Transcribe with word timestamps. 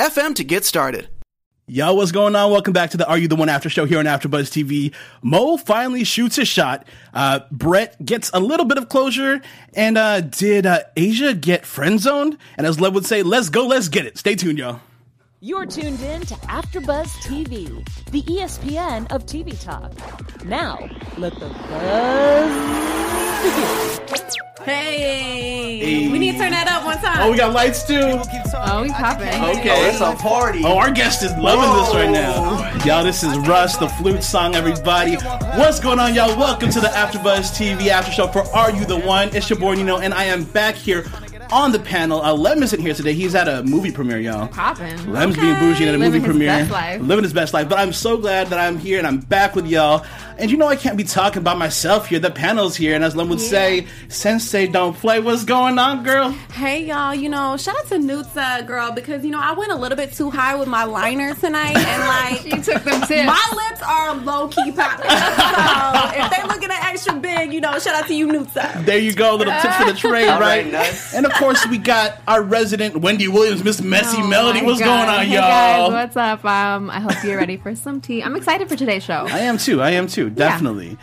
anchor.fm 0.00 0.30
FM 0.30 0.34
to 0.36 0.44
get 0.44 0.64
started. 0.64 1.08
Yo, 1.66 1.94
what's 1.94 2.10
going 2.10 2.34
on? 2.34 2.50
Welcome 2.50 2.72
back 2.72 2.90
to 2.90 2.96
the 2.96 3.06
Are 3.06 3.16
You 3.16 3.28
the 3.28 3.36
One 3.36 3.48
After 3.48 3.70
Show 3.70 3.84
here 3.84 4.00
on 4.00 4.06
AfterBuzz 4.06 4.50
TV. 4.50 4.92
Mo 5.22 5.56
finally 5.56 6.02
shoots 6.02 6.34
his 6.34 6.48
shot. 6.48 6.84
Uh, 7.14 7.40
Brett 7.52 8.04
gets 8.04 8.28
a 8.34 8.40
little 8.40 8.66
bit 8.66 8.76
of 8.76 8.88
closure. 8.88 9.40
And 9.74 9.96
uh, 9.96 10.20
did 10.22 10.66
uh, 10.66 10.80
Asia 10.96 11.32
get 11.32 11.64
friend 11.64 12.00
zoned? 12.00 12.38
And 12.56 12.66
as 12.66 12.80
Lev 12.80 12.92
would 12.94 13.06
say, 13.06 13.22
let's 13.22 13.50
go, 13.50 13.68
let's 13.68 13.88
get 13.88 14.04
it. 14.04 14.18
Stay 14.18 14.34
tuned, 14.34 14.58
y'all. 14.58 14.80
You're 15.40 15.66
tuned 15.66 16.00
in 16.00 16.22
to 16.22 16.34
AfterBuzz 16.34 17.06
TV, 17.22 17.86
the 18.10 18.22
ESPN 18.22 19.10
of 19.12 19.24
TV 19.26 19.58
talk. 19.62 19.92
Now, 20.44 20.90
let 21.18 21.34
the 21.34 21.48
buzz 21.48 22.50
begin. 23.44 24.49
Hey. 24.64 25.78
hey. 25.78 26.08
we 26.08 26.18
need 26.18 26.32
to 26.32 26.38
turn 26.38 26.50
that 26.50 26.68
up 26.68 26.84
one 26.84 26.98
time. 26.98 27.22
Oh, 27.22 27.30
we 27.30 27.38
got 27.38 27.54
lights 27.54 27.82
too. 27.82 28.20
Oh, 28.52 28.82
we 28.82 28.90
popping. 28.90 29.28
Okay, 29.28 29.70
oh, 29.70 29.88
it's 29.88 30.00
a 30.02 30.14
party. 30.22 30.60
Oh, 30.62 30.76
our 30.76 30.90
guest 30.90 31.22
is 31.22 31.30
loving 31.38 31.70
Whoa. 31.70 31.80
this 31.80 31.94
right 31.94 32.10
now. 32.10 32.84
Y'all, 32.84 33.02
this 33.02 33.22
is 33.22 33.38
Rush, 33.38 33.76
the 33.76 33.88
flute 33.88 34.22
song. 34.22 34.54
Everybody, 34.54 35.14
what's 35.56 35.80
going 35.80 35.98
on, 35.98 36.14
y'all? 36.14 36.38
Welcome 36.38 36.68
to 36.70 36.80
the 36.80 36.88
AfterBuzz 36.88 37.56
TV 37.56 37.88
After 37.88 38.12
Show 38.12 38.28
for 38.28 38.42
Are 38.54 38.70
You 38.70 38.84
the 38.84 38.98
One? 38.98 39.34
It's 39.34 39.48
your 39.48 39.58
boy 39.58 39.76
Nino, 39.76 39.96
and 39.96 40.12
I 40.12 40.24
am 40.24 40.44
back 40.44 40.74
here 40.74 41.06
on 41.52 41.72
the 41.72 41.78
panel. 41.78 42.22
Uh, 42.22 42.32
Lem 42.34 42.62
isn't 42.62 42.80
here 42.80 42.94
today. 42.94 43.12
He's 43.12 43.34
at 43.34 43.48
a 43.48 43.62
movie 43.62 43.92
premiere, 43.92 44.20
y'all. 44.20 44.48
Popping. 44.48 45.12
Lem's 45.12 45.36
okay. 45.36 45.42
being 45.42 45.58
bougie 45.58 45.88
at 45.88 45.94
a 45.94 45.98
Living 45.98 46.22
movie 46.22 46.24
premiere. 46.24 46.98
Living 47.00 47.24
his 47.24 47.32
best 47.32 47.54
life. 47.54 47.68
But 47.68 47.78
I'm 47.78 47.92
so 47.92 48.16
glad 48.16 48.48
that 48.48 48.58
I'm 48.58 48.78
here 48.78 48.98
and 48.98 49.06
I'm 49.06 49.18
back 49.18 49.54
with 49.54 49.66
y'all. 49.66 50.04
And 50.38 50.50
you 50.50 50.56
know 50.56 50.68
I 50.68 50.76
can't 50.76 50.96
be 50.96 51.04
talking 51.04 51.42
about 51.42 51.58
myself 51.58 52.08
here. 52.08 52.18
The 52.18 52.30
panel's 52.30 52.74
here, 52.74 52.94
and 52.94 53.04
as 53.04 53.14
Lem 53.14 53.28
would 53.28 53.40
yeah. 53.40 53.48
say, 53.48 53.86
Sinse 54.08 54.72
don't 54.72 54.96
play. 54.96 55.20
What's 55.20 55.44
going 55.44 55.78
on, 55.78 56.02
girl? 56.02 56.30
Hey 56.30 56.82
y'all, 56.86 57.14
you 57.14 57.28
know, 57.28 57.58
shout 57.58 57.76
out 57.76 57.86
to 57.88 57.96
Nutsa, 57.96 58.66
girl, 58.66 58.90
because 58.90 59.22
you 59.22 59.32
know 59.32 59.40
I 59.40 59.52
went 59.52 59.70
a 59.70 59.74
little 59.74 59.96
bit 59.96 60.14
too 60.14 60.30
high 60.30 60.56
with 60.56 60.66
my 60.66 60.84
liner 60.84 61.34
tonight, 61.34 61.76
and 61.76 62.02
like 62.08 62.40
she 62.40 62.50
took 62.62 62.82
them 62.84 63.02
tips. 63.02 63.26
My 63.26 63.68
lips 63.68 63.82
are 63.82 64.14
low 64.16 64.48
key 64.48 64.72
popping. 64.72 65.10
so 65.10 66.24
if 66.24 66.30
they 66.30 66.42
looking 66.48 66.70
at 66.70 66.84
an 66.84 66.88
extra 66.88 67.16
big, 67.16 67.52
you 67.52 67.60
know, 67.60 67.78
shout 67.78 67.94
out 67.94 68.06
to 68.06 68.14
you, 68.14 68.26
Nutsa. 68.26 68.82
There 68.86 68.98
you 68.98 69.12
go, 69.12 69.36
little 69.36 69.52
tips 69.60 69.76
for 69.76 69.84
the 69.84 69.94
trade, 69.94 70.26
right? 70.26 70.72
right 70.72 71.14
and 71.14 71.26
of 71.26 71.32
course, 71.40 71.66
we 71.66 71.78
got 71.78 72.20
our 72.28 72.42
resident 72.42 72.96
Wendy 72.96 73.26
Williams, 73.26 73.64
Miss 73.64 73.80
Messy 73.80 74.18
oh 74.20 74.26
Melody. 74.26 74.62
What's 74.62 74.78
God. 74.78 75.06
going 75.06 75.18
on, 75.18 75.26
hey 75.26 75.34
y'all? 75.34 75.90
Guys, 75.90 75.92
what's 75.92 76.16
up? 76.16 76.44
Um, 76.44 76.90
I 76.90 77.00
hope 77.00 77.24
you're 77.24 77.38
ready 77.38 77.56
for 77.56 77.74
some 77.74 78.00
tea. 78.00 78.22
I'm 78.22 78.36
excited 78.36 78.68
for 78.68 78.76
today's 78.76 79.02
show. 79.02 79.26
I 79.28 79.40
am 79.40 79.58
too. 79.58 79.80
I 79.80 79.90
am 79.90 80.06
too. 80.06 80.30
Definitely. 80.30 80.98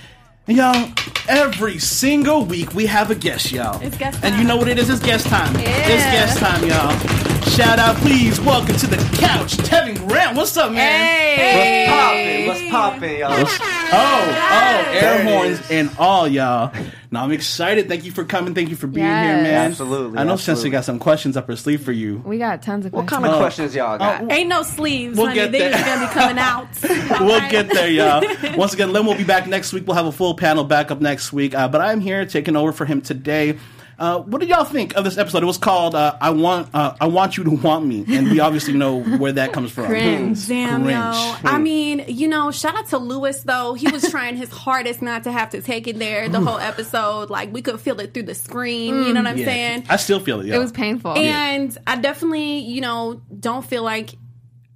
Yeah. 0.47 0.73
Y'all, 0.73 0.91
every 1.27 1.77
single 1.79 2.45
week 2.45 2.73
we 2.73 2.85
have 2.85 3.11
a 3.11 3.15
guest, 3.15 3.51
y'all. 3.51 3.81
It's 3.81 3.97
guest 3.97 4.21
time. 4.21 4.31
And 4.31 4.41
you 4.41 4.47
know 4.47 4.55
what 4.55 4.69
it 4.69 4.79
is? 4.79 4.89
It's 4.89 5.01
guest 5.01 5.27
time. 5.27 5.53
Yeah. 5.55 5.87
It's 5.89 6.05
guest 6.05 6.39
time, 6.39 6.65
y'all. 6.65 7.36
Shout 7.49 7.79
out, 7.79 7.95
please. 7.97 8.39
Welcome 8.39 8.75
to 8.75 8.87
the 8.87 8.97
couch, 9.17 9.57
Tevin 9.57 10.07
Grant. 10.07 10.35
What's 10.35 10.55
up, 10.57 10.71
man? 10.71 11.37
Hey. 11.37 12.47
What's 12.47 12.61
poppin'? 12.61 12.67
What's 12.69 12.69
poppin', 12.69 13.19
y'all? 13.19 13.31
oh, 13.31 14.49
oh, 14.51 14.91
air 14.91 15.23
horns 15.23 15.71
and 15.71 15.89
all, 15.97 16.27
y'all. 16.27 16.71
Now 17.09 17.23
I'm 17.23 17.31
excited. 17.31 17.87
Thank 17.87 18.03
you 18.03 18.11
for 18.11 18.25
coming. 18.25 18.53
Thank 18.53 18.69
you 18.69 18.75
for 18.75 18.87
being 18.87 19.05
yes. 19.05 19.25
here, 19.25 19.43
man. 19.43 19.71
Absolutely. 19.71 20.19
I 20.19 20.23
know 20.25 20.33
absolutely. 20.33 20.69
Sinse 20.69 20.71
got 20.71 20.85
some 20.85 20.99
questions 20.99 21.37
up 21.37 21.47
her 21.47 21.55
sleeve 21.55 21.83
for 21.83 21.93
you. 21.93 22.21
We 22.25 22.37
got 22.37 22.61
tons 22.61 22.85
of 22.85 22.91
what 22.91 23.07
questions. 23.07 23.21
What 23.21 23.27
kind 23.27 23.33
of 23.33 23.37
oh. 23.37 23.41
questions 23.41 23.75
y'all 23.75 23.97
got? 23.97 24.23
Oh, 24.23 24.27
Ain't 24.29 24.49
no 24.49 24.63
sleeves, 24.63 25.17
we'll 25.17 25.27
honey. 25.27 25.39
Get 25.39 25.51
They're 25.53 25.71
gonna 25.71 26.07
be 26.07 26.13
coming 26.13 26.37
out. 26.37 26.67
we'll 27.21 27.39
right. 27.39 27.51
get 27.51 27.69
there, 27.73 27.89
y'all. 27.89 28.57
Once 28.57 28.73
again, 28.73 28.91
Lim 28.91 29.05
will 29.05 29.15
be 29.15 29.23
back 29.23 29.47
next 29.47 29.71
week. 29.71 29.87
We'll 29.87 29.95
have 29.95 30.05
a 30.05 30.11
full 30.11 30.35
panel 30.35 30.65
back 30.65 30.91
up 30.91 30.99
next 30.99 31.31
week. 31.31 31.55
Uh, 31.55 31.67
but 31.69 31.79
I'm 31.79 32.01
here 32.01 32.25
taking 32.25 32.55
over 32.55 32.73
for 32.73 32.85
him 32.85 33.01
today. 33.01 33.57
Uh, 33.99 34.19
what 34.19 34.39
did 34.41 34.49
y'all 34.49 34.63
think 34.63 34.95
of 34.95 35.03
this 35.03 35.17
episode? 35.17 35.41
It 35.41 35.47
was 35.47 35.57
called 35.57 35.95
uh, 35.95 36.15
"I 36.21 36.29
Want 36.29 36.69
uh, 36.73 36.95
I 37.01 37.07
Want 37.07 37.35
You 37.35 37.43
to 37.45 37.49
Want 37.49 37.85
Me," 37.85 38.05
and 38.07 38.29
we 38.29 38.39
obviously 38.39 38.73
know 38.73 39.01
where 39.01 39.31
that 39.31 39.53
comes 39.53 39.71
from. 39.71 39.87
Cringe. 39.87 40.47
Damn, 40.47 40.83
Cringe. 40.83 40.91
yo. 40.95 41.35
I 41.49 41.57
mean, 41.57 42.05
you 42.07 42.27
know, 42.27 42.51
shout 42.51 42.75
out 42.75 42.87
to 42.89 42.99
Lewis 42.99 43.41
though. 43.41 43.73
He 43.73 43.89
was 43.89 44.07
trying 44.11 44.35
his 44.37 44.51
hardest 44.51 45.01
not 45.01 45.23
to 45.23 45.31
have 45.31 45.49
to 45.51 45.61
take 45.61 45.87
it 45.87 45.97
there 45.97 46.29
the 46.29 46.39
whole 46.39 46.59
episode. 46.59 47.31
Like 47.31 47.51
we 47.51 47.63
could 47.63 47.81
feel 47.81 47.99
it 47.99 48.13
through 48.13 48.23
the 48.23 48.35
screen. 48.35 48.93
You 49.03 49.13
know 49.13 49.21
what 49.21 49.27
I'm 49.31 49.37
Yeah. 49.39 49.45
saying? 49.45 49.85
I 49.89 49.95
still 49.95 50.19
feel 50.19 50.41
it. 50.41 50.45
Y'all. 50.45 50.57
It 50.57 50.59
was 50.59 50.71
painful. 50.71 51.13
And 51.17 51.75
I 51.87 51.95
definitely, 51.95 52.59
you 52.59 52.81
know, 52.81 53.21
don't 53.39 53.65
feel 53.65 53.81
like. 53.83 54.11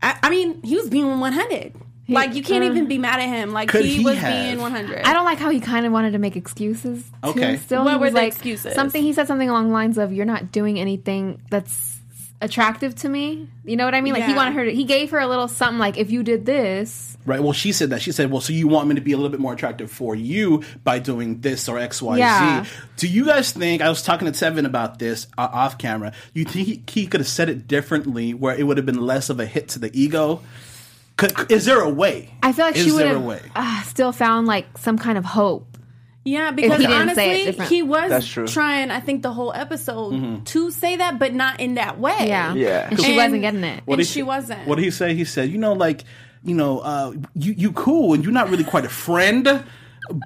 I, 0.03 0.17
I 0.23 0.29
mean, 0.31 0.63
he 0.63 0.75
was 0.77 0.89
being 0.89 1.19
100. 1.19 1.73
Like 2.13 2.35
you 2.35 2.43
can't 2.43 2.63
uh, 2.63 2.67
even 2.67 2.87
be 2.87 2.97
mad 2.97 3.19
at 3.19 3.27
him. 3.27 3.51
Like 3.53 3.69
Could 3.69 3.85
he, 3.85 3.97
he 3.97 4.03
was 4.03 4.17
have? 4.17 4.45
being 4.45 4.59
100. 4.59 5.01
I 5.05 5.13
don't 5.13 5.25
like 5.25 5.37
how 5.39 5.49
he 5.49 5.59
kind 5.59 5.85
of 5.85 5.91
wanted 5.91 6.11
to 6.11 6.17
make 6.19 6.35
excuses. 6.35 7.03
Too, 7.23 7.29
Okay. 7.31 7.57
Still, 7.57 7.83
What 7.83 7.91
he 7.91 7.97
were 7.97 8.01
was 8.05 8.13
the 8.13 8.19
like, 8.19 8.27
excuses? 8.33 8.75
Something 8.75 9.01
he 9.03 9.13
said 9.13 9.27
something 9.27 9.49
along 9.49 9.67
the 9.67 9.73
lines 9.73 9.97
of, 9.97 10.11
"You're 10.13 10.25
not 10.25 10.51
doing 10.51 10.79
anything 10.79 11.41
that's 11.49 11.99
attractive 12.41 12.95
to 12.95 13.09
me." 13.09 13.47
You 13.65 13.75
know 13.77 13.85
what 13.85 13.93
I 13.95 14.01
mean? 14.01 14.13
Like 14.13 14.23
he 14.23 14.31
Yeah. 14.31 14.35
wanted 14.37 14.53
her 14.55 14.65
to. 14.65 14.71
He 14.73 14.83
gave 14.85 15.11
her 15.11 15.19
a 15.19 15.27
little 15.27 15.47
something 15.47 15.79
like, 15.79 15.97
"If 15.97 16.11
you 16.11 16.23
did 16.23 16.45
this." 16.45 17.07
Right. 17.23 17.39
Well, 17.41 17.53
she 17.53 17.71
said 17.71 17.91
that. 17.91 18.01
She 18.01 18.11
said, 18.11 18.31
"Well, 18.31 18.41
so 18.41 18.51
you 18.51 18.67
want 18.67 18.87
me 18.87 18.95
to 18.95 19.01
be 19.01 19.11
a 19.11 19.15
little 19.15 19.29
bit 19.29 19.39
more 19.39 19.53
attractive 19.53 19.91
for 19.91 20.15
you 20.15 20.63
by 20.83 20.97
doing 20.97 21.41
this 21.41 21.69
or 21.69 21.77
X, 21.77 22.01
Y, 22.01 22.15
Z." 22.15 22.19
Yeah. 22.19 22.65
Do 22.97 23.07
you 23.07 23.25
guys 23.25 23.51
think? 23.51 23.83
I 23.83 23.89
was 23.89 24.01
talking 24.01 24.31
to 24.31 24.33
Tevin 24.33 24.65
about 24.65 24.97
this 24.97 25.27
uh, 25.37 25.47
off 25.51 25.77
camera. 25.77 26.13
You 26.33 26.45
think 26.45 26.67
he, 26.67 26.83
he 26.87 27.05
could 27.05 27.19
have 27.19 27.27
said 27.27 27.47
it 27.47 27.67
differently, 27.67 28.33
where 28.33 28.55
it 28.55 28.63
would 28.65 28.77
have 28.77 28.87
been 28.87 28.99
less 29.01 29.29
of 29.29 29.39
a 29.39 29.45
hit 29.45 29.67
to 29.69 29.79
the 29.79 29.91
ego? 29.93 30.41
Could, 31.21 31.51
is 31.51 31.65
there 31.65 31.79
a 31.81 31.89
way? 31.89 32.33
I 32.43 32.51
feel 32.51 32.65
like 32.65 32.75
Is 32.75 32.83
she 32.85 32.91
would 32.91 33.01
there 33.01 33.11
a 33.11 33.19
have 33.19 33.23
way? 33.23 33.41
uh, 33.55 33.81
still 33.83 34.11
found 34.11 34.47
like 34.47 34.77
some 34.77 34.97
kind 34.97 35.17
of 35.17 35.25
hope. 35.25 35.77
Yeah, 36.23 36.51
because 36.51 36.79
he 36.79 36.85
didn't 36.85 37.15
say 37.15 37.45
it 37.47 37.47
honestly, 37.59 37.65
he 37.77 37.81
was 37.81 38.27
trying. 38.53 38.91
I 38.91 38.99
think 38.99 39.23
the 39.23 39.31
whole 39.33 39.51
episode 39.53 40.45
to 40.45 40.69
say 40.69 40.95
that, 40.97 41.17
but 41.17 41.33
not 41.33 41.59
in 41.59 41.75
that 41.75 41.99
way. 41.99 42.15
Yeah, 42.27 42.53
Yeah. 42.53 42.87
And 42.91 42.99
she 42.99 43.07
And- 43.07 43.17
wasn't 43.17 43.41
getting 43.41 43.63
it. 43.63 43.83
and 43.87 43.97
did 43.97 44.05
she 44.07 44.21
wasn't. 44.21 44.67
What 44.67 44.75
did 44.75 44.83
he 44.85 44.91
say? 44.91 45.15
He 45.15 45.25
said, 45.25 45.49
"You 45.49 45.57
know, 45.57 45.73
like, 45.73 46.03
you 46.43 46.53
know, 46.53 46.79
uh, 46.79 47.13
you 47.33 47.53
you 47.57 47.71
cool, 47.71 48.13
and 48.13 48.23
you're 48.23 48.33
not 48.33 48.49
really 48.51 48.63
quite 48.63 48.85
a 48.85 48.89
friend, 48.89 49.63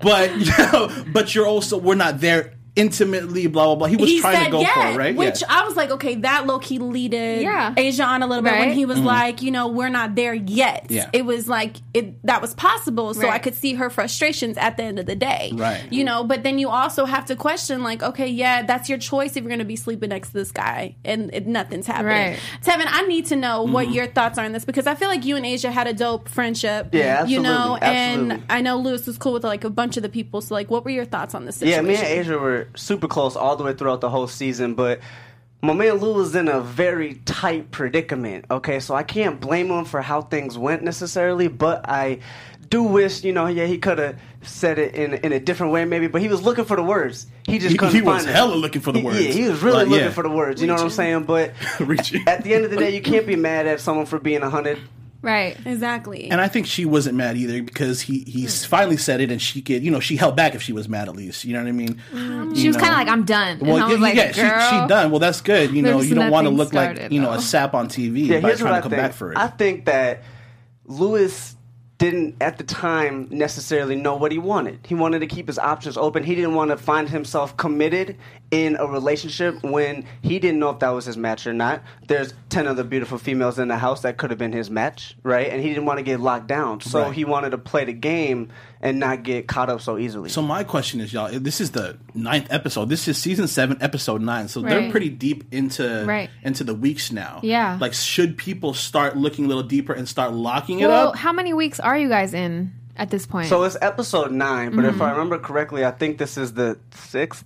but 0.02 0.38
you 0.38 0.52
know, 0.58 0.92
but 1.14 1.34
you're 1.34 1.48
also 1.48 1.78
we're 1.78 1.96
not 1.96 2.20
there 2.20 2.54
intimately, 2.76 3.48
blah 3.48 3.66
blah 3.66 3.76
blah. 3.76 3.88
He 3.88 3.96
was 3.96 4.10
he 4.10 4.20
trying 4.22 4.36
said 4.38 4.46
to 4.46 4.52
go 4.52 4.62
yeah, 4.62 4.74
for 4.74 4.88
it, 4.94 4.98
right? 4.98 5.16
Which 5.16 5.42
yeah. 5.42 5.48
I 5.50 5.64
was 5.66 5.76
like, 5.76 5.92
okay, 5.92 6.16
that 6.16 6.46
low 6.46 6.60
key 6.60 6.80
leaded 6.80 7.42
Yeah. 7.42 7.74
Asia 7.76 8.04
on 8.04 8.22
a 8.24 8.28
little 8.28 8.44
bit 8.44 8.54
when 8.58 8.72
he 8.74 8.86
was 8.86 9.00
like, 9.00 9.42
you 9.42 9.52
know, 9.52 9.68
we're 9.68 9.90
not 9.90 10.16
there 10.16 10.34
yet. 10.34 10.84
Mm-hmm. 10.86 10.94
Yeah. 10.94 11.10
It 11.14 11.26
was 11.26 11.48
like 11.48 11.78
it 11.94 12.22
that 12.26 12.42
was 12.42 12.54
possible, 12.54 13.14
so 13.14 13.30
I 13.30 13.40
could 13.40 13.56
see 13.56 13.74
her 13.76 13.90
frustrations 13.90 14.58
at 14.58 14.78
the 14.78 14.84
end 14.84 15.00
of 15.00 15.06
the 15.06 15.16
day. 15.16 15.52
Right. 15.54 15.86
You 15.92 16.04
know, 16.04 16.24
but 16.24 16.44
then 16.44 16.60
you 16.60 16.70
also 16.70 17.06
have 17.06 17.26
to 17.28 17.36
question, 17.36 17.84
like, 17.84 18.04
okay, 18.04 18.28
yeah, 18.28 18.64
that's 18.64 18.90
your 18.90 18.98
choice 18.98 19.32
if 19.36 19.44
you're 19.44 19.50
going 19.50 19.60
to 19.60 19.66
be 19.66 19.76
sleeping 19.76 20.10
next 20.10 20.30
to 20.30 20.34
this 20.34 20.52
guy 20.52 20.96
and 21.06 21.34
it, 21.34 21.48
nothing's 21.48 21.88
happening. 21.88 22.32
Right. 22.32 22.40
Tevin, 22.64 22.86
I 22.88 23.04
need 23.08 23.28
to 23.28 23.36
know 23.36 23.56
Mm-hmm. 23.66 23.74
what 23.74 23.92
your 23.92 24.08
thoughts 24.08 24.38
are 24.38 24.44
on 24.46 24.52
this 24.52 24.66
because 24.66 24.86
I 24.86 24.96
feel 24.96 25.08
like 25.08 25.24
you 25.24 25.38
and 25.38 25.46
Asia 25.46 25.72
had 25.72 25.88
a 25.88 25.94
dope 25.94 26.28
friendship. 26.28 26.90
Yeah, 26.92 27.26
You 27.26 27.40
know, 27.40 27.78
absolutely, 27.82 27.88
absolutely. 27.88 28.34
and 28.36 28.44
I 28.50 28.62
know 28.62 28.78
Lewis 28.80 29.08
was 29.08 29.18
cool 29.18 29.34
with 29.34 29.44
like 29.44 29.64
a 29.64 29.70
bunch 29.70 29.96
of 29.98 30.04
the 30.04 30.10
people. 30.10 30.42
So, 30.42 30.54
like, 30.54 30.70
what 30.70 30.84
were 30.84 30.92
your 30.92 31.06
thoughts 31.06 31.34
on 31.34 31.46
this 31.46 31.62
Yeah, 31.62 31.78
situation? 31.78 31.88
me 31.88 31.96
and 32.12 32.20
Asia 32.20 32.38
were 32.38 32.65
super 32.76 33.08
close 33.08 33.36
all 33.36 33.56
the 33.56 33.64
way 33.64 33.74
throughout 33.74 34.02
the 34.02 34.10
whole 34.10 34.28
season, 34.28 34.74
but 34.76 35.00
my 35.62 35.74
man 35.74 35.96
Lou 35.96 36.14
was 36.14 36.36
in 36.36 36.48
a 36.48 36.62
very 36.62 37.16
tight 37.26 37.72
predicament. 37.72 38.46
Okay, 38.52 38.80
so 38.80 38.94
I 38.96 39.04
can't 39.04 39.40
blame 39.40 39.70
him 39.72 39.86
for 39.86 40.02
how 40.02 40.22
things 40.22 40.58
went 40.58 40.84
necessarily, 40.84 41.48
but 41.48 41.88
I 41.90 42.20
do 42.70 42.84
wish, 42.84 43.24
you 43.24 43.32
know, 43.32 43.48
yeah, 43.48 43.66
he 43.66 43.78
could 43.78 43.98
have 44.00 44.20
said 44.42 44.78
it 44.80 44.94
in 44.96 45.14
in 45.16 45.32
a 45.32 45.40
different 45.40 45.72
way, 45.74 45.86
maybe. 45.86 46.08
But 46.08 46.22
he 46.22 46.28
was 46.28 46.42
looking 46.44 46.66
for 46.66 46.76
the 46.76 46.84
words. 46.84 47.26
He 47.48 47.58
just 47.58 47.72
He- 47.72 47.78
couldn't 47.78 47.96
he 47.96 48.02
find 48.02 48.16
was 48.16 48.26
them. 48.26 48.34
hella 48.36 48.56
looking 48.56 48.82
for 48.82 48.92
the 48.92 49.00
He- 49.00 49.06
words. 49.06 49.20
Yeah, 49.26 49.32
he 49.32 49.48
was 49.50 49.62
really 49.64 49.78
Like, 49.80 49.88
looking 49.88 50.06
yeah. 50.06 50.12
for 50.12 50.24
the 50.24 50.30
words. 50.30 50.62
You 50.62 50.68
know 50.68 50.74
what 50.74 50.84
I'm 50.84 50.90
saying? 50.90 51.24
But 51.24 51.54
at 52.28 52.44
the 52.44 52.54
end 52.54 52.66
of 52.66 52.72
the 52.72 52.78
day, 52.78 52.94
you 52.94 53.02
can't 53.02 53.26
be 53.26 53.36
mad 53.36 53.66
at 53.66 53.80
someone 53.80 54.06
for 54.06 54.20
being 54.20 54.42
a 54.44 54.50
hundred. 54.50 54.80
Right. 55.26 55.58
Exactly. 55.66 56.30
And 56.30 56.40
I 56.40 56.48
think 56.48 56.68
she 56.68 56.86
wasn't 56.86 57.16
mad 57.18 57.36
either 57.36 57.62
because 57.64 58.00
he 58.02 58.20
he 58.28 58.48
finally 58.48 58.98
said 58.98 59.20
it, 59.22 59.32
and 59.32 59.42
she 59.42 59.62
could, 59.62 59.84
you 59.84 59.92
know, 59.92 60.00
she 60.00 60.16
held 60.16 60.36
back 60.36 60.56
if 60.56 60.62
she 60.62 60.72
was 60.72 60.88
mad 60.88 61.10
at 61.10 61.16
least. 61.16 61.44
You 61.44 61.54
know 61.54 61.62
what 61.64 61.68
I 61.70 61.72
mean? 61.74 62.00
Mm. 62.14 62.56
She 62.56 62.68
was 62.68 62.78
kind 62.78 62.92
of 62.92 62.98
like, 62.98 63.08
"I'm 63.08 63.26
done." 63.26 63.58
And 63.58 63.68
Well, 63.68 63.78
I 63.78 63.88
was 63.88 63.98
yeah, 63.98 64.02
like, 64.04 64.16
yeah, 64.16 64.32
"Girl." 64.32 64.70
she, 64.70 64.82
she 64.84 64.88
done. 64.88 65.10
Well, 65.12 65.20
that's 65.20 65.42
good. 65.42 65.72
You 65.72 65.82
know, 65.82 65.98
There's 65.98 66.10
you 66.10 66.16
don't 66.16 66.32
want 66.32 66.46
to 66.46 66.52
nothing 66.52 66.58
look 66.58 66.74
like 66.74 66.96
started, 66.96 67.14
you 67.14 67.20
know 67.22 67.32
though. 67.32 67.38
a 67.40 67.42
sap 67.42 67.74
on 67.74 67.88
TV 67.90 68.28
Yeah, 68.28 68.40
by 68.40 68.50
here's 68.50 68.62
what 68.62 68.68
trying 68.70 68.74
I 68.74 68.78
to 68.78 68.82
come 68.84 68.92
think. 68.92 69.02
back 69.02 69.14
for 69.14 69.32
it. 69.32 69.38
I 69.38 69.48
think 69.48 69.86
that 69.86 70.24
Lewis 70.86 71.56
didn't 71.98 72.36
at 72.42 72.58
the 72.58 72.64
time 72.64 73.28
necessarily 73.32 73.96
know 73.96 74.16
what 74.16 74.32
he 74.32 74.38
wanted. 74.38 74.80
He 74.86 74.94
wanted 74.96 75.20
to 75.20 75.28
keep 75.28 75.48
his 75.48 75.58
options 75.58 75.96
open. 75.98 76.24
He 76.24 76.36
didn't 76.36 76.54
want 76.54 76.72
to 76.72 76.78
find 76.78 77.10
himself 77.10 77.56
committed 77.56 78.18
in 78.56 78.78
a 78.78 78.88
relationship 78.88 79.62
when 79.64 80.06
he 80.22 80.40
didn't 80.40 80.60
know 80.60 80.70
if 80.70 80.80
that 80.80 80.90
was 80.90 81.04
his 81.06 81.18
match 81.18 81.46
or 81.46 81.52
not. 81.54 81.84
There's 82.08 82.34
10 82.50 82.68
other 82.68 82.86
beautiful 82.86 83.18
females 83.18 83.60
in 83.60 83.68
the 83.68 83.76
house 83.78 84.02
that 84.04 84.16
could 84.16 84.30
have 84.30 84.40
been 84.40 84.54
his 84.54 84.70
match, 84.70 85.18
right? 85.24 85.50
And 85.50 85.62
he 85.62 85.68
didn't 85.68 85.86
want 85.86 86.00
to 86.00 86.04
get 86.04 86.22
locked 86.22 86.48
down. 86.48 86.80
So 86.80 87.02
Right. 87.04 87.14
he 87.14 87.26
wanted 87.26 87.50
to 87.50 87.58
play 87.58 87.84
the 87.84 87.92
game 87.92 88.50
and 88.82 88.98
not 89.00 89.24
get 89.24 89.48
caught 89.48 89.70
up 89.70 89.82
so 89.82 89.98
easily. 89.98 90.30
So 90.30 90.42
my 90.42 90.64
question 90.64 91.02
is, 91.02 91.12
y'all, 91.12 91.30
this 91.38 91.60
is 91.60 91.72
the 91.72 91.98
ninth 92.14 92.48
episode. 92.50 92.88
This 92.88 93.08
is 93.10 93.18
season 93.18 93.48
seven, 93.48 93.78
episode 93.82 94.22
nine. 94.22 94.48
So 94.48 94.62
they're 94.62 94.90
pretty 94.90 95.10
deep 95.10 95.44
into 95.52 96.06
Right. 96.08 96.30
into 96.44 96.64
the 96.64 96.74
weeks 96.76 97.12
now. 97.12 97.42
Yeah. 97.44 97.78
Like, 97.82 97.94
should 97.94 98.38
people 98.38 98.74
start 98.74 99.18
looking 99.18 99.46
a 99.46 99.48
little 99.50 99.64
deeper 99.64 99.92
and 99.92 100.08
start 100.08 100.32
locking 100.34 100.80
it 100.80 100.88
Well, 100.88 101.10
up? 101.10 101.18
how 101.18 101.34
many 101.34 101.54
weeks 101.54 101.80
are 101.82 101.98
you 101.98 102.08
guys 102.08 102.34
in 102.34 102.72
at 102.96 103.10
this 103.10 103.26
point? 103.26 103.50
So 103.50 103.64
it's 103.64 103.76
episode 103.82 104.32
9, 104.32 104.76
but 104.76 104.86
if 104.86 104.94
Mm-hmm. 104.94 105.02
I 105.02 105.12
remember 105.12 105.40
correctly, 105.40 105.84
I 105.84 105.92
think 105.92 106.18
this 106.20 106.38
is 106.38 106.54
the 106.54 106.78
6th. 106.92 107.44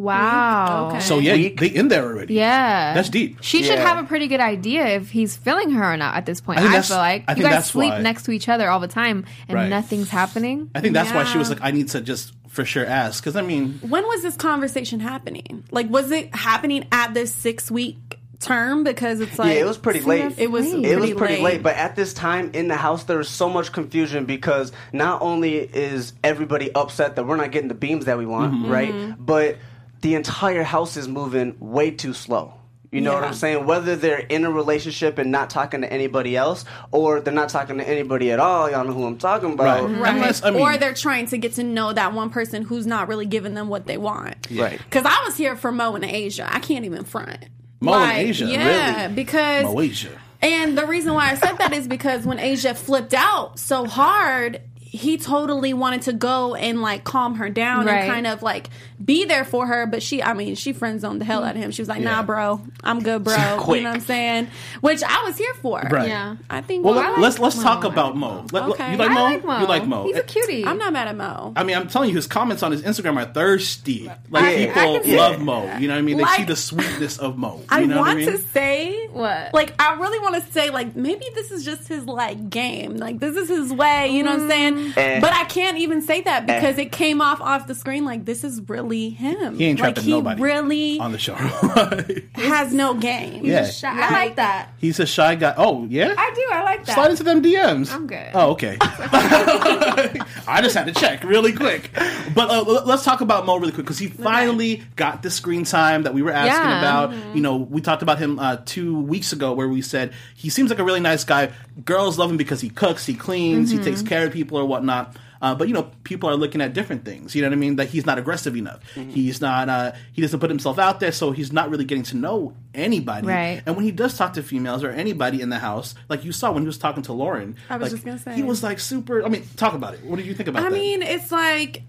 Wow. 0.00 0.88
Okay. 0.90 1.00
So 1.00 1.18
yeah, 1.18 1.34
Week? 1.34 1.60
they 1.60 1.68
in 1.68 1.88
there 1.88 2.04
already. 2.04 2.34
Yeah. 2.34 2.94
That's 2.94 3.08
deep. 3.08 3.38
She 3.42 3.62
should 3.62 3.78
have 3.78 4.02
a 4.04 4.06
pretty 4.06 4.26
good 4.26 4.40
idea 4.40 4.86
if 4.88 5.10
he's 5.10 5.36
feeling 5.36 5.70
her 5.72 5.92
or 5.92 5.96
not 5.96 6.16
at 6.16 6.26
this 6.26 6.40
point. 6.40 6.60
I 6.60 6.78
I, 6.78 6.82
feel 6.82 6.96
like 6.96 7.24
I 7.28 7.34
you 7.34 7.42
guys 7.42 7.66
sleep 7.66 7.90
why- 7.92 8.00
next 8.00 8.24
to 8.24 8.32
each 8.32 8.48
other 8.48 8.68
all 8.70 8.80
the 8.80 8.88
time 8.88 9.24
and 9.48 9.54
Right. 9.56 9.68
nothing's 9.68 10.08
happening. 10.10 10.70
I 10.74 10.80
think 10.80 10.94
that's 10.94 11.12
why 11.12 11.24
she 11.24 11.38
was 11.38 11.48
like, 11.50 11.60
I 11.62 11.70
need 11.70 11.88
to 11.88 12.00
just 12.00 12.32
for 12.48 12.64
sure 12.64 12.84
ask 12.84 13.22
because 13.22 13.36
I 13.36 13.42
mean, 13.42 13.78
When 13.82 14.04
was 14.06 14.22
this 14.22 14.36
conversation 14.36 15.00
happening? 15.00 15.64
Like, 15.70 15.88
was 15.90 16.10
it 16.10 16.34
happening 16.34 16.86
at 16.90 17.14
this 17.14 17.32
six 17.32 17.70
week 17.70 17.96
term? 18.40 18.82
Because 18.84 19.20
it's 19.20 19.38
like 19.38 19.54
yeah, 19.54 19.60
it 19.60 19.66
was 19.66 19.78
pretty 19.78 20.00
late. 20.00 20.34
It 20.38 20.50
was. 20.50 20.72
late. 20.72 20.84
It 20.84 20.96
was 20.96 21.10
pretty 21.10 21.14
pretty 21.14 21.34
late. 21.34 21.42
late. 21.44 21.62
but 21.62 21.76
at 21.76 21.94
this 21.94 22.12
time 22.14 22.50
in 22.54 22.66
the 22.68 22.76
house, 22.76 23.04
there 23.04 23.18
was 23.18 23.28
so 23.28 23.48
much 23.48 23.70
confusion 23.72 24.24
because 24.24 24.72
not 24.92 25.22
only 25.22 25.58
is 25.58 26.12
everybody 26.24 26.74
upset 26.74 27.16
that 27.16 27.24
we're 27.26 27.36
not 27.36 27.52
getting 27.52 27.68
the 27.68 27.74
beams 27.74 28.06
that 28.06 28.18
we 28.18 28.26
want, 28.26 28.52
Mm-hmm. 28.54 28.70
right? 28.70 29.14
But 29.18 29.58
the 30.00 30.14
entire 30.14 30.62
house 30.62 30.96
is 30.96 31.08
moving 31.08 31.56
way 31.60 31.90
too 31.90 32.12
slow. 32.14 32.54
You 32.92 33.00
know 33.00 33.14
what 33.14 33.22
I'm 33.22 33.34
saying? 33.34 33.66
Whether 33.66 33.94
they're 33.94 34.18
in 34.18 34.44
a 34.44 34.50
relationship 34.50 35.18
and 35.18 35.30
not 35.30 35.48
talking 35.48 35.82
to 35.82 35.92
anybody 35.92 36.36
else, 36.36 36.64
or 36.90 37.20
they're 37.20 37.32
not 37.32 37.48
talking 37.48 37.78
to 37.78 37.88
anybody 37.88 38.32
at 38.32 38.40
all, 38.40 38.68
y'all 38.68 38.84
know 38.84 38.92
who 38.92 39.04
I'm 39.04 39.16
talking 39.16 39.52
about. 39.52 39.84
Right. 39.88 39.96
Right. 40.00 40.14
Unless, 40.16 40.42
I 40.42 40.50
mean- 40.50 40.60
or 40.60 40.76
they're 40.76 40.92
trying 40.94 41.26
to 41.26 41.38
get 41.38 41.52
to 41.54 41.62
know 41.62 41.92
that 41.92 42.14
one 42.14 42.30
person 42.30 42.62
who's 42.62 42.88
not 42.88 43.06
really 43.06 43.26
giving 43.26 43.54
them 43.54 43.68
what 43.68 43.86
they 43.86 43.96
want. 43.96 44.48
Right. 44.50 44.76
Because 44.82 45.04
I 45.06 45.22
was 45.24 45.36
here 45.36 45.54
for 45.54 45.70
Mo 45.70 45.94
and 45.94 46.04
Asia. 46.04 46.48
I 46.52 46.58
can't 46.58 46.84
even 46.84 47.04
front. 47.04 47.44
Mo 47.78 47.92
and 47.94 48.10
Asia, 48.26 48.46
Yeah, 48.46 49.02
really? 49.02 49.14
because 49.14 49.66
Moesha. 49.66 50.10
and 50.42 50.76
the 50.76 50.84
reason 50.86 51.14
why 51.14 51.30
I 51.30 51.34
said 51.36 51.58
that 51.58 51.72
is 51.72 51.86
because 51.86 52.26
when 52.26 52.40
Asia 52.40 52.74
flipped 52.74 53.14
out 53.14 53.58
so 53.60 53.86
hard, 53.86 54.62
he 54.92 55.16
totally 55.18 55.72
wanted 55.72 56.02
to 56.02 56.12
go 56.12 56.56
and 56.56 56.82
like 56.82 57.04
calm 57.04 57.36
her 57.36 57.48
down 57.48 57.86
Right. 57.86 58.00
and 58.02 58.10
kind 58.12 58.26
of 58.26 58.42
like 58.42 58.70
be 59.02 59.24
there 59.24 59.44
for 59.44 59.64
her. 59.66 59.86
But 59.86 60.02
she, 60.02 60.20
I 60.20 60.34
mean, 60.34 60.56
she 60.56 60.72
friend 60.72 61.00
zoned 61.00 61.20
the 61.20 61.24
hell 61.24 61.44
out 61.44 61.54
of 61.54 61.62
him. 61.62 61.70
She 61.70 61.80
was 61.80 61.88
like, 61.88 62.00
Yeah. 62.02 62.10
"Nah, 62.16 62.22
bro, 62.24 62.60
I'm 62.82 63.00
good, 63.00 63.22
bro." 63.22 63.34
you 63.68 63.82
know 63.82 63.90
what 63.90 63.94
I'm 63.94 64.00
saying? 64.00 64.48
Which 64.80 65.02
I 65.04 65.22
was 65.24 65.38
here 65.38 65.54
for. 65.54 65.80
Right. 65.80 66.08
Yeah. 66.08 66.36
I 66.50 66.60
think. 66.60 66.84
Well, 66.84 66.94
I 66.98 67.02
let, 67.04 67.10
like 67.12 67.20
let's 67.20 67.38
let's 67.38 67.56
Mo. 67.58 67.62
talk 67.62 67.84
about 67.84 68.16
Mo. 68.16 68.46
Let- 68.52 68.52
let- 68.52 68.70
Okay. 68.72 68.92
You 68.92 68.96
like 68.98 69.10
I 69.10 69.14
Mo? 69.14 69.20
I 69.20 69.30
like 69.32 69.44
Mo. 69.44 69.60
You 69.60 69.66
like 69.66 69.86
Mo? 69.86 70.04
He's 70.04 70.16
a 70.16 70.22
cutie. 70.24 70.64
I'm 70.66 70.78
not 70.78 70.92
mad 70.92 71.06
at 71.08 71.16
Mo. 71.16 71.52
I 71.54 71.62
mean, 71.64 71.76
I'm 71.76 71.86
telling 71.88 72.08
you, 72.10 72.16
his 72.16 72.26
comments 72.26 72.62
on 72.64 72.72
his 72.72 72.82
Instagram 72.82 73.16
are 73.16 73.32
thirsty. 73.32 74.10
Like 74.28 74.44
I- 74.44 74.48
I 74.48 74.66
people 74.66 74.94
can 74.94 75.04
see 75.04 75.16
love. 75.16 75.40
Mo. 75.40 75.76
You 75.78 75.86
know 75.88 75.94
what 75.94 75.98
I 75.98 76.02
mean? 76.02 76.16
They 76.16 76.22
Like- 76.24 76.36
see 76.38 76.44
the 76.44 76.56
sweetness 76.56 77.18
of 77.18 77.38
Mo. 77.38 77.58
You 77.58 77.64
I 77.68 77.84
know 77.86 77.96
want 77.98 78.08
what 78.08 78.10
I 78.10 78.14
mean? 78.16 78.30
to 78.32 78.38
say 78.38 79.08
What? 79.12 79.52
Like 79.54 79.74
I 79.80 79.94
really 79.94 80.18
want 80.20 80.42
to 80.44 80.52
say 80.52 80.70
like 80.70 80.94
maybe 80.96 81.24
this 81.34 81.50
is 81.50 81.64
just 81.64 81.88
his 81.88 82.04
like 82.06 82.50
game. 82.50 82.96
Like 82.96 83.18
this 83.18 83.36
is 83.36 83.48
his 83.48 83.72
way, 83.72 84.08
you 84.08 84.22
know 84.22 84.32
what 84.32 84.40
I'm 84.42 84.48
saying? 84.48 84.92
Eh. 84.96 85.20
But 85.20 85.32
I 85.32 85.44
can't 85.44 85.78
even 85.78 86.02
say 86.02 86.20
that 86.22 86.46
because 86.46 86.78
it 86.78 86.92
came 86.92 87.20
off 87.20 87.40
off 87.40 87.66
the 87.66 87.74
screen 87.74 88.04
like 88.04 88.24
this 88.24 88.44
is 88.44 88.60
really 88.68 89.10
him. 89.10 89.56
he 89.56 89.66
ain't 89.66 89.80
like 89.80 89.94
trapping 89.94 90.04
he 90.04 90.10
nobody 90.12 90.42
really 90.42 90.98
on 91.00 91.12
the 91.12 91.18
show. 91.18 91.34
has 92.34 92.72
no 92.72 92.94
game. 92.94 93.44
yeah, 93.44 93.70
I 93.84 94.10
like 94.12 94.36
that. 94.36 94.70
he's 94.78 95.00
a 95.00 95.06
shy 95.06 95.34
guy. 95.34 95.54
Oh 95.56 95.86
yeah, 95.88 96.14
I 96.16 96.32
do. 96.34 96.46
I 96.52 96.62
like 96.62 96.84
that. 96.86 96.94
slide 96.94 97.10
into 97.10 97.24
them 97.24 97.42
DMs. 97.42 97.92
I'm 97.92 98.06
good. 98.06 98.30
Oh 98.34 98.50
okay. 98.52 98.76
I 98.80 100.60
just 100.62 100.74
had 100.76 100.86
to 100.86 100.92
check 100.92 101.24
really 101.24 101.52
quick. 101.52 101.90
But 102.34 102.50
uh, 102.50 102.62
let's 102.84 103.04
talk 103.04 103.20
about 103.20 103.46
Mo 103.46 103.56
really 103.56 103.72
quick 103.72 103.86
because 103.86 103.98
he 103.98 104.06
finally 104.08 104.82
got 104.96 105.22
the 105.22 105.30
screen 105.30 105.64
time 105.64 106.04
that 106.04 106.14
we 106.14 106.22
were 106.22 106.32
asking 106.32 106.70
Yeah. 106.70 106.78
about. 106.78 107.34
You 107.36 107.42
know, 107.42 107.56
we 107.56 107.80
talked 107.80 108.02
about 108.02 108.18
him 108.18 108.38
uh, 108.38 108.58
two 108.64 108.99
weeks 109.00 109.32
ago 109.32 109.52
where 109.52 109.68
we 109.68 109.82
said 109.82 110.12
he 110.34 110.50
seems 110.50 110.70
like 110.70 110.78
a 110.78 110.84
really 110.84 111.00
nice 111.00 111.24
guy. 111.24 111.50
Girls 111.84 112.18
love 112.18 112.30
him 112.30 112.36
because 112.36 112.60
he 112.60 112.70
cooks, 112.70 113.06
he 113.06 113.14
cleans, 113.14 113.70
he 113.70 113.78
takes 113.78 114.02
care 114.02 114.26
of 114.26 114.32
people 114.32 114.58
or 114.58 114.64
whatnot. 114.64 115.16
Uh, 115.42 115.54
but 115.54 115.68
you 115.68 115.74
know, 115.74 115.90
people 116.04 116.28
are 116.28 116.36
looking 116.36 116.60
at 116.60 116.74
different 116.74 117.04
things. 117.04 117.34
You 117.34 117.40
know 117.42 117.48
what 117.48 117.54
I 117.54 117.56
mean? 117.56 117.76
That 117.76 117.88
he's 117.88 118.04
not 118.04 118.18
aggressive 118.18 118.56
enough. 118.56 118.82
He's 118.92 119.40
not. 119.40 119.68
Uh, 119.70 119.92
he 120.12 120.20
doesn't 120.20 120.38
put 120.38 120.50
himself 120.50 120.78
out 120.78 121.00
there, 121.00 121.12
so 121.12 121.30
he's 121.30 121.50
not 121.50 121.70
really 121.70 121.84
getting 121.84 122.04
to 122.04 122.16
know 122.16 122.54
anybody. 122.74 123.26
Right. 123.26 123.62
And 123.64 123.74
when 123.74 123.86
he 123.86 123.90
does 123.90 124.16
talk 124.18 124.34
to 124.34 124.42
females 124.42 124.84
or 124.84 124.90
anybody 124.90 125.40
in 125.40 125.48
the 125.48 125.58
house, 125.58 125.94
like 126.10 126.24
you 126.24 126.32
saw 126.32 126.52
when 126.52 126.62
he 126.62 126.66
was 126.66 126.76
talking 126.76 127.02
to 127.04 127.14
Lauren, 127.14 127.56
I 127.70 127.78
was 127.78 127.84
like, 127.84 127.92
just 127.92 128.04
gonna 128.04 128.18
say. 128.18 128.34
he 128.34 128.42
was 128.42 128.62
like 128.62 128.78
super. 128.80 129.24
I 129.24 129.28
mean, 129.28 129.46
talk 129.56 129.72
about 129.72 129.94
it. 129.94 130.04
What 130.04 130.16
did 130.16 130.26
you 130.26 130.34
think 130.34 130.48
about 130.48 130.60
that? 130.60 130.66
I 130.66 130.70
that? 130.70 130.78
mean, 130.78 131.00
it's 131.02 131.32
like 131.32 131.84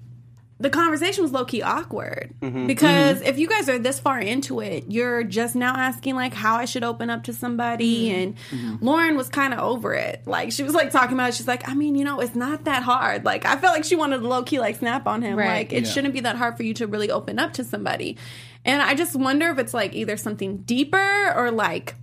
the 0.61 0.69
conversation 0.69 1.23
was 1.23 1.31
low 1.31 1.43
key 1.45 1.61
awkward 1.61 2.33
Mm-hmm. 2.41 2.67
because 2.67 3.21
if 3.21 3.37
you 3.39 3.47
guys 3.47 3.67
are 3.69 3.79
this 3.79 3.99
far 3.99 4.19
into 4.19 4.59
it, 4.61 4.85
you're 4.89 5.23
just 5.23 5.55
now 5.55 5.75
asking 5.75 6.15
like 6.15 6.33
how 6.33 6.55
I 6.55 6.65
should 6.65 6.83
open 6.83 7.09
up 7.09 7.23
to 7.23 7.33
somebody, 7.33 8.09
Mm-hmm. 8.09 8.15
and 8.21 8.35
Mm-hmm. 8.51 8.85
Lauren 8.85 9.17
was 9.17 9.29
kind 9.29 9.53
of 9.53 9.59
over 9.59 9.93
it. 9.93 10.21
Like 10.25 10.51
she 10.51 10.63
was 10.63 10.73
like 10.73 10.91
talking 10.91 11.13
about 11.13 11.29
it. 11.29 11.35
She's 11.35 11.47
like, 11.47 11.67
I 11.67 11.73
mean, 11.73 11.95
you 11.95 12.05
know, 12.05 12.19
it's 12.19 12.35
not 12.35 12.65
that 12.65 12.83
hard. 12.83 13.25
Like 13.25 13.45
I 13.45 13.57
felt 13.57 13.73
like 13.73 13.83
she 13.85 13.95
wanted 13.95 14.19
to 14.19 14.27
low 14.27 14.43
key 14.43 14.59
like 14.59 14.77
snap 14.77 15.07
on 15.07 15.21
him. 15.21 15.37
Right. 15.37 15.47
Like 15.47 15.73
it 15.73 15.83
Yeah. 15.85 15.89
shouldn't 15.91 16.13
be 16.13 16.19
that 16.21 16.35
hard 16.35 16.57
for 16.57 16.63
you 16.63 16.73
to 16.75 16.87
really 16.87 17.09
open 17.11 17.39
up 17.39 17.53
to 17.53 17.63
somebody. 17.63 18.17
And 18.63 18.81
I 18.81 18.93
just 18.93 19.15
wonder 19.15 19.49
if 19.49 19.57
it's 19.57 19.73
like 19.73 19.93
either 19.95 20.15
something 20.17 20.57
deeper 20.59 21.33
or 21.35 21.49
like. 21.51 21.95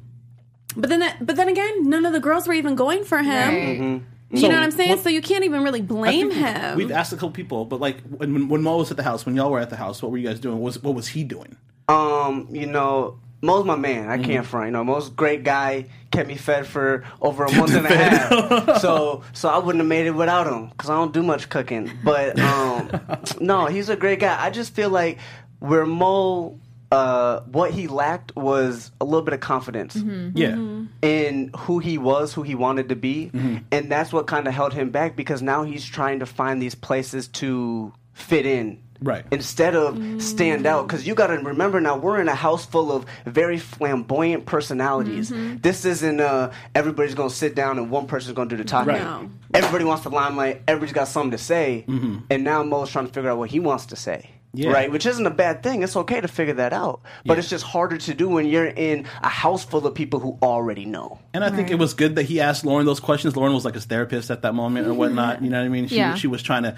But 0.76 0.90
then, 0.90 1.02
but 1.20 1.36
then 1.36 1.48
again, 1.48 1.88
none 1.88 2.04
of 2.04 2.12
the 2.12 2.20
girls 2.20 2.46
were 2.46 2.54
even 2.54 2.74
going 2.76 3.04
for 3.04 3.18
him. 3.18 3.54
Right. 3.94 4.02
You 4.30 4.40
So, 4.40 4.48
know 4.48 4.54
what 4.54 4.62
I'm 4.62 4.70
saying? 4.70 4.90
what- 4.90 5.00
so 5.00 5.08
you 5.08 5.22
can't 5.22 5.44
even 5.44 5.62
really 5.62 5.80
blame 5.80 6.30
him. 6.30 6.76
We've 6.76 6.90
asked 6.92 7.12
a 7.12 7.16
couple 7.16 7.30
people, 7.30 7.64
but 7.64 7.80
like 7.80 8.02
when, 8.02 8.48
when 8.48 8.62
Mo 8.62 8.76
was 8.76 8.90
at 8.90 8.96
the 8.98 9.02
house, 9.02 9.24
when 9.24 9.34
y'all 9.36 9.50
were 9.50 9.60
at 9.60 9.70
the 9.70 9.76
house, 9.76 10.02
what 10.02 10.10
were 10.12 10.18
you 10.18 10.28
guys 10.28 10.38
doing? 10.40 10.56
What 10.58 10.64
was 10.64 10.82
what 10.82 10.94
was 10.94 11.08
he 11.08 11.24
doing? 11.24 11.56
Um, 11.88 12.46
you 12.50 12.66
know, 12.66 13.18
Mo's 13.40 13.64
my 13.64 13.76
man. 13.76 14.08
I 14.10 14.16
Mm-hmm. 14.18 14.24
can't 14.30 14.46
front. 14.46 14.66
You 14.66 14.72
know, 14.72 14.84
Mo's 14.84 15.08
a 15.08 15.12
great 15.12 15.44
guy. 15.44 15.86
Kept 16.10 16.28
me 16.28 16.36
fed 16.36 16.66
for 16.66 17.04
over 17.22 17.44
a 17.44 17.52
month 17.52 17.74
and 17.74 17.86
a 17.86 17.88
half. 17.94 18.80
so, 18.80 19.22
so 19.32 19.48
I 19.48 19.58
wouldn't 19.58 19.80
have 19.80 19.88
made 19.88 20.06
it 20.06 20.10
without 20.10 20.46
him 20.46 20.68
because 20.68 20.90
I 20.90 20.94
don't 20.94 21.12
do 21.14 21.22
much 21.22 21.48
cooking. 21.48 21.90
But 22.04 22.38
um, 22.38 22.90
no, 23.40 23.66
he's 23.66 23.88
a 23.88 23.96
great 23.96 24.20
guy. 24.20 24.42
I 24.42 24.50
just 24.50 24.74
feel 24.74 24.90
like 24.90 25.18
where 25.60 25.86
Mo, 25.86 26.58
uh, 26.90 27.40
what 27.40 27.70
he 27.72 27.86
lacked 27.88 28.34
was 28.36 28.90
a 29.00 29.04
little 29.04 29.22
bit 29.22 29.34
of 29.34 29.40
confidence 29.40 29.96
Yeah, 29.96 30.02
Mm-hmm. 30.02 30.77
In 31.02 31.50
who 31.56 31.78
he 31.78 31.98
was, 31.98 32.32
who 32.32 32.42
he 32.42 32.54
wanted 32.54 32.88
to 32.88 32.96
be, 32.96 33.30
mm-hmm. 33.32 33.58
and 33.70 33.90
that's 33.90 34.12
what 34.12 34.26
kind 34.26 34.46
of 34.46 34.54
held 34.54 34.72
him 34.72 34.90
back 34.90 35.16
because 35.16 35.42
now 35.42 35.62
he's 35.62 35.84
trying 35.84 36.20
to 36.20 36.26
find 36.26 36.60
these 36.60 36.74
places 36.74 37.28
to 37.28 37.92
fit 38.12 38.46
in. 38.46 38.82
Right. 39.00 39.24
Instead 39.30 39.76
of 39.76 40.20
stand 40.20 40.66
out, 40.66 40.84
mm. 40.84 40.88
because 40.88 41.06
you 41.06 41.14
got 41.14 41.28
to 41.28 41.34
remember 41.34 41.80
now 41.80 41.96
we're 41.96 42.20
in 42.20 42.28
a 42.28 42.34
house 42.34 42.66
full 42.66 42.90
of 42.90 43.06
very 43.24 43.58
flamboyant 43.58 44.44
personalities. 44.44 45.30
Mm-hmm. 45.30 45.58
This 45.58 45.84
isn't 45.84 46.20
uh, 46.20 46.50
everybody's 46.74 47.14
gonna 47.14 47.30
sit 47.30 47.54
down 47.54 47.78
and 47.78 47.92
one 47.92 48.08
person's 48.08 48.34
gonna 48.34 48.50
do 48.50 48.56
the 48.56 48.64
talking. 48.64 48.94
Right. 48.94 49.02
No. 49.02 49.30
Everybody 49.54 49.84
wants 49.84 50.02
the 50.02 50.10
limelight. 50.10 50.62
Everybody's 50.66 50.94
got 50.94 51.06
something 51.06 51.30
to 51.30 51.38
say, 51.38 51.84
mm-hmm. 51.86 52.18
and 52.28 52.42
now 52.42 52.64
Mo's 52.64 52.90
trying 52.90 53.06
to 53.06 53.12
figure 53.12 53.30
out 53.30 53.38
what 53.38 53.50
he 53.50 53.60
wants 53.60 53.86
to 53.86 53.96
say. 53.96 54.30
Yeah. 54.54 54.70
Right, 54.70 54.90
which 54.90 55.04
isn't 55.04 55.26
a 55.26 55.30
bad 55.30 55.62
thing. 55.62 55.82
It's 55.82 55.94
okay 55.94 56.20
to 56.22 56.26
figure 56.28 56.54
that 56.54 56.72
out, 56.72 57.02
but 57.26 57.34
Yeah. 57.34 57.38
it's 57.40 57.50
just 57.50 57.64
harder 57.64 57.98
to 57.98 58.14
do 58.14 58.28
when 58.30 58.46
you're 58.46 58.66
in 58.66 59.04
a 59.22 59.28
house 59.28 59.62
full 59.62 59.86
of 59.86 59.94
people 59.94 60.20
who 60.20 60.38
already 60.42 60.86
know. 60.86 61.18
and 61.34 61.44
I 61.44 61.50
think 61.50 61.70
it 61.70 61.78
was 61.78 61.92
good 61.94 62.16
that 62.16 62.24
he 62.24 62.40
asked 62.40 62.64
Lauren 62.64 62.86
those 62.86 62.98
questions. 62.98 63.36
Lauren 63.36 63.52
was 63.52 63.64
like 63.66 63.74
his 63.74 63.84
therapist 63.84 64.30
at 64.30 64.42
that 64.42 64.54
moment 64.54 64.86
or 64.88 64.94
whatnot. 64.94 65.42
You 65.42 65.50
know 65.50 65.58
what 65.58 65.66
I 65.66 65.68
mean? 65.68 65.86
She, 65.86 65.96
Yeah. 65.96 66.14
she 66.14 66.26
was 66.28 66.42
trying 66.42 66.62
to 66.62 66.76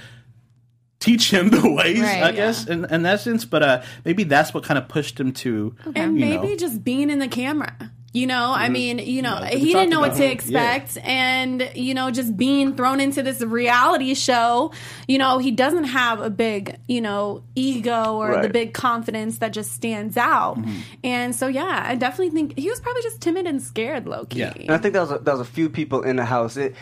teach 0.98 1.30
him 1.32 1.48
the 1.50 1.70
ways, 1.72 2.00
Right. 2.00 2.22
I 2.24 2.32
guess, 2.32 2.66
in, 2.66 2.84
in 2.86 3.06
essence. 3.06 3.44
But 3.44 3.62
uh, 3.62 3.82
maybe 4.04 4.24
that's 4.24 4.52
what 4.52 4.64
kind 4.64 4.76
of 4.76 4.88
pushed 4.88 5.18
him 5.18 5.32
to, 5.34 5.74
and 5.94 6.14
maybe 6.16 6.48
know, 6.48 6.56
just 6.56 6.82
being 6.84 7.08
in 7.08 7.20
the 7.20 7.28
camera. 7.28 7.72
You 8.12 8.26
know, 8.26 8.52
I 8.52 8.68
mean, 8.68 8.98
you 8.98 9.22
know, 9.22 9.38
Yeah, 9.40 9.50
he 9.50 9.72
didn't 9.72 9.90
know 9.90 10.00
what 10.00 10.16
to 10.16 10.24
him. 10.24 10.32
expect. 10.32 10.98
And, 11.04 11.70
you 11.76 11.94
know, 11.94 12.10
just 12.10 12.36
being 12.36 12.74
thrown 12.74 12.98
into 12.98 13.22
this 13.22 13.40
reality 13.40 14.14
show, 14.14 14.72
you 15.06 15.16
know, 15.16 15.38
he 15.38 15.52
doesn't 15.52 15.84
have 15.84 16.20
a 16.20 16.28
big, 16.28 16.76
you 16.88 17.00
know, 17.00 17.44
ego 17.54 18.16
or 18.16 18.42
the 18.42 18.48
big 18.48 18.74
confidence 18.74 19.38
that 19.38 19.52
just 19.52 19.70
stands 19.72 20.16
out. 20.16 20.56
Mm-hmm. 20.58 20.78
And 21.04 21.36
so, 21.36 21.46
yeah, 21.46 21.84
I 21.86 21.94
definitely 21.94 22.30
think 22.30 22.58
he 22.58 22.68
was 22.68 22.80
probably 22.80 23.02
just 23.02 23.20
timid 23.20 23.46
and 23.46 23.62
scared, 23.62 24.08
low 24.08 24.24
key. 24.24 24.40
Yeah. 24.40 24.54
And 24.56 24.72
I 24.72 24.78
think 24.78 24.94
that 24.94 25.02
was 25.02 25.12
a, 25.12 25.18
that 25.18 25.32
was 25.32 25.40
a 25.40 25.50
few 25.50 25.68
people 25.70 26.02
in 26.02 26.16
the 26.16 26.24
house. 26.24 26.56
It 26.56 26.74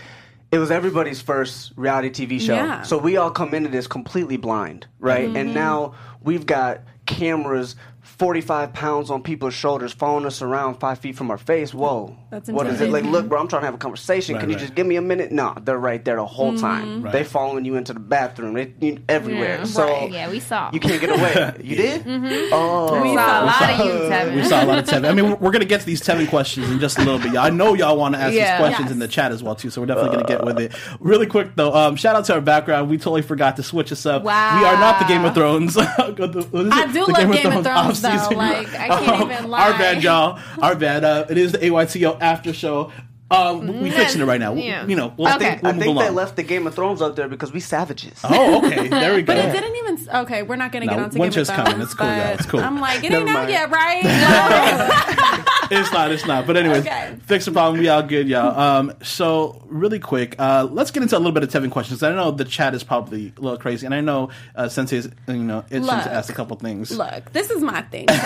it 0.51 0.59
was 0.59 0.71
everybody's 0.71 1.21
first 1.21 1.73
reality 1.77 2.27
TV 2.27 2.41
show. 2.41 2.55
Yeah. 2.55 2.83
So 2.83 2.97
we 2.97 3.19
all 3.19 3.31
come 3.31 3.53
into 3.53 3.69
this 3.69 3.87
completely 3.87 4.39
blind, 4.39 4.87
right? 4.99 5.27
Mm-hmm. 5.27 5.37
And 5.37 5.55
now 5.55 5.95
we've 6.23 6.47
got 6.47 6.81
cameras 7.05 7.77
45 8.09 8.73
pounds 8.73 9.11
on 9.11 9.23
people's 9.23 9.55
shoulders, 9.55 9.93
following 9.93 10.27
us 10.27 10.43
around 10.43 10.81
five 10.81 10.99
feet 10.99 11.15
from 11.17 11.31
our 11.31 11.39
face. 11.39 11.73
Whoa. 11.73 12.17
That's 12.31 12.49
what 12.49 12.67
is 12.67 12.81
it? 12.81 12.91
Like, 12.91 13.05
look, 13.05 13.29
bro, 13.29 13.39
I'm 13.41 13.49
trying 13.49 13.63
to 13.63 13.67
have 13.67 13.75
a 13.75 13.79
conversation. 13.79 14.35
Right, 14.35 14.41
Can 14.41 14.51
you 14.51 14.57
right. 14.57 14.61
just 14.63 14.75
give 14.75 14.87
me 14.87 14.97
a 14.97 15.03
minute? 15.03 15.31
No, 15.31 15.55
they're 15.63 15.79
right 15.79 16.05
there 16.05 16.17
the 16.17 16.27
whole 16.27 16.49
Mm-hmm. 16.53 16.61
time. 16.61 17.03
Right. 17.03 17.13
They 17.13 17.25
following 17.25 17.65
you 17.65 17.77
into 17.77 17.93
the 17.93 18.01
bathroom. 18.01 18.55
They 18.55 18.73
you, 18.81 19.03
everywhere. 19.09 19.59
Yeah, 19.59 19.65
so 19.65 19.85
right. 19.85 20.11
Yeah, 20.11 20.31
we 20.31 20.41
saw. 20.41 20.71
you 20.73 20.81
can't 20.81 21.01
get 21.01 21.11
away. 21.11 21.55
You 21.69 21.77
did? 21.77 22.03
Oh. 22.53 23.03
We 23.03 23.15
saw 23.15 23.43
a 23.43 23.45
lot 23.45 23.81
of 23.81 24.33
you, 24.35 24.37
We 24.41 24.45
saw 24.45 24.65
a 24.65 24.67
lot 24.67 24.79
of 24.79 24.87
Tevin. 24.87 25.09
I 25.11 25.13
mean, 25.13 25.27
we're, 25.27 25.37
we're 25.37 25.51
going 25.51 25.61
to 25.61 25.67
get 25.67 25.81
to 25.81 25.87
these 25.87 26.01
Tevin 26.01 26.29
questions 26.29 26.71
in 26.71 26.81
just 26.81 26.99
a 26.99 27.03
little 27.05 27.19
bit. 27.19 27.37
I 27.37 27.51
know 27.51 27.75
y'all 27.75 27.97
want 27.97 28.15
to 28.15 28.21
ask 28.21 28.33
Yeah. 28.35 28.57
these 28.57 28.61
questions 28.67 28.87
Yes. 28.87 28.93
in 28.93 28.99
the 28.99 29.09
chat 29.09 29.33
as 29.33 29.43
well 29.43 29.55
too, 29.55 29.71
so 29.71 29.81
we're 29.83 29.87
definitely 29.87 30.13
going 30.17 30.27
to 30.27 30.33
get 30.33 30.45
with 30.45 30.59
it. 30.59 30.75
Really 31.01 31.27
quick 31.27 31.55
though, 31.57 31.75
um, 31.75 31.97
shout 31.97 32.17
out 32.17 32.25
to 32.27 32.35
our 32.35 32.41
background. 32.41 32.89
We 32.89 32.97
totally 32.97 33.23
forgot 33.23 33.57
to 33.57 33.63
switch 33.63 33.93
us 33.93 34.07
up. 34.07 34.23
Wow. 34.23 34.59
We 34.59 34.65
are 34.67 34.77
not 34.79 34.99
the 34.99 35.05
Game 35.07 35.25
of 35.25 35.35
Thrones. 35.35 35.77
What 36.09 36.65
is? 36.67 36.73
I 36.73 36.87
do 36.87 37.05
The 37.07 37.13
love 37.13 37.33
Game 37.33 37.53
of 37.53 37.65
Thrones, 37.65 37.98
though. 38.03 38.09
off-season. 38.11 38.37
Like, 38.37 38.69
I 38.75 38.89
can't 38.89 39.31
even 39.31 39.53
Our 39.55 39.71
bad, 39.73 40.03
y'all. 40.03 40.39
Our 40.61 40.75
bad. 40.75 41.05
Uh, 41.05 41.27
it 41.29 41.39
is 41.39 41.53
the 41.53 41.59
AYTO 41.59 42.19
after 42.21 42.53
show. 42.53 42.93
Um, 43.31 43.83
we 43.83 43.91
fixing 43.91 44.23
it 44.23 44.25
right 44.25 44.41
now. 44.41 44.55
Yeah. 44.55 44.87
You 44.87 44.97
know, 44.97 45.13
we'll, 45.19 45.35
Okay. 45.35 45.59
we'll 45.63 45.75
I 45.75 45.79
think 45.79 45.85
along. 45.93 46.03
they 46.05 46.11
left 46.11 46.37
the 46.37 46.43
Game 46.43 46.67
of 46.67 46.75
Thrones 46.75 47.03
up 47.03 47.15
there 47.15 47.29
because 47.29 47.53
we 47.53 47.61
savages. 47.61 48.19
Oh, 48.25 48.65
okay. 48.65 48.89
There 48.89 49.15
we 49.15 49.21
go. 49.21 49.35
But 49.35 49.45
it 49.45 49.53
didn't 49.53 49.77
even. 49.77 49.99
Okay, 50.23 50.43
we're 50.43 50.57
not 50.57 50.73
going 50.73 50.81
to 50.83 50.87
No, 50.87 50.95
get 50.97 51.03
onto 51.05 51.19
winter's 51.19 51.49
Game 51.51 51.59
of 51.61 51.67
Thrones. 51.67 51.69
coming. 51.69 51.83
It's 51.85 51.95
cool, 51.95 52.07
y'all. 52.09 52.35
It's 52.35 52.47
cool. 52.47 52.61
I'm 52.61 52.81
like, 52.81 53.05
it 53.05 53.11
Never 53.11 53.29
ain't 53.29 53.37
out 53.37 53.51
yet, 53.51 53.71
right? 53.71 54.03
it's 55.71 55.93
not. 55.93 56.11
It's 56.13 56.27
not. 56.27 56.47
But 56.47 56.57
anyways, 56.57 56.81
Okay. 56.87 57.15
fix 57.27 57.45
the 57.45 57.53
problem. 57.53 57.81
We 57.81 57.89
all 57.89 58.03
good, 58.03 58.29
y'all. 58.29 58.59
Um, 58.59 58.93
so 59.03 59.63
really 59.67 59.99
quick, 59.99 60.35
uh, 60.39 60.67
let's 60.71 60.91
get 60.91 61.03
into 61.03 61.17
a 61.17 61.19
little 61.19 61.33
bit 61.33 61.43
of 61.43 61.51
Tevin 61.51 61.71
questions. 61.71 62.03
I 62.03 62.13
know 62.15 62.31
the 62.31 62.45
chat 62.45 62.75
is 62.75 62.83
probably 62.85 63.33
a 63.37 63.41
little 63.41 63.59
crazy, 63.59 63.87
and 63.87 63.95
I 63.95 64.01
know 64.01 64.31
uh, 64.57 64.69
Sinse's 64.69 65.09
you 65.27 65.35
know 65.37 65.65
itching 65.71 65.83
Look. 65.85 66.03
to 66.05 66.13
ask 66.13 66.31
a 66.31 66.35
couple 66.35 66.57
things. 66.57 66.91
Look, 66.97 67.33
this 67.33 67.51
is 67.51 67.63
my 67.63 67.83
thing. 67.83 68.07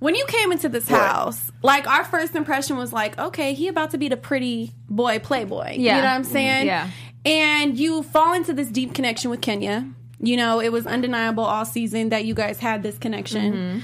When 0.00 0.14
you 0.14 0.26
came 0.26 0.52
into 0.52 0.68
this 0.68 0.86
house, 0.86 1.50
like 1.62 1.86
our 1.86 2.04
first 2.04 2.34
impression 2.34 2.76
was 2.76 2.92
like, 2.92 3.18
okay, 3.18 3.54
he 3.54 3.68
about 3.68 3.92
to 3.92 3.98
be 3.98 4.08
the 4.08 4.18
pretty 4.18 4.72
boy 4.90 5.18
playboy. 5.18 5.76
You 5.76 5.84
Yeah. 5.84 5.96
know 5.96 6.02
what 6.02 6.10
I'm 6.10 6.24
saying? 6.24 6.66
Yeah. 6.66 6.90
And 7.24 7.78
you 7.78 8.02
fall 8.02 8.34
into 8.34 8.52
this 8.52 8.68
deep 8.68 8.92
connection 8.92 9.30
with 9.30 9.40
Kenya. 9.40 9.88
You 10.20 10.36
know, 10.36 10.60
it 10.60 10.70
was 10.72 10.86
undeniable 10.86 11.44
all 11.44 11.64
season 11.64 12.10
that 12.10 12.26
you 12.26 12.34
guys 12.34 12.58
had 12.58 12.82
this 12.82 12.98
connection. 12.98 13.52
Mm-hmm. 13.54 13.78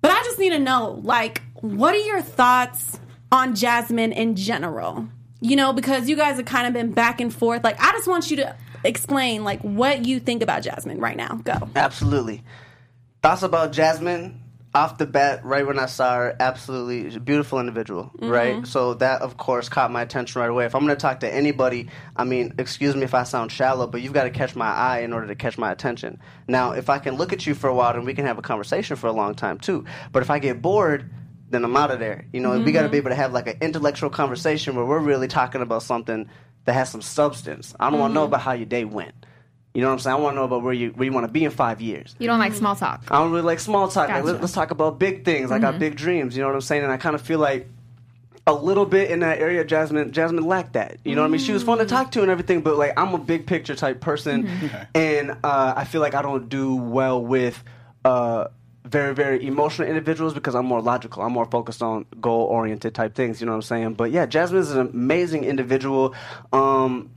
But 0.00 0.10
I 0.12 0.22
just 0.24 0.38
need 0.38 0.50
to 0.50 0.58
know, 0.58 1.00
like, 1.04 1.42
what 1.62 1.94
are 1.94 1.98
your 1.98 2.20
thoughts 2.20 3.00
on 3.32 3.54
Jasmine 3.54 4.12
in 4.12 4.36
general? 4.36 5.08
You 5.40 5.56
know, 5.56 5.72
because 5.72 6.08
you 6.08 6.16
guys 6.16 6.36
have 6.36 6.44
kind 6.44 6.66
of 6.66 6.72
been 6.72 6.92
back 6.92 7.20
and 7.20 7.34
forth. 7.34 7.64
Like, 7.64 7.80
I 7.80 7.92
just 7.92 8.06
want 8.06 8.30
you 8.30 8.36
to 8.36 8.54
explain, 8.84 9.42
like, 9.42 9.60
what 9.62 10.04
you 10.04 10.20
think 10.20 10.42
about 10.42 10.62
Jasmine 10.62 11.00
right 11.00 11.16
now. 11.16 11.40
Go. 11.42 11.68
Absolutely. 11.74 12.44
Thoughts 13.22 13.42
about 13.42 13.72
Jasmine 13.72 14.40
off 14.74 14.96
the 14.96 15.06
bat, 15.06 15.44
right 15.44 15.66
when 15.66 15.78
I 15.78 15.86
saw 15.86 16.16
her, 16.16 16.36
absolutely 16.40 17.18
beautiful 17.18 17.60
individual, 17.60 18.04
mm-hmm. 18.04 18.28
right? 18.28 18.66
So 18.66 18.94
that, 18.94 19.20
of 19.20 19.36
course, 19.36 19.68
caught 19.68 19.90
my 19.90 20.00
attention 20.00 20.40
right 20.40 20.48
away. 20.48 20.64
If 20.64 20.74
I'm 20.74 20.80
going 20.80 20.96
to 20.96 21.00
talk 21.00 21.20
to 21.20 21.32
anybody, 21.32 21.88
I 22.16 22.24
mean, 22.24 22.54
excuse 22.58 22.96
me 22.96 23.02
if 23.02 23.12
I 23.12 23.24
sound 23.24 23.52
shallow, 23.52 23.86
but 23.86 24.00
you've 24.00 24.14
got 24.14 24.24
to 24.24 24.30
catch 24.30 24.56
my 24.56 24.70
eye 24.70 25.00
in 25.00 25.12
order 25.12 25.26
to 25.26 25.34
catch 25.34 25.58
my 25.58 25.70
attention. 25.70 26.18
Now, 26.48 26.72
if 26.72 26.88
I 26.88 26.98
can 26.98 27.16
look 27.16 27.34
at 27.34 27.46
you 27.46 27.54
for 27.54 27.68
a 27.68 27.74
while, 27.74 27.92
then 27.92 28.04
we 28.04 28.14
can 28.14 28.24
have 28.24 28.38
a 28.38 28.42
conversation 28.42 28.96
for 28.96 29.08
a 29.08 29.12
long 29.12 29.34
time 29.34 29.58
too. 29.58 29.84
But 30.10 30.22
if 30.22 30.30
I 30.30 30.38
get 30.38 30.62
bored, 30.62 31.10
then 31.52 31.64
I'm 31.64 31.76
out 31.76 31.90
of 31.90 31.98
there. 31.98 32.24
You 32.32 32.40
know, 32.40 32.58
we 32.58 32.72
got 32.72 32.82
to 32.82 32.88
be 32.88 32.98
mm-hmm. 32.98 33.06
able 33.06 33.10
to 33.10 33.16
have 33.16 33.32
like 33.32 33.46
an 33.46 33.58
intellectual 33.60 34.10
conversation 34.10 34.74
where 34.74 34.84
we're 34.84 34.98
really 34.98 35.28
talking 35.28 35.60
about 35.60 35.82
something 35.82 36.28
that 36.64 36.72
has 36.72 36.90
some 36.90 37.02
substance. 37.02 37.74
I 37.78 37.90
don't 37.90 38.00
want 38.00 38.10
to 38.10 38.14
know 38.14 38.20
mm-hmm. 38.22 38.28
about 38.28 38.40
how 38.40 38.52
your 38.52 38.66
day 38.66 38.84
went. 38.84 39.14
You 39.74 39.80
know 39.80 39.88
what 39.88 39.94
I'm 39.94 39.98
saying? 40.00 40.16
I 40.16 40.20
want 40.20 40.34
to 40.34 40.36
know 40.36 40.44
about 40.44 40.62
where 40.62 40.74
you 40.74 40.90
where 40.90 41.06
you 41.06 41.12
want 41.12 41.26
to 41.26 41.32
be 41.32 41.44
in 41.44 41.50
five 41.50 41.80
years. 41.80 42.14
You 42.18 42.26
don't 42.26 42.38
like 42.38 42.52
small 42.52 42.76
talk. 42.76 43.04
I 43.10 43.18
don't 43.18 43.30
really 43.30 43.42
like 43.42 43.58
small 43.58 43.88
talk. 43.88 44.08
Like, 44.08 44.22
Gotcha. 44.22 44.34
let, 44.34 44.44
us 44.44 44.52
talk 44.52 44.70
about 44.70 44.98
big 44.98 45.24
things. 45.24 45.50
I 45.50 45.58
got 45.58 45.70
mm-hmm. 45.70 45.80
big 45.80 45.96
dreams. 45.96 46.36
You 46.36 46.42
know 46.42 46.48
what 46.48 46.54
I'm 46.54 46.60
saying? 46.60 46.82
And 46.82 46.92
I 46.92 46.98
kind 46.98 47.14
of 47.14 47.22
feel 47.22 47.38
like 47.38 47.68
a 48.46 48.52
little 48.52 48.84
bit 48.84 49.10
in 49.10 49.20
that 49.20 49.38
area, 49.38 49.64
Jasmine. 49.64 50.12
Jasmine 50.12 50.44
lacked 50.44 50.74
that. 50.74 50.98
You 51.04 51.14
know 51.14 51.22
what 51.22 51.28
I 51.28 51.30
mean? 51.30 51.40
She 51.40 51.52
was 51.52 51.62
fun 51.62 51.78
to 51.78 51.86
talk 51.86 52.10
to 52.12 52.22
and 52.22 52.30
everything, 52.30 52.60
but 52.60 52.76
like 52.76 52.92
I'm 52.98 53.14
a 53.14 53.18
big 53.18 53.46
picture 53.46 53.74
type 53.74 54.00
person, 54.00 54.46
and 54.94 55.30
uh, 55.42 55.74
I 55.76 55.84
feel 55.84 56.02
like 56.02 56.14
I 56.14 56.22
don't 56.22 56.48
do 56.48 56.76
well 56.76 57.22
with. 57.22 57.62
Uh, 58.04 58.48
very, 58.84 59.14
very 59.14 59.44
emotional 59.46 59.86
individuals 59.88 60.34
because 60.34 60.54
I'm 60.54 60.66
more 60.66 60.80
logical. 60.82 61.22
I'm 61.22 61.32
more 61.32 61.46
focused 61.46 61.82
on 61.82 62.04
goal 62.20 62.44
oriented 62.46 62.94
type 62.94 63.14
things. 63.14 63.40
You 63.40 63.46
know 63.46 63.52
what 63.52 63.56
I'm 63.56 63.62
saying? 63.62 63.94
But 63.94 64.10
yeah, 64.10 64.26
Jasmine 64.26 64.60
is 64.60 64.72
an 64.72 64.80
amazing 64.88 65.44
individual. 65.44 66.14
Um, 66.52 67.10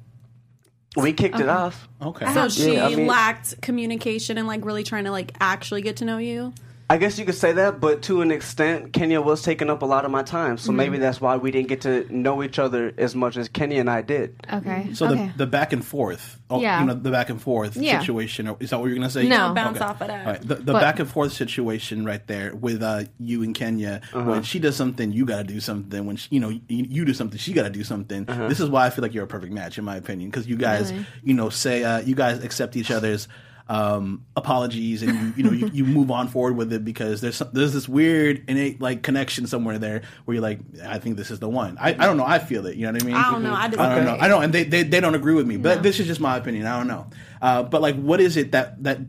we 0.95 1.11
kicked 1.11 1.39
it 1.39 1.49
off. 1.49 1.87
Okay. 2.01 2.31
So 2.33 2.47
she 2.49 2.75
Yeah, 2.75 2.87
I 2.87 2.95
mean- 2.95 3.07
lacked 3.07 3.61
communication 3.61 4.37
and 4.37 4.47
like 4.47 4.63
really 4.63 4.83
trying 4.83 5.05
to 5.05 5.11
like 5.11 5.33
actually 5.39 5.81
get 5.81 5.97
to 5.97 6.05
know 6.05 6.17
you. 6.19 6.53
I 6.87 6.97
guess 6.97 7.17
you 7.17 7.25
could 7.25 7.33
say 7.35 7.51
that, 7.53 7.79
but 7.81 8.03
to 8.03 8.21
an 8.21 8.29
extent, 8.29 8.93
Kenya 8.93 9.19
was 9.19 9.41
taking 9.41 9.71
up 9.71 9.81
a 9.81 9.85
lot 9.87 10.05
of 10.05 10.11
my 10.11 10.21
time. 10.21 10.59
So 10.59 10.71
maybe 10.71 10.99
that's 10.99 11.19
why 11.19 11.35
we 11.35 11.49
didn't 11.49 11.67
get 11.67 11.81
to 11.81 12.05
know 12.15 12.43
each 12.43 12.59
other 12.59 12.93
as 12.99 13.15
much 13.15 13.37
as 13.37 13.49
Kenya 13.49 13.79
and 13.79 13.89
I 13.89 14.03
did. 14.03 14.35
Okay. 14.53 14.89
so 14.93 15.07
okay. 15.07 15.31
the 15.35 15.45
the 15.45 15.47
back 15.47 15.73
and 15.73 15.83
forth, 15.83 16.39
oh, 16.47 16.61
Yeah. 16.61 16.81
you 16.81 16.85
know, 16.85 16.93
the 16.93 17.09
back 17.09 17.31
and 17.31 17.41
forth 17.41 17.75
Yeah. 17.75 17.99
situation. 17.99 18.47
or- 18.47 18.57
Is 18.59 18.69
that 18.69 18.79
what 18.79 18.85
you're 18.85 18.95
gonna 18.97 19.09
say? 19.09 19.27
No. 19.27 19.51
Bounce 19.55 19.81
off 19.81 19.99
of 19.99 20.09
that. 20.09 20.27
All 20.27 20.33
right. 20.33 20.41
The, 20.41 20.55
the 20.55 20.73
But- 20.73 20.81
back 20.81 20.99
and 20.99 21.09
forth 21.09 21.33
situation 21.33 22.05
right 22.05 22.25
there 22.27 22.53
with 22.55 22.83
uh, 22.83 23.05
you 23.19 23.41
and 23.41 23.55
Kenya. 23.55 24.01
When 24.13 24.43
she 24.43 24.59
does 24.59 24.75
something, 24.75 25.11
you 25.11 25.25
got 25.25 25.37
to 25.37 25.43
do 25.43 25.59
something. 25.59 26.05
When 26.05 26.17
she, 26.17 26.27
you 26.35 26.39
know 26.39 26.49
you, 26.49 26.61
you 26.67 27.03
do 27.05 27.15
something, 27.15 27.39
she 27.39 27.53
got 27.53 27.63
to 27.63 27.71
do 27.71 27.83
something. 27.83 28.25
This 28.25 28.59
is 28.59 28.69
why 28.69 28.85
I 28.85 28.91
feel 28.91 29.01
like 29.01 29.15
you're 29.15 29.23
a 29.23 29.27
perfect 29.27 29.53
match, 29.53 29.79
in 29.79 29.85
my 29.85 29.95
opinion, 29.95 30.29
because 30.29 30.45
you 30.45 30.55
guys, 30.55 30.91
Really? 30.91 31.05
you 31.23 31.33
know, 31.33 31.49
say 31.49 31.83
uh, 31.83 32.01
you 32.01 32.13
guys 32.13 32.43
accept 32.43 32.75
each 32.75 32.91
other's 32.91 33.27
um, 33.67 34.25
apologies 34.35 35.01
and 35.01 35.11
you, 35.19 35.33
you 35.37 35.43
know 35.43 35.51
you, 35.51 35.67
you 35.73 35.85
move 35.85 36.11
on 36.11 36.27
forward 36.27 36.55
with 36.55 36.71
it 36.71 36.85
because 36.85 37.21
there's 37.21 37.37
some, 37.37 37.49
there's 37.51 37.73
this 37.73 37.89
weird 37.89 38.43
innate 38.47 38.79
like 38.79 39.01
connection 39.01 39.47
somewhere 39.47 39.79
there 39.79 40.03
where 40.25 40.35
you're 40.35 40.41
like 40.43 40.59
I 40.85 40.99
think 40.99 41.17
this 41.17 41.31
is 41.31 41.39
the 41.39 41.49
one. 41.49 41.77
I, 41.79 41.89
I 41.89 42.05
don't 42.05 42.17
know. 42.17 42.25
I 42.25 42.37
feel 42.39 42.67
it. 42.67 42.75
You 42.75 42.85
know 42.85 42.91
what 42.93 43.01
I 43.01 43.05
mean? 43.05 43.15
I 43.15 43.31
don't 43.31 43.43
know. 43.43 43.53
I 43.53 43.63
I 43.63 43.67
don't 43.69 44.05
know. 44.05 44.17
I 44.19 44.27
know, 44.27 44.39
and 44.41 44.53
they, 44.53 44.63
they, 44.65 44.83
they 44.83 44.99
don't 44.99 45.15
agree 45.15 45.33
with 45.33 45.47
me. 45.47 45.57
But 45.57 45.81
this 45.81 45.99
is 45.99 46.05
just 46.05 46.19
my 46.21 46.37
opinion. 46.37 46.67
I 46.67 46.77
don't 46.77 46.87
know. 46.87 47.07
Uh, 47.41 47.63
but 47.63 47.81
like, 47.81 47.95
what 47.95 48.21
is 48.21 48.37
it 48.37 48.51
that 48.51 48.83
that 48.83 48.99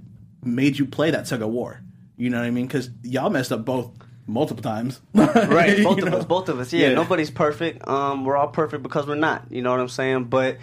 made 0.43 0.79
you 0.79 0.87
play 0.87 1.11
that 1.11 1.27
tug 1.27 1.43
of 1.43 1.51
war? 1.51 1.83
You 2.17 2.31
know 2.31 2.39
what 2.39 2.47
I 2.47 2.51
mean? 2.51 2.67
Because 2.67 2.89
y'all 3.03 3.29
messed 3.29 3.53
up 3.53 3.65
both 3.65 3.91
multiple 4.27 4.63
times, 4.63 5.01
Right, 5.15 5.79
You 5.79 5.85
both 5.85 5.99
of 5.99 6.05
know? 6.11 6.17
us, 6.19 6.25
both 6.25 6.49
of 6.49 6.59
us. 6.59 6.73
Yeah, 6.73 6.89
Yeah. 6.89 6.95
nobody's 6.95 7.31
perfect. 7.31 7.87
Um, 7.87 8.25
we're 8.25 8.37
all 8.37 8.49
perfect 8.49 8.83
because 8.83 9.07
we're 9.07 9.15
not. 9.15 9.45
You 9.51 9.61
know 9.63 9.71
what 9.71 9.79
I'm 9.81 9.89
saying? 9.89 10.25
But 10.25 10.57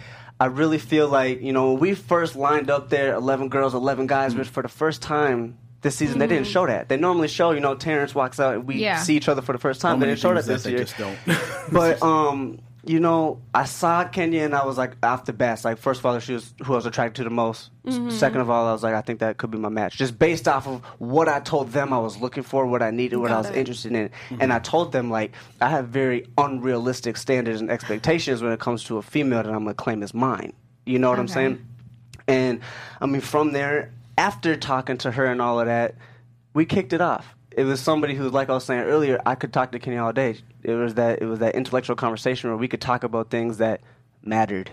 I 0.44 0.48
really 0.48 0.76
feel 0.78 1.08
like 1.08 1.40
you 1.40 1.52
know 1.54 1.72
when 1.72 1.80
we 1.80 1.94
first 1.94 2.36
lined 2.36 2.68
up 2.70 2.90
there, 2.90 3.14
eleven 3.14 3.48
girls, 3.48 3.72
eleven 3.72 4.06
guys, 4.06 4.34
which 4.34 4.48
for 4.48 4.62
the 4.62 4.68
first 4.68 5.00
time. 5.02 5.56
This 5.80 5.96
season 5.96 6.18
they 6.18 6.26
didn't 6.26 6.46
show 6.46 6.66
that. 6.66 6.88
They 6.88 6.96
normally 6.96 7.28
show, 7.28 7.50
you 7.50 7.60
know, 7.60 7.74
Terrence 7.74 8.14
walks 8.14 8.40
out 8.40 8.54
and 8.54 8.66
we 8.66 8.76
Yeah. 8.76 9.02
see 9.02 9.16
each 9.16 9.28
other 9.28 9.42
for 9.42 9.52
the 9.52 9.58
first 9.58 9.82
So 9.82 9.88
time. 9.88 10.00
They 10.00 10.06
many 10.06 10.12
didn't 10.16 10.22
show 10.22 10.34
that 10.34 10.46
this 10.46 10.62
they 10.62 10.70
year. 10.70 10.78
just 10.84 10.96
don't. 10.96 11.18
but 11.70 12.02
um, 12.12 12.58
you 12.86 13.00
know, 13.00 13.40
I 13.54 13.64
saw 13.64 14.04
Kenya 14.04 14.42
and 14.42 14.54
I 14.54 14.64
was 14.64 14.76
like 14.76 14.96
off 15.02 15.24
the 15.24 15.32
bat. 15.32 15.64
Like 15.64 15.78
first 15.78 16.00
of 16.00 16.06
all, 16.06 16.18
she 16.18 16.34
was 16.34 16.54
who 16.62 16.72
I 16.74 16.76
was 16.76 16.86
attracted 16.86 17.16
to 17.16 17.24
the 17.24 17.30
most. 17.30 17.70
S- 17.86 17.98
Second 18.14 18.40
of 18.40 18.50
all, 18.50 18.66
I 18.66 18.72
was 18.72 18.82
like, 18.82 18.94
I 18.94 19.00
think 19.00 19.20
that 19.20 19.36
could 19.36 19.50
be 19.50 19.58
my 19.58 19.68
match, 19.68 19.96
just 19.96 20.18
based 20.18 20.48
off 20.48 20.66
of 20.66 20.82
what 20.98 21.28
I 21.28 21.40
told 21.40 21.70
them 21.72 21.92
I 21.92 21.98
was 21.98 22.18
looking 22.18 22.42
for, 22.42 22.66
what 22.66 22.82
I 22.82 22.90
needed, 22.90 23.16
what 23.16 23.30
I 23.30 23.38
was 23.38 23.50
it. 23.50 23.56
interested 23.56 23.92
in, 23.92 24.08
mm-hmm. 24.08 24.36
and 24.40 24.52
I 24.52 24.58
told 24.58 24.92
them 24.92 25.10
like 25.10 25.32
I 25.60 25.68
have 25.68 25.88
very 25.88 26.26
unrealistic 26.38 27.16
standards 27.16 27.60
and 27.60 27.70
expectations 27.70 28.42
when 28.42 28.52
it 28.52 28.60
comes 28.60 28.84
to 28.84 28.98
a 28.98 29.02
female 29.02 29.42
that 29.42 29.52
I'm 29.52 29.64
gonna 29.64 29.74
claim 29.74 30.02
as 30.02 30.14
mine. 30.14 30.52
You 30.86 30.98
know 30.98 31.10
what 31.10 31.18
I'm 31.18 31.28
saying? 31.28 31.64
And 32.26 32.60
I 33.00 33.06
mean, 33.06 33.20
from 33.20 33.52
there, 33.52 33.92
after 34.16 34.56
talking 34.56 34.98
to 34.98 35.10
her 35.10 35.26
and 35.26 35.40
all 35.40 35.60
of 35.60 35.66
that, 35.66 35.96
we 36.54 36.64
kicked 36.64 36.92
it 36.92 37.00
off. 37.00 37.33
It 37.56 37.64
was 37.64 37.80
somebody 37.80 38.14
who, 38.14 38.28
like 38.28 38.48
I 38.50 38.54
was 38.54 38.64
saying 38.64 38.82
earlier, 38.82 39.20
I 39.24 39.34
could 39.34 39.52
talk 39.52 39.72
to 39.72 39.78
Kenny 39.78 39.96
all 39.96 40.12
day. 40.12 40.36
It 40.62 40.74
was 40.74 40.94
that 40.94 41.22
it 41.22 41.26
was 41.26 41.38
that 41.38 41.54
intellectual 41.54 41.96
conversation 41.96 42.50
where 42.50 42.56
we 42.56 42.68
could 42.68 42.80
talk 42.80 43.04
about 43.04 43.30
things 43.30 43.58
that 43.58 43.80
mattered. 44.22 44.70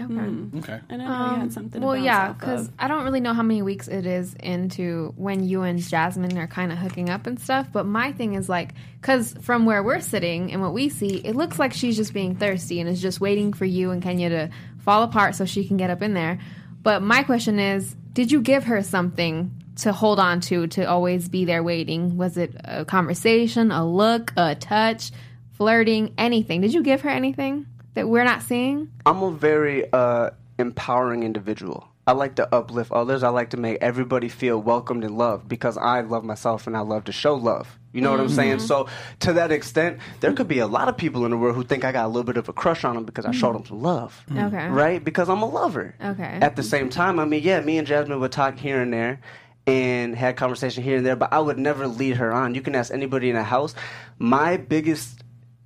okay. 0.00 0.58
okay. 0.58 0.80
And 0.88 1.02
I 1.02 1.06
know 1.06 1.34
you 1.34 1.40
had 1.42 1.52
something. 1.52 1.82
Um, 1.82 1.86
Well, 1.86 1.96
to 1.96 2.02
yeah, 2.02 2.32
because. 2.32 2.70
I 2.78 2.88
don't 2.88 3.04
really 3.04 3.20
know 3.20 3.32
how 3.34 3.42
many 3.42 3.62
weeks 3.62 3.86
it 3.86 4.06
is 4.06 4.34
into 4.34 5.12
when 5.16 5.44
you 5.44 5.62
and 5.62 5.78
Jasmine 5.78 6.36
are 6.38 6.48
kind 6.48 6.72
of 6.72 6.78
hooking 6.78 7.10
up 7.10 7.26
and 7.26 7.38
stuff. 7.38 7.68
But 7.72 7.86
my 7.86 8.12
thing 8.12 8.34
is 8.34 8.48
like, 8.48 8.74
because 9.00 9.34
from 9.42 9.66
where 9.66 9.82
we're 9.82 10.00
sitting 10.00 10.52
and 10.52 10.60
what 10.60 10.72
we 10.72 10.88
see, 10.88 11.18
it 11.18 11.36
looks 11.36 11.58
like 11.58 11.72
she's 11.72 11.96
just 11.96 12.12
being 12.12 12.34
thirsty 12.36 12.80
and 12.80 12.88
is 12.88 13.02
just 13.02 13.20
waiting 13.20 13.52
for 13.52 13.66
you 13.66 13.90
and 13.90 14.02
Kenya 14.02 14.30
to 14.30 14.50
fall 14.78 15.02
apart 15.02 15.36
so 15.36 15.44
she 15.44 15.66
can 15.66 15.76
get 15.76 15.90
up 15.90 16.02
in 16.02 16.14
there. 16.14 16.40
But 16.82 17.02
my 17.02 17.22
question 17.22 17.58
is, 17.58 17.94
did 18.12 18.32
you 18.32 18.40
give 18.40 18.64
her 18.64 18.82
something 18.82 19.63
to 19.76 19.92
hold 19.92 20.18
on 20.18 20.40
to 20.42 20.66
to 20.68 20.84
always 20.84 21.28
be 21.28 21.44
there 21.44 21.62
waiting? 21.62 22.16
Was 22.16 22.36
it 22.36 22.54
a 22.64 22.84
conversation, 22.84 23.70
a 23.70 23.86
look, 23.86 24.32
a 24.36 24.54
touch, 24.54 25.10
flirting, 25.52 26.14
anything? 26.18 26.60
Did 26.60 26.74
you 26.74 26.82
give 26.82 27.00
her 27.02 27.10
anything 27.10 27.66
that 27.94 28.08
we're 28.08 28.24
not 28.24 28.42
seeing? 28.42 28.90
I'm 29.06 29.22
a 29.22 29.30
very 29.30 29.90
uh, 29.92 30.30
empowering 30.58 31.22
individual. 31.22 31.88
I 32.06 32.12
like 32.12 32.34
to 32.34 32.54
uplift 32.54 32.92
others. 32.92 33.22
I 33.22 33.30
like 33.30 33.50
to 33.50 33.56
make 33.56 33.78
everybody 33.80 34.28
feel 34.28 34.60
welcomed 34.60 35.04
and 35.04 35.16
loved 35.16 35.48
because 35.48 35.78
I 35.78 36.02
love 36.02 36.22
myself 36.22 36.66
and 36.66 36.76
I 36.76 36.80
love 36.80 37.04
to 37.04 37.12
show 37.12 37.34
love. 37.34 37.78
You 37.94 38.00
know 38.00 38.10
what 38.10 38.20
I'm 38.20 38.28
saying? 38.28 38.58
So, 38.58 38.88
to 39.20 39.34
that 39.34 39.52
extent, 39.52 40.00
there 40.18 40.32
could 40.32 40.48
be 40.48 40.58
a 40.58 40.66
lot 40.66 40.88
of 40.88 40.96
people 40.96 41.24
in 41.24 41.30
the 41.30 41.36
world 41.36 41.54
who 41.54 41.62
think 41.62 41.84
I 41.84 41.92
got 41.92 42.06
a 42.06 42.08
little 42.08 42.24
bit 42.24 42.36
of 42.36 42.48
a 42.48 42.52
crush 42.52 42.82
on 42.82 42.96
them 42.96 43.04
because 43.04 43.24
I 43.24 43.30
showed 43.30 43.54
them 43.54 43.64
some 43.64 43.82
love. 43.82 44.24
Okay. 44.36 44.68
Right? 44.68 45.02
Because 45.02 45.28
I'm 45.28 45.42
a 45.42 45.48
lover. 45.48 45.94
Okay. 46.04 46.38
At 46.42 46.56
the 46.56 46.64
same 46.64 46.90
time, 46.90 47.20
I 47.20 47.24
mean, 47.24 47.44
yeah, 47.44 47.60
me 47.60 47.78
and 47.78 47.86
Jasmine 47.86 48.18
would 48.18 48.32
talk 48.32 48.58
here 48.58 48.82
and 48.82 48.92
there. 48.92 49.20
And 49.66 50.14
had 50.14 50.36
conversation 50.36 50.82
here 50.82 50.98
and 50.98 51.06
there, 51.06 51.16
but 51.16 51.32
I 51.32 51.38
would 51.38 51.58
never 51.58 51.86
lead 51.86 52.16
her 52.16 52.32
on. 52.32 52.54
You 52.54 52.60
can 52.60 52.74
ask 52.74 52.92
anybody 52.92 53.30
in 53.30 53.36
the 53.36 53.42
house. 53.42 53.74
My 54.18 54.56
biggest 54.56 55.22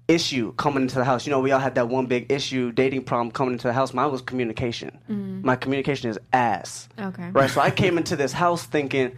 issue 0.06 0.52
coming 0.54 0.82
into 0.82 0.94
the 0.94 1.04
house, 1.04 1.26
you 1.26 1.30
know, 1.30 1.40
we 1.40 1.50
all 1.50 1.60
had 1.60 1.74
that 1.74 1.88
one 1.88 2.06
big 2.06 2.30
issue, 2.30 2.72
dating 2.72 3.04
problem 3.04 3.30
coming 3.30 3.52
into 3.52 3.66
the 3.66 3.72
house. 3.72 3.92
Mine 3.92 4.10
was 4.10 4.22
communication. 4.22 4.98
Mm-hmm. 5.10 5.44
My 5.44 5.56
communication 5.56 6.10
is 6.10 6.18
ass. 6.32 6.88
Okay. 6.98 7.30
Right. 7.30 7.50
So 7.50 7.60
I 7.60 7.70
came 7.70 7.98
into 7.98 8.16
this 8.16 8.32
house 8.32 8.64
thinking 8.64 9.16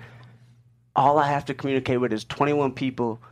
all 0.96 1.18
I 1.18 1.28
have 1.28 1.44
to 1.46 1.54
communicate 1.54 2.00
with 2.00 2.12
is 2.12 2.24
21 2.24 2.72
people. 2.72 3.22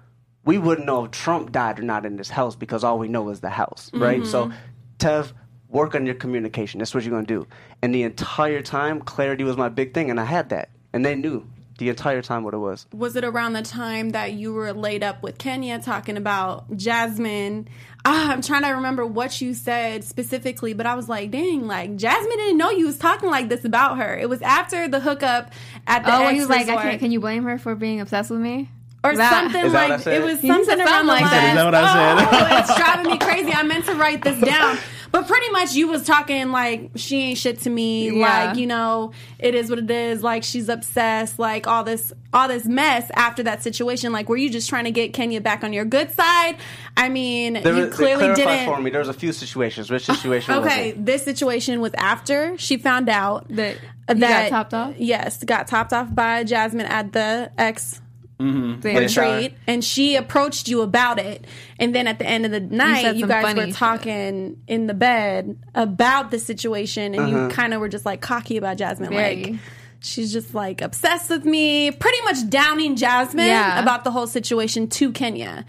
We 0.45 0.59
wouldn't 0.59 0.87
know 0.87 1.07
if 1.07 1.11
Trump 1.11 1.53
died 1.53 1.79
or 1.79 1.83
not 1.83 2.07
in 2.07 2.17
this 2.17 2.31
house 2.31 2.55
because 2.55 2.85
all 2.85 2.99
we 2.99 3.09
know 3.09 3.29
is 3.31 3.41
the 3.41 3.51
house, 3.51 3.91
right? 3.93 4.25
So, 4.25 4.47
mm-hmm. 4.47 4.57
Tev, 4.99 5.33
work 5.69 5.95
on 5.95 6.07
your 6.07 6.15
communication. 6.15 6.79
That's 6.79 6.95
what 6.95 7.05
you're 7.05 7.11
going 7.11 7.27
to 7.27 7.41
do. 7.41 7.47
And 7.83 7.95
the 7.95 8.05
entire 8.05 8.63
time, 8.63 9.01
clarity 9.01 9.45
was 9.45 9.57
my 9.57 9.69
big 9.69 9.93
thing, 9.93 10.11
and 10.11 10.19
I 10.19 10.25
had 10.25 10.49
that. 10.51 10.71
And 10.99 11.07
they 11.07 11.15
knew 11.15 11.47
the 11.79 11.91
entire 11.91 12.23
time 12.23 12.43
what 12.43 12.55
it 12.55 12.59
was. 12.59 12.85
was 12.93 13.15
it 13.15 13.23
around 13.23 13.53
the 13.53 13.63
time 13.63 14.11
that 14.11 14.33
you 14.33 14.53
were 14.53 14.73
laid 14.73 15.05
up 15.05 15.23
with 15.23 15.39
Kenya 15.39 15.79
talking 15.79 16.17
about 16.17 16.77
Jasmine? 16.77 17.69
Ah, 18.05 18.33
I'm 18.33 18.43
trying 18.43 18.63
to 18.63 18.71
remember 18.71 19.07
what 19.07 19.41
you 19.41 19.55
said 19.55 20.03
specifically, 20.03 20.73
but 20.75 20.87
I 20.87 20.97
was 20.97 21.09
like, 21.09 21.31
dang, 21.31 21.69
like 21.69 21.95
Jasmine 21.95 22.37
didn't 22.37 22.57
know 22.59 22.71
you 22.71 22.87
was 22.87 22.99
talking 22.99 23.31
like 23.31 23.49
this 23.49 23.65
about 23.65 23.99
her. 23.99 24.17
It 24.19 24.29
was 24.29 24.43
after 24.43 24.89
the 24.89 24.99
hookup 24.99 25.53
at 25.87 26.05
the 26.05 26.13
Oh, 26.17 26.27
he 26.31 26.41
was 26.41 26.49
like, 26.49 26.69
I 26.69 26.83
can't. 26.83 26.99
Can 26.99 27.13
you 27.13 27.21
blame 27.21 27.45
her 27.45 27.59
for 27.59 27.77
being 27.77 28.01
obsessed 28.01 28.31
with 28.33 28.41
me? 28.41 28.69
or 29.05 29.15
That- 29.15 29.31
something 29.45 29.65
Is 29.67 29.71
that 29.73 29.89
like 29.91 30.07
it 30.09 30.21
was 30.25 30.41
something 30.41 30.81
around 30.81 31.07
like 31.07 31.21
lines. 31.21 31.31
that. 31.31 31.49
Is 31.51 31.55
that 31.55 31.65
what 31.65 31.75
I 31.77 31.95
said? 31.95 32.29
Oh, 32.33 32.59
it's 32.59 32.77
driving 32.77 33.13
me 33.13 33.19
crazy. 33.19 33.53
I 33.53 33.63
meant 33.63 33.85
to 33.85 33.95
write 33.95 34.25
this 34.25 34.41
down. 34.41 34.77
But 35.11 35.27
pretty 35.27 35.49
much 35.51 35.75
you 35.75 35.89
was 35.89 36.05
talking 36.05 36.51
like 36.51 36.91
she 36.97 37.17
ain't 37.23 37.39
shit 37.39 37.61
to 37.61 37.71
me. 37.71 38.11
Yeah. 38.11 38.47
Like, 38.49 38.57
you 38.59 38.67
know, 38.67 39.13
it 39.39 39.55
is 39.55 39.71
what 39.71 39.79
it 39.79 39.91
is. 39.91 40.23
Like 40.23 40.45
she's 40.45 40.69
obsessed, 40.69 41.39
like 41.39 41.67
all 41.67 41.83
this 41.85 42.13
all 42.33 42.47
this 42.49 42.67
mess 42.67 43.11
after 43.15 43.43
that 43.45 43.63
situation. 43.63 44.13
Like 44.13 44.29
were 44.29 44.37
you 44.37 44.51
just 44.51 44.69
trying 44.69 44.85
to 44.85 44.91
get 44.91 45.13
Kenya 45.15 45.41
back 45.41 45.65
on 45.65 45.73
your 45.73 45.85
good 45.87 46.13
side? 46.13 46.57
I 46.97 47.09
mean, 47.09 47.55
There 47.55 47.75
you 47.75 47.87
was- 47.87 47.95
clearly 47.95 48.27
clarify 48.27 48.45
didn't 48.57 48.67
for 48.75 48.81
me. 48.83 48.91
There 48.91 49.01
was 49.01 49.09
a 49.09 49.15
few 49.15 49.33
situations. 49.33 49.91
Which 49.91 50.05
situation 50.05 50.55
was 50.57 50.67
Okay, 50.67 50.89
it? 50.91 51.05
this 51.07 51.23
situation 51.25 51.81
was 51.81 51.93
after 51.95 52.57
she 52.59 52.77
found 52.77 53.09
out 53.09 53.47
That 53.49 53.77
that 54.09 54.17
he 54.17 54.21
got 54.21 54.49
topped 54.51 54.75
off? 54.75 54.95
Yes, 54.99 55.43
got 55.45 55.69
topped 55.69 55.93
off 55.93 56.15
by 56.15 56.45
Jasmine 56.45 56.87
at 56.87 57.13
the 57.13 57.51
ex 57.57 58.01
Thing. 58.39 58.97
retreat, 58.97 59.55
and 59.67 59.83
she 59.85 60.15
approached 60.15 60.69
you 60.69 60.83
about 60.83 61.19
it. 61.19 61.45
And 61.81 61.93
then 61.95 62.07
at 62.07 62.21
the 62.21 62.27
end 62.27 62.45
of 62.47 62.53
the 62.53 62.61
night, 62.61 63.03
said 63.03 63.17
you, 63.17 63.27
guys 63.27 63.43
funny 63.43 63.61
were 63.63 63.67
shit. 63.67 63.75
talking 63.75 64.63
in 64.69 64.87
the 64.87 64.95
bed 64.95 65.59
about 65.75 66.31
the 66.31 66.39
situation, 66.39 67.15
and 67.15 67.35
Uh-huh. 67.35 67.45
you 67.45 67.49
kind 67.49 67.75
of 67.75 67.81
were 67.81 67.89
just 67.89 68.07
like 68.07 68.21
cocky 68.21 68.57
about 68.57 68.77
Jasmine, 68.77 69.11
Very. 69.11 69.45
like. 69.45 69.55
She's 70.01 70.33
just 70.33 70.55
like 70.55 70.81
obsessed 70.81 71.29
with 71.29 71.45
me, 71.45 71.91
pretty 71.91 72.19
much 72.23 72.49
downing 72.49 72.95
Jasmine 72.95 73.47
Yeah. 73.49 73.83
about 73.83 74.05
the 74.05 74.13
whole 74.13 74.29
situation 74.29 74.87
to 74.91 75.11
Kenya. 75.11 75.65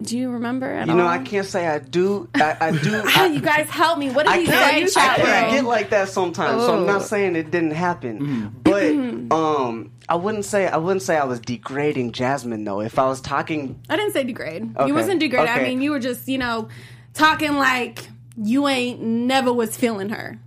Do 0.00 0.16
you 0.16 0.30
remember 0.30 0.66
at 0.70 0.86
You 0.86 0.94
know, 0.94 1.02
all? 1.02 1.08
I 1.08 1.18
can't 1.18 1.44
say 1.46 1.66
I 1.66 1.80
do. 1.80 2.28
I, 2.34 2.56
I 2.60 2.70
do. 2.82 3.02
I, 3.04 3.26
you 3.26 3.40
guys 3.40 3.68
help 3.68 3.98
me. 3.98 4.10
What 4.10 4.26
did 4.26 4.32
I 4.32 4.38
he 4.40 4.46
can't, 4.46 4.88
say? 4.90 5.00
I 5.00 5.16
can't 5.16 5.46
room? 5.46 5.54
get 5.54 5.64
like 5.64 5.90
that 5.90 6.08
sometimes. 6.08 6.62
So 6.62 6.76
I'm 6.78 6.86
not 6.86 7.02
Oh. 7.02 7.04
saying 7.04 7.34
it 7.34 7.50
didn't 7.50 7.72
happen, 7.72 8.20
Mm-hmm. 8.20 9.28
but 9.30 9.36
um, 9.36 9.90
I 10.08 10.14
wouldn't 10.14 10.44
say 10.44 10.68
I 10.68 10.76
wouldn't 10.76 11.02
say 11.02 11.16
I 11.16 11.24
was 11.24 11.40
degrading 11.40 12.12
Jasmine 12.12 12.62
though. 12.64 12.80
If 12.80 12.98
I 12.98 13.06
was 13.06 13.20
talking, 13.20 13.80
I 13.90 13.96
didn't 13.96 14.12
say 14.12 14.22
degrade. 14.22 14.76
Okay. 14.76 14.86
You 14.86 14.94
wasn't 14.94 15.18
degrade. 15.20 15.48
I 15.48 15.62
mean, 15.64 15.80
you 15.82 15.90
were 15.90 16.00
just, 16.00 16.28
you 16.28 16.38
know, 16.38 16.68
talking 17.14 17.56
like 17.56 18.06
you 18.36 18.68
ain't 18.68 19.00
never 19.02 19.52
was 19.52 19.76
feeling 19.76 20.10
her. 20.10 20.38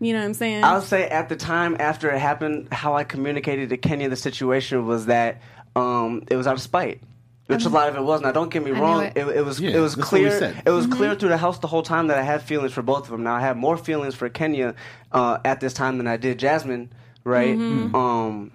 You 0.00 0.12
know 0.14 0.20
what 0.20 0.24
I'm 0.26 0.34
saying? 0.34 0.64
I'll 0.64 0.80
say 0.82 1.08
at 1.08 1.28
the 1.28 1.36
time 1.36 1.76
after 1.78 2.10
it 2.10 2.18
happened, 2.18 2.68
how 2.72 2.94
I 2.94 3.04
communicated 3.04 3.68
to 3.68 3.76
Kenya 3.76 4.08
the 4.08 4.16
situation 4.16 4.86
was 4.86 5.06
that 5.06 5.40
um, 5.76 6.24
it 6.30 6.36
was 6.36 6.46
out 6.46 6.54
of 6.54 6.60
spite. 6.62 7.00
Which 7.46 7.64
a 7.66 7.68
lot 7.68 7.88
of 7.90 7.96
it 7.96 8.02
was. 8.02 8.22
Now, 8.22 8.32
don't 8.32 8.48
get 8.50 8.64
me 8.64 8.70
wrong. 8.70 9.04
it. 9.04 9.16
It, 9.16 9.26
it 9.28 9.44
was 9.44 9.60
Yeah, 9.60 9.70
it 9.76 9.78
was 9.80 9.94
that's 9.96 10.10
what 10.10 10.20
we 10.22 10.28
clear. 10.28 10.62
It 10.64 10.70
was 10.70 10.86
Mm-hmm. 10.86 10.96
clear 10.96 11.14
through 11.14 11.28
the 11.28 11.36
house 11.36 11.58
the 11.58 11.66
whole 11.66 11.82
time 11.82 12.06
that 12.06 12.18
I 12.18 12.22
had 12.22 12.42
feelings 12.42 12.72
for 12.72 12.80
both 12.82 13.02
of 13.04 13.10
them. 13.10 13.22
Now 13.22 13.34
I 13.34 13.40
had 13.40 13.56
more 13.58 13.76
feelings 13.76 14.14
for 14.14 14.28
Kenya 14.30 14.74
uh, 15.12 15.38
at 15.44 15.60
this 15.60 15.74
time 15.74 15.98
than 15.98 16.06
I 16.06 16.16
did 16.16 16.38
Jasmine, 16.38 16.90
right? 17.22 17.56
Mm-hmm. 17.56 17.94
Um, 17.94 18.50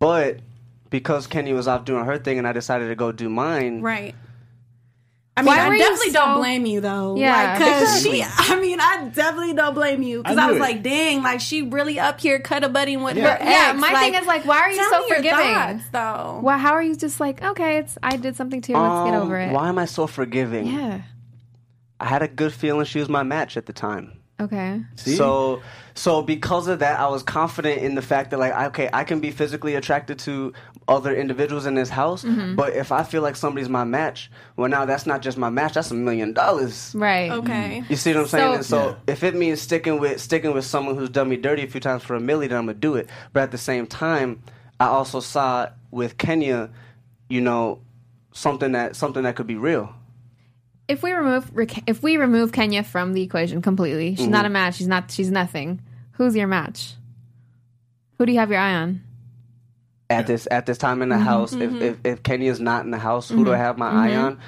but 0.00 0.40
because 0.90 1.26
Kenya 1.26 1.54
was 1.54 1.68
off 1.68 1.84
doing 1.84 2.04
her 2.04 2.18
thing 2.18 2.38
and 2.38 2.46
I 2.48 2.52
decided 2.52 2.88
to 2.88 2.94
go 2.96 3.12
do 3.12 3.28
mine, 3.28 3.80
right. 3.80 4.14
I 5.36 5.42
mean, 5.42 5.46
Why 5.48 5.64
I 5.64 5.68
were 5.68 5.74
you 5.74 5.80
definitely 5.80 6.12
don't 6.12 6.38
blame 6.38 6.64
you 6.64 6.80
though. 6.80 7.16
Yeah. 7.16 7.58
because 7.58 8.02
she. 8.02 8.22
I 8.38 8.60
mean, 8.60 8.78
I 8.80 9.10
definitely 9.12 9.52
don't 9.54 9.74
blame 9.74 10.02
you 10.02 10.22
because 10.22 10.36
I 10.36 10.44
I, 10.44 10.46
was 10.46 10.56
it. 10.58 10.60
like, 10.60 10.82
dang, 10.84 11.22
like 11.24 11.40
she 11.40 11.62
really 11.62 11.98
up 11.98 12.20
here 12.20 12.38
cut 12.38 12.62
a 12.62 12.68
buddy 12.68 12.96
with 12.96 13.16
Yeah. 13.16 13.36
her. 13.38 13.44
Yeah, 13.44 13.70
ex. 13.72 13.80
my 13.80 13.92
Like, 13.92 14.12
thing 14.12 14.20
is 14.22 14.28
like, 14.28 14.44
why 14.44 14.58
are 14.60 14.70
you 14.70 14.76
tell 14.76 14.90
so 14.90 15.00
me 15.00 15.06
your 15.08 15.16
forgiving? 15.16 15.54
thoughts, 15.54 15.84
though. 15.90 16.40
Well, 16.40 16.56
how 16.58 16.74
are 16.74 16.82
you 16.82 16.94
just 16.94 17.18
like, 17.18 17.42
okay, 17.42 17.78
it's 17.78 17.98
I 18.00 18.16
did 18.16 18.36
something 18.36 18.60
too. 18.60 18.74
Let's 18.74 19.04
get 19.10 19.14
Um, 19.14 19.22
over 19.22 19.36
it. 19.40 19.50
Why 19.52 19.68
am 19.68 19.78
I 19.78 19.86
so 19.86 20.06
forgiving? 20.06 20.68
Yeah. 20.68 21.02
I 21.98 22.06
had 22.06 22.22
a 22.22 22.28
good 22.28 22.52
feeling 22.52 22.84
she 22.86 23.00
was 23.00 23.08
my 23.08 23.24
match 23.24 23.56
at 23.56 23.66
the 23.66 23.72
time. 23.72 24.20
Okay. 24.40 24.82
See? 24.96 25.14
So, 25.16 25.62
so 25.94 26.20
because 26.22 26.66
of 26.66 26.80
that, 26.80 26.98
I 26.98 27.06
was 27.08 27.22
confident 27.22 27.82
in 27.82 27.94
the 27.94 28.02
fact 28.02 28.30
that 28.30 28.38
like, 28.40 28.52
okay, 28.70 28.90
I 28.92 29.04
can 29.04 29.20
be 29.20 29.30
physically 29.30 29.76
attracted 29.76 30.18
to 30.20 30.52
other 30.88 31.14
individuals 31.14 31.66
in 31.66 31.74
this 31.76 31.88
house, 31.88 32.24
Mm-hmm. 32.24 32.56
but 32.56 32.72
if 32.74 32.90
I 32.90 33.04
feel 33.04 33.22
like 33.22 33.36
somebody's 33.36 33.68
my 33.68 33.84
match, 33.84 34.30
well, 34.56 34.68
now 34.68 34.84
that's 34.86 35.06
not 35.06 35.22
just 35.22 35.38
my 35.38 35.50
match; 35.50 35.74
that's 35.74 35.90
a 35.92 35.94
million 35.94 36.32
dollars. 36.32 36.92
Right. 36.96 37.30
Okay. 37.30 37.84
You 37.88 37.96
see 37.96 38.12
what 38.12 38.22
I'm 38.22 38.26
saying? 38.26 38.50
So- 38.50 38.54
And 38.56 38.64
so 38.66 38.88
Yeah. 38.88 38.94
if 39.12 39.22
it 39.22 39.34
means 39.36 39.60
sticking 39.60 40.00
with 40.00 40.20
sticking 40.20 40.52
with 40.52 40.64
someone 40.64 40.96
who's 40.96 41.10
done 41.10 41.28
me 41.28 41.36
dirty 41.36 41.62
a 41.62 41.66
few 41.68 41.80
times 41.80 42.02
for 42.02 42.14
a 42.16 42.20
million, 42.20 42.50
then 42.50 42.58
I'm 42.58 42.66
gonna 42.66 42.74
do 42.78 42.96
it. 42.96 43.08
But 43.32 43.44
at 43.44 43.50
the 43.52 43.58
same 43.58 43.86
time, 43.86 44.42
I 44.80 44.86
also 44.86 45.20
saw 45.20 45.68
with 45.92 46.18
Kenya, 46.18 46.70
you 47.28 47.40
know, 47.40 47.80
something 48.32 48.72
that 48.72 48.96
something 48.96 49.22
that 49.22 49.36
could 49.36 49.46
be 49.46 49.56
real. 49.56 49.94
If 50.88 51.02
we 51.02 51.12
remove 51.12 51.50
if 51.86 52.02
we 52.02 52.16
remove 52.18 52.52
Kenya 52.52 52.82
from 52.82 53.12
the 53.14 53.22
equation 53.22 53.62
completely, 53.62 54.16
she's 54.16 54.24
Mm-hmm. 54.24 54.32
not 54.32 54.44
a 54.46 54.50
match. 54.50 54.76
She's 54.76 54.86
not. 54.88 55.10
She's 55.10 55.30
nothing. 55.30 55.80
Who's 56.12 56.36
your 56.36 56.46
match? 56.46 56.94
Who 58.18 58.26
do 58.26 58.32
you 58.32 58.38
have 58.38 58.50
your 58.50 58.60
eye 58.60 58.74
on? 58.74 59.02
at 60.10 60.26
this 60.26 60.46
at 60.50 60.66
this 60.66 60.76
time 60.78 61.00
in 61.02 61.08
Mm-hmm, 61.08 61.18
the 61.18 61.24
house. 61.24 61.52
If, 61.54 61.72
if 61.80 61.98
if 62.04 62.22
Kenya's 62.22 62.60
not 62.60 62.84
in 62.84 62.90
the 62.90 62.98
house, 62.98 63.28
who 63.30 63.44
do 63.44 63.52
I 63.52 63.56
have 63.56 63.78
my 63.78 63.88
eye 63.88 64.10
Mm-hmm. 64.10 64.24
on? 64.24 64.40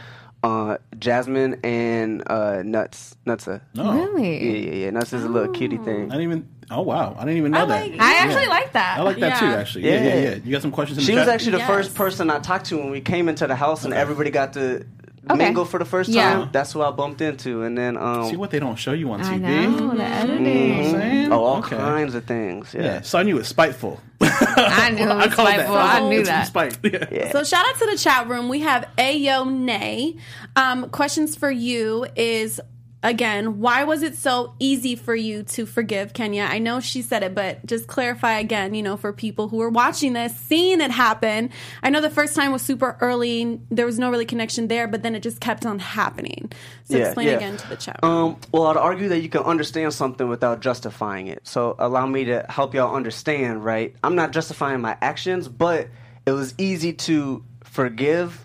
Uh, 0.42 0.76
Jasmine 0.98 1.58
and 1.64 2.22
uh, 2.30 2.62
Nuts. 2.62 3.16
Nutsa. 3.26 3.62
No. 3.74 3.90
Really? 3.92 4.44
Yeah, 4.66 4.70
yeah, 4.70 4.84
yeah. 4.84 4.90
Nuts 4.90 5.12
is 5.12 5.24
a 5.24 5.28
little 5.28 5.52
cutie 5.52 5.78
I 5.78 5.82
thing. 5.84 6.08
didn't 6.08 6.22
even. 6.22 6.48
Oh 6.70 6.82
wow, 6.82 7.16
I 7.18 7.20
didn't 7.24 7.38
even 7.38 7.52
know 7.52 7.62
I 7.62 7.66
that. 7.66 7.90
like- 7.90 8.00
I 8.00 8.14
actually 8.18 8.42
Yeah. 8.42 8.48
like 8.48 8.72
that. 8.74 8.98
I 8.98 9.02
like 9.02 9.18
that 9.20 9.38
too. 9.40 9.46
Actually, 9.46 9.84
yeah, 9.86 9.94
yeah, 9.94 10.04
Yeah. 10.14 10.28
yeah. 10.30 10.34
You 10.44 10.52
got 10.52 10.62
some 10.62 10.70
questions? 10.72 10.98
In 10.98 11.04
She 11.04 11.12
the 11.12 11.18
was 11.18 11.26
chat? 11.26 11.34
actually 11.34 11.52
the 11.52 11.58
Yes. 11.58 11.66
first 11.68 11.94
person 11.94 12.30
I 12.30 12.38
talked 12.40 12.66
to 12.66 12.76
when 12.76 12.90
we 12.90 13.00
came 13.00 13.28
into 13.28 13.46
the 13.46 13.56
house 13.56 13.84
and 13.84 13.94
everybody 13.94 14.30
got 14.30 14.52
to 14.52 14.84
Okay. 15.28 15.38
mingle 15.44 15.64
for 15.64 15.78
the 15.78 15.84
first 15.84 16.08
Yeah. 16.08 16.34
time. 16.34 16.48
That's 16.52 16.72
who 16.72 16.82
I 16.82 16.90
bumped 16.92 17.20
into, 17.20 17.62
and 17.62 17.76
then 17.76 17.96
um, 17.96 18.28
See 18.30 18.36
what 18.36 18.50
they 18.50 18.58
don't 18.60 18.76
show 18.76 18.92
you 18.92 19.10
on 19.10 19.20
I 19.22 19.38
TV. 19.38 19.40
know 19.78 19.94
the 19.96 20.04
editing. 20.04 20.46
You 20.46 20.68
know 20.68 20.76
what 20.76 20.84
I'm 20.86 21.00
saying? 21.00 21.32
oh, 21.32 21.44
all 21.44 21.58
Okay. 21.58 21.76
kinds 21.76 22.14
of 22.14 22.24
things. 22.24 22.72
Yeah. 22.74 22.82
Yeah, 22.82 23.00
so 23.02 23.18
I 23.18 23.22
knew 23.24 23.34
it 23.36 23.38
was 23.38 23.48
spiteful. 23.48 24.00
I 24.20 24.90
knew 24.90 25.02
it 25.02 25.14
was 25.16 25.34
called 25.34 25.48
spiteful. 25.48 25.74
I 25.76 26.00
knew 26.08 26.20
It's 26.20 26.28
that. 26.28 26.46
Spite. 26.46 26.78
Yeah. 26.82 27.06
Yeah. 27.10 27.32
So 27.32 27.42
shout 27.44 27.66
out 27.66 27.76
to 27.80 27.86
the 27.86 27.96
chat 27.98 28.28
room. 28.28 28.48
We 28.48 28.60
have 28.60 28.88
Ayo 28.98 29.50
Nay. 29.50 30.16
Um, 30.54 30.88
questions 30.90 31.34
for 31.36 31.50
you 31.50 32.06
is 32.16 32.60
again, 33.06 33.60
why 33.60 33.84
was 33.84 34.02
it 34.02 34.16
so 34.16 34.54
easy 34.58 34.96
for 34.96 35.14
you 35.14 35.44
to 35.44 35.64
forgive 35.64 36.12
Kenya? 36.12 36.42
I 36.42 36.58
know 36.58 36.80
she 36.80 37.02
said 37.02 37.22
it, 37.22 37.34
but 37.34 37.64
just 37.64 37.86
clarify 37.86 38.38
again, 38.38 38.74
you 38.74 38.82
know, 38.82 38.96
for 38.96 39.12
people 39.12 39.48
who 39.48 39.60
are 39.62 39.70
watching 39.70 40.12
this, 40.12 40.34
seeing 40.34 40.80
it 40.80 40.90
happen. 40.90 41.50
I 41.84 41.90
know 41.90 42.00
the 42.00 42.10
first 42.10 42.34
time 42.34 42.50
was 42.50 42.62
super 42.62 42.98
early, 43.00 43.60
there 43.70 43.86
was 43.86 43.98
no 43.98 44.10
really 44.10 44.26
connection 44.26 44.66
there, 44.66 44.88
but 44.88 45.04
then 45.04 45.14
it 45.14 45.22
just 45.22 45.40
kept 45.40 45.64
on 45.64 45.78
happening. 45.78 46.50
So 46.84 46.98
Yeah, 46.98 47.04
explain 47.06 47.28
yeah. 47.28 47.34
again 47.34 47.56
to 47.56 47.68
the 47.68 47.76
chat. 47.76 48.00
Um, 48.02 48.38
well, 48.50 48.66
I'd 48.66 48.76
argue 48.76 49.08
that 49.10 49.20
you 49.20 49.28
can 49.28 49.42
understand 49.42 49.94
something 49.94 50.28
without 50.28 50.60
justifying 50.60 51.28
it. 51.28 51.46
So 51.46 51.76
allow 51.78 52.06
me 52.06 52.24
to 52.24 52.44
help 52.48 52.74
y'all 52.74 52.94
understand, 52.94 53.64
right? 53.64 53.94
I'm 54.02 54.16
not 54.16 54.32
justifying 54.32 54.80
my 54.80 54.96
actions, 55.00 55.46
but 55.46 55.88
it 56.26 56.32
was 56.32 56.54
easy 56.58 56.92
to 56.92 57.44
forgive 57.62 58.44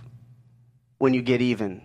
when 0.99 1.15
you 1.15 1.23
get 1.23 1.41
even. 1.41 1.81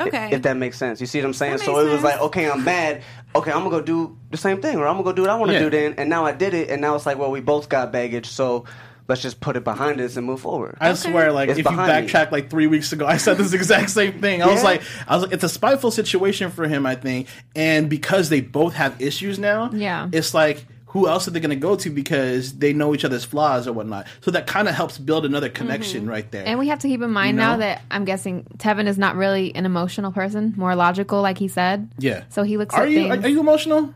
Okay. 0.00 0.30
If 0.32 0.42
that 0.42 0.56
makes 0.56 0.76
sense. 0.78 1.00
You 1.00 1.06
see 1.06 1.18
what 1.20 1.26
I'm 1.26 1.32
saying? 1.34 1.58
So 1.58 1.72
makes 1.72 1.80
it 1.80 1.84
was 1.84 1.92
sense. 1.92 2.02
like, 2.04 2.20
okay, 2.22 2.50
I'm 2.50 2.64
mad. 2.64 3.02
Okay, 3.34 3.50
I'm 3.52 3.58
gonna 3.58 3.70
go 3.70 3.80
do 3.80 4.16
the 4.30 4.36
same 4.36 4.60
thing, 4.60 4.76
or 4.78 4.86
I'm 4.86 4.94
gonna 4.94 5.04
go 5.04 5.12
do 5.12 5.22
what 5.22 5.30
I 5.30 5.36
want 5.36 5.50
to 5.50 5.54
Yeah. 5.54 5.60
do 5.64 5.70
then. 5.70 5.94
And 5.98 6.08
now 6.10 6.24
I 6.26 6.32
did 6.32 6.54
it, 6.54 6.70
and 6.70 6.80
now 6.80 6.94
it's 6.96 7.06
like, 7.06 7.18
well, 7.18 7.30
we 7.30 7.40
both 7.40 7.68
got 7.68 7.92
baggage, 7.92 8.26
so 8.26 8.64
let's 9.08 9.22
just 9.22 9.40
put 9.40 9.56
it 9.56 9.64
behind 9.64 10.00
us 10.00 10.16
and 10.16 10.24
move 10.26 10.40
forward. 10.40 10.76
I 10.80 10.94
swear, 10.94 11.32
like 11.32 11.48
It's 11.48 11.58
if 11.58 11.64
you 11.64 11.70
behind 11.70 12.06
me. 12.06 12.12
backtrack 12.12 12.30
like 12.30 12.48
three 12.50 12.66
weeks 12.68 12.92
ago, 12.92 13.06
I 13.14 13.16
said 13.16 13.38
this 13.38 13.52
exact 13.52 13.90
same 13.90 14.20
thing. 14.20 14.42
I 14.42 14.46
was 14.46 14.62
like, 14.62 14.82
I 15.08 15.14
was 15.16 15.24
like, 15.24 15.32
it's 15.32 15.44
a 15.44 15.48
spiteful 15.48 15.90
situation 15.90 16.50
for 16.50 16.66
him, 16.68 16.86
I 16.86 16.94
think, 16.94 17.26
and 17.56 17.88
because 17.90 18.28
they 18.28 18.40
both 18.40 18.74
have 18.74 19.00
issues 19.00 19.38
now, 19.38 19.70
Yeah. 19.72 20.08
it's 20.12 20.32
like 20.34 20.64
who 20.90 21.06
else 21.06 21.28
are 21.28 21.30
they 21.30 21.38
going 21.38 21.50
to 21.50 21.56
go 21.56 21.76
to 21.76 21.88
because 21.88 22.58
they 22.58 22.72
know 22.72 22.94
each 22.94 23.04
other's 23.04 23.24
flaws 23.24 23.68
or 23.68 23.72
whatnot. 23.72 24.08
So 24.22 24.32
that 24.32 24.48
kind 24.48 24.68
of 24.68 24.74
helps 24.74 24.98
build 24.98 25.24
another 25.24 25.48
mm-hmm. 25.48 25.54
connection 25.54 26.06
right 26.08 26.28
there. 26.32 26.44
And 26.44 26.58
we 26.58 26.66
have 26.66 26.80
to 26.80 26.88
keep 26.88 27.00
in 27.00 27.10
mind 27.10 27.36
You 27.36 27.42
know? 27.42 27.50
now 27.52 27.56
that 27.58 27.82
I'm 27.92 28.04
guessing 28.04 28.44
Tevin 28.58 28.88
is 28.88 28.98
not 28.98 29.14
really 29.14 29.54
an 29.54 29.66
emotional 29.66 30.10
person, 30.10 30.52
more 30.56 30.74
logical, 30.74 31.22
like 31.22 31.38
he 31.38 31.46
said. 31.46 31.88
yeah. 31.98 32.24
So 32.28 32.42
he 32.42 32.56
looks 32.56 32.74
Are 32.74 32.82
at 32.82 32.90
you 32.90 33.08
things. 33.08 33.24
are, 33.24 33.26
are 33.26 33.30
you 33.30 33.40
emotional? 33.40 33.94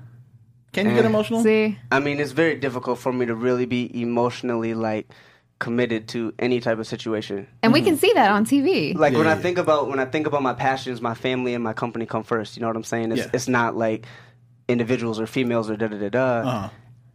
Can 0.72 0.88
you 0.88 0.94
get 0.94 1.04
eh, 1.04 1.08
emotional? 1.08 1.42
See, 1.42 1.78
I 1.90 1.98
mean, 1.98 2.20
it's 2.20 2.32
very 2.32 2.56
difficult 2.56 2.98
for 3.00 3.12
me 3.12 3.26
to 3.26 3.34
really 3.34 3.66
be 3.66 4.00
emotionally 4.00 4.74
like 4.74 5.08
committed 5.58 6.08
to 6.08 6.32
any 6.38 6.60
type 6.60 6.78
of 6.78 6.86
situation. 6.86 7.48
and 7.62 7.72
we 7.72 7.80
can 7.80 7.94
mm-hmm. 7.94 8.00
see 8.00 8.12
that 8.12 8.30
on 8.30 8.44
TV. 8.44 8.94
Like 8.94 9.14
when 9.14 9.26
Yeah, 9.26 9.32
I 9.32 9.36
think 9.36 9.58
about 9.58 9.88
when 9.88 9.98
I 9.98 10.04
think 10.04 10.28
about 10.28 10.42
my 10.42 10.52
passions, 10.54 11.00
my 11.00 11.14
family 11.14 11.54
and 11.54 11.64
my 11.64 11.72
company 11.72 12.06
come 12.06 12.22
first. 12.22 12.56
You 12.56 12.60
know 12.60 12.68
what 12.68 12.76
I'm 12.76 12.84
saying? 12.84 13.12
It's 13.12 13.22
Yeah. 13.22 13.30
it's 13.32 13.48
not 13.48 13.76
like 13.76 14.06
individuals 14.68 15.20
or 15.20 15.26
females 15.26 15.68
or 15.70 15.76
da 15.76 15.88
da 15.88 15.98
da 15.98 16.08
da. 16.08 16.26
Uh-huh. 16.48 16.68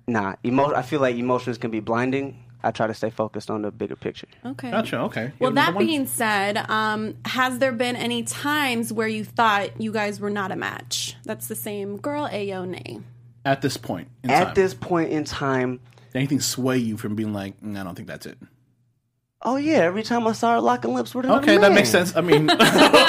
Nah, 0.09 0.35
emo- 0.45 0.73
I 0.73 0.81
feel 0.81 0.99
like 0.99 1.15
emotions 1.15 1.57
can 1.57 1.71
be 1.71 1.79
blinding. 1.79 2.43
I 2.61 2.71
try 2.71 2.87
to 2.87 2.93
stay 2.93 3.09
focused 3.09 3.49
on 3.49 3.61
the 3.61 3.71
bigger 3.71 3.95
picture. 3.95 4.27
Okay. 4.45 4.69
Gotcha. 4.71 4.99
Okay. 5.01 5.31
Well, 5.39 5.51
that 5.51 5.77
being 5.77 6.05
said, 6.05 6.57
um, 6.69 7.15
has 7.23 7.59
there 7.59 7.71
been 7.71 7.95
any 7.95 8.23
times 8.23 8.91
where 8.91 9.07
you 9.07 9.23
thought 9.23 9.79
you 9.79 9.93
guys 9.93 10.19
were 10.19 10.29
not 10.29 10.51
a 10.51 10.57
match? 10.57 11.15
That's 11.23 11.47
the 11.47 11.55
same 11.55 11.97
girl, 11.97 12.27
Ayo 12.27 12.67
Nay. 12.67 12.99
at 13.45 13.61
this 13.61 13.77
point 13.77 14.09
in 14.23 14.29
At 14.29 14.43
time, 14.47 14.53
this 14.55 14.73
point 14.73 15.11
in 15.11 15.23
time, 15.23 15.79
anything 16.13 16.41
sway 16.41 16.77
you 16.77 16.97
from 16.97 17.15
being 17.15 17.31
like, 17.33 17.59
"Mm, 17.61 17.79
I 17.79 17.83
don't 17.83 17.95
think 17.95 18.09
that's 18.09 18.25
it. 18.25 18.37
Oh 19.41 19.55
yeah, 19.57 19.77
every 19.79 20.03
time 20.03 20.27
I 20.27 20.33
saw 20.33 20.53
her 20.53 20.61
locking 20.61 20.93
lips 20.93 21.13
with 21.15 21.25
another 21.25 21.41
Okay, 21.41 21.57
that 21.57 21.71
makes 21.71 21.89
sense. 21.89 22.15
I 22.15 22.21
mean, 22.21 22.47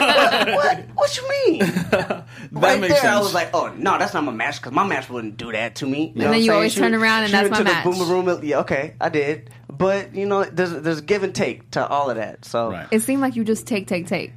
What? 0.01 0.85
What 0.95 1.17
you 1.17 1.29
mean? 1.29 1.59
that 1.91 2.25
right 2.53 2.81
makes 2.81 2.95
there, 2.95 3.03
sense. 3.03 3.17
I 3.17 3.21
was 3.21 3.35
like, 3.35 3.51
oh 3.55 3.73
no, 3.77 3.99
that's 3.99 4.15
not 4.15 4.25
my 4.25 4.33
match 4.33 4.57
because 4.61 4.73
my 4.73 4.87
match 4.87 5.09
wouldn't 5.11 5.37
do 5.37 5.53
that 5.53 5.77
to 5.77 5.87
me. 5.87 6.13
You 6.15 6.23
know 6.23 6.31
then 6.31 6.35
you 6.41 6.47
saying? 6.47 6.51
always 6.51 6.73
She 6.73 6.81
turn 6.81 6.95
around 6.95 7.25
and 7.25 7.31
she 7.31 7.37
that's 7.37 7.51
my 7.51 7.63
match. 7.63 7.85
the 7.85 7.91
boomer 7.91 8.05
room. 8.05 8.41
Yeah, 8.45 8.61
okay, 8.61 8.95
I 9.01 9.09
did, 9.09 9.51
but 9.69 10.15
you 10.15 10.27
know, 10.27 10.45
there's 10.45 10.73
there's 10.83 11.01
give 11.01 11.23
and 11.23 11.35
take 11.35 11.71
to 11.73 11.87
all 11.87 12.11
of 12.11 12.17
that. 12.17 12.45
So 12.45 12.71
right. 12.71 12.89
It 12.91 13.01
seemed 13.01 13.23
like 13.23 13.37
you 13.37 13.45
just 13.45 13.67
take, 13.67 13.87
take, 13.87 14.07
take. 14.07 14.33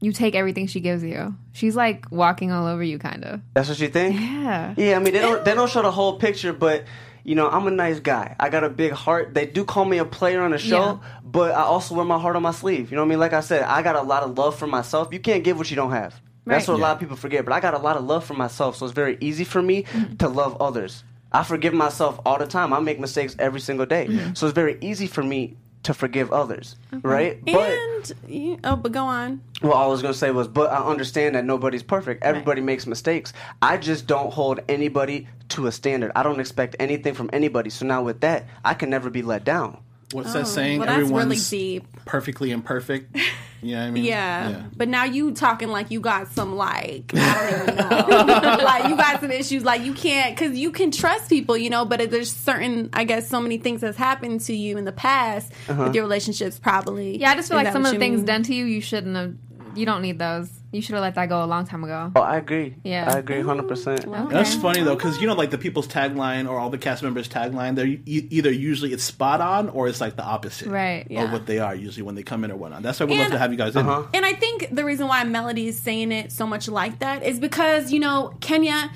You 0.00 0.12
take 0.12 0.34
everything 0.34 0.66
she 0.66 0.80
gives 0.80 1.02
you. 1.02 1.34
She's 1.52 1.74
like 1.74 2.10
walking 2.12 2.52
all 2.52 2.66
over 2.66 2.82
you, 2.82 2.98
kind 2.98 3.24
of. 3.24 3.40
that's 3.54 3.68
what 3.70 3.80
you 3.80 3.88
think. 3.88 4.14
Yeah. 4.20 4.74
Yeah, 4.76 4.96
I 4.96 4.98
mean 4.98 5.14
they 5.14 5.20
don't 5.20 5.44
they 5.44 5.54
don't 5.54 5.70
show 5.70 5.82
the 5.82 5.90
whole 5.90 6.18
picture, 6.18 6.52
but 6.52 6.84
you 7.26 7.34
know 7.34 7.48
I'm 7.50 7.66
a 7.66 7.70
nice 7.70 8.00
guy. 8.00 8.34
I 8.40 8.48
got 8.48 8.64
a 8.64 8.70
big 8.70 8.92
heart. 8.92 9.34
They 9.34 9.44
do 9.46 9.64
call 9.64 9.84
me 9.84 9.98
a 9.98 10.04
player 10.06 10.40
on 10.42 10.52
the 10.52 10.58
show, 10.58 10.84
Yeah. 11.02 11.18
but 11.24 11.50
I 11.52 11.62
also 11.62 11.94
wear 11.94 12.04
my 12.04 12.18
heart 12.18 12.36
on 12.36 12.42
my 12.42 12.52
sleeve. 12.52 12.90
You 12.90 12.96
know 12.96 13.02
what 13.02 13.08
I 13.08 13.10
mean? 13.10 13.20
Like 13.20 13.32
I 13.34 13.40
said, 13.40 13.62
I 13.64 13.82
got 13.82 13.96
a 13.96 14.02
lot 14.02 14.22
of 14.22 14.38
love 14.38 14.56
for 14.58 14.66
myself. 14.66 15.08
You 15.12 15.20
can't 15.20 15.44
give 15.44 15.58
what 15.58 15.68
you 15.70 15.76
don't 15.76 15.90
have. 15.90 16.14
That's 16.46 16.68
Right. 16.68 16.74
what 16.74 16.78
a 16.80 16.82
lot 16.86 16.92
of 16.94 17.00
people 17.00 17.16
forget. 17.16 17.44
But 17.44 17.52
I 17.52 17.60
got 17.60 17.74
a 17.74 17.78
lot 17.78 17.96
of 17.96 18.04
love 18.04 18.24
for 18.24 18.34
myself, 18.34 18.76
so 18.76 18.86
it's 18.86 18.94
very 18.94 19.18
easy 19.20 19.44
for 19.44 19.60
me 19.60 19.82
Mm-hmm. 19.82 20.16
to 20.18 20.28
love 20.28 20.56
others. 20.60 21.02
I 21.32 21.42
forgive 21.42 21.74
myself 21.74 22.20
all 22.24 22.38
the 22.38 22.46
time. 22.46 22.72
I 22.72 22.78
make 22.80 23.00
mistakes 23.00 23.34
every 23.38 23.60
single 23.60 23.84
day, 23.86 24.06
Mm-hmm. 24.06 24.34
so 24.34 24.46
it's 24.46 24.54
very 24.54 24.78
easy 24.80 25.08
for 25.08 25.24
me 25.24 25.56
to 25.82 25.92
forgive 25.94 26.32
others, 26.32 26.74
right? 27.02 27.38
But 27.44 27.54
And 27.78 28.12
you- 28.26 28.58
oh, 28.64 28.74
but 28.76 28.90
go 28.92 29.04
on. 29.04 29.40
what 29.60 29.74
I 29.76 29.86
was 29.86 30.02
gonna 30.02 30.14
say 30.14 30.30
was, 30.32 30.48
but 30.48 30.70
I 30.72 30.78
understand 30.78 31.34
that 31.36 31.44
nobody's 31.44 31.82
perfect. 31.84 32.24
Everybody 32.24 32.60
makes 32.60 32.86
mistakes. 32.88 33.32
I 33.62 33.76
just 33.76 34.06
don't 34.06 34.32
hold 34.32 34.60
anybody 34.68 35.28
to 35.50 35.66
a 35.66 35.72
standard. 35.72 36.12
I 36.14 36.22
don't 36.22 36.40
expect 36.40 36.76
anything 36.78 37.14
from 37.14 37.30
anybody. 37.32 37.70
So 37.70 37.86
now 37.86 38.02
with 38.02 38.20
that, 38.20 38.46
I 38.64 38.74
can 38.74 38.90
never 38.90 39.10
be 39.10 39.22
let 39.22 39.44
down. 39.44 39.78
What's 40.12 40.32
that 40.34 40.42
oh, 40.42 40.44
saying? 40.44 40.78
well, 40.78 40.86
that's 40.86 40.98
really 40.98 41.20
Everyone's 41.20 41.50
deep. 41.50 42.04
perfectly 42.04 42.50
imperfect. 42.50 43.16
You 43.62 43.74
know 43.74 43.86
I 43.86 43.90
mean? 43.90 44.04
Yeah. 44.04 44.64
But 44.76 44.88
now 44.88 45.04
you 45.04 45.32
talking 45.32 45.68
like 45.68 45.90
you 45.90 45.98
got 45.98 46.28
some 46.28 46.56
like 46.56 47.10
I 47.14 47.50
don't 47.50 47.62
even 47.62 47.76
know. 47.88 48.58
like 48.64 48.88
you 48.88 48.96
got 48.96 49.20
some 49.20 49.30
issues 49.30 49.64
like 49.64 49.82
you 49.82 49.94
can't 49.94 50.36
cuz 50.36 50.56
you 50.56 50.70
can 50.70 50.90
trust 50.90 51.30
people, 51.30 51.56
you 51.56 51.70
know, 51.70 51.86
but 51.86 52.10
there's 52.10 52.30
certain 52.30 52.90
I 52.92 53.04
guess 53.04 53.28
so 53.28 53.40
many 53.40 53.56
things 53.56 53.80
that's 53.80 53.96
happened 53.96 54.42
to 54.42 54.54
you 54.54 54.76
in 54.76 54.84
the 54.84 54.92
past 54.92 55.52
uh-huh. 55.68 55.84
with 55.84 55.94
your 55.94 56.04
relationships 56.04 56.58
probably. 56.58 57.18
Yeah, 57.18 57.30
I 57.30 57.34
just 57.34 57.48
feel 57.48 57.58
Is 57.58 57.64
like 57.64 57.72
some 57.72 57.84
of 57.86 57.92
the 57.92 57.98
things 57.98 58.18
mean? 58.18 58.26
done 58.26 58.42
to 58.44 58.54
you, 58.54 58.66
you 58.66 58.82
shouldn't 58.82 59.16
have. 59.16 59.34
You 59.74 59.86
don't 59.86 60.02
need 60.02 60.18
those. 60.18 60.50
You 60.72 60.82
should 60.82 60.94
have 60.94 61.02
let 61.02 61.14
that 61.14 61.28
go 61.28 61.42
a 61.42 61.46
long 61.46 61.64
time 61.66 61.84
ago. 61.84 62.12
Oh, 62.16 62.20
I 62.20 62.36
agree. 62.36 62.74
Yeah. 62.82 63.10
I 63.10 63.18
agree, 63.18 63.40
hundred 63.40 63.68
percent. 63.68 64.04
That's 64.30 64.54
funny 64.56 64.82
though, 64.82 64.96
because 64.96 65.20
you 65.20 65.26
know, 65.26 65.34
like 65.34 65.50
the 65.50 65.58
people's 65.58 65.86
tagline 65.88 66.48
or 66.50 66.58
all 66.58 66.70
the 66.70 66.78
cast 66.78 67.02
members' 67.02 67.28
tagline, 67.28 67.76
they're 67.76 67.86
e- 67.86 68.02
either 68.04 68.50
usually 68.50 68.92
it's 68.92 69.04
spot 69.04 69.40
on 69.40 69.68
or 69.70 69.88
it's 69.88 70.00
like 70.00 70.16
the 70.16 70.24
opposite, 70.24 70.68
Right, 70.68 71.06
yeah. 71.08 71.24
Of 71.24 71.32
what 71.32 71.46
they 71.46 71.58
are 71.60 71.74
usually 71.74 72.02
when 72.02 72.14
they 72.14 72.22
come 72.22 72.44
in 72.44 72.50
or 72.50 72.56
whatnot. 72.56 72.82
That's 72.82 72.98
why 73.00 73.06
we 73.06 73.16
love 73.16 73.30
to 73.30 73.38
have 73.38 73.52
you 73.52 73.58
guys 73.58 73.76
in. 73.76 73.86
Uh-huh. 73.86 74.06
And 74.12 74.26
I 74.26 74.32
think 74.34 74.68
the 74.72 74.84
reason 74.84 75.06
why 75.06 75.22
Melody 75.24 75.68
is 75.68 75.78
saying 75.78 76.10
it 76.12 76.32
so 76.32 76.46
much 76.46 76.68
like 76.68 76.98
that 76.98 77.22
is 77.22 77.38
because, 77.38 77.92
you 77.92 78.00
know, 78.00 78.34
Kenya, 78.40 78.90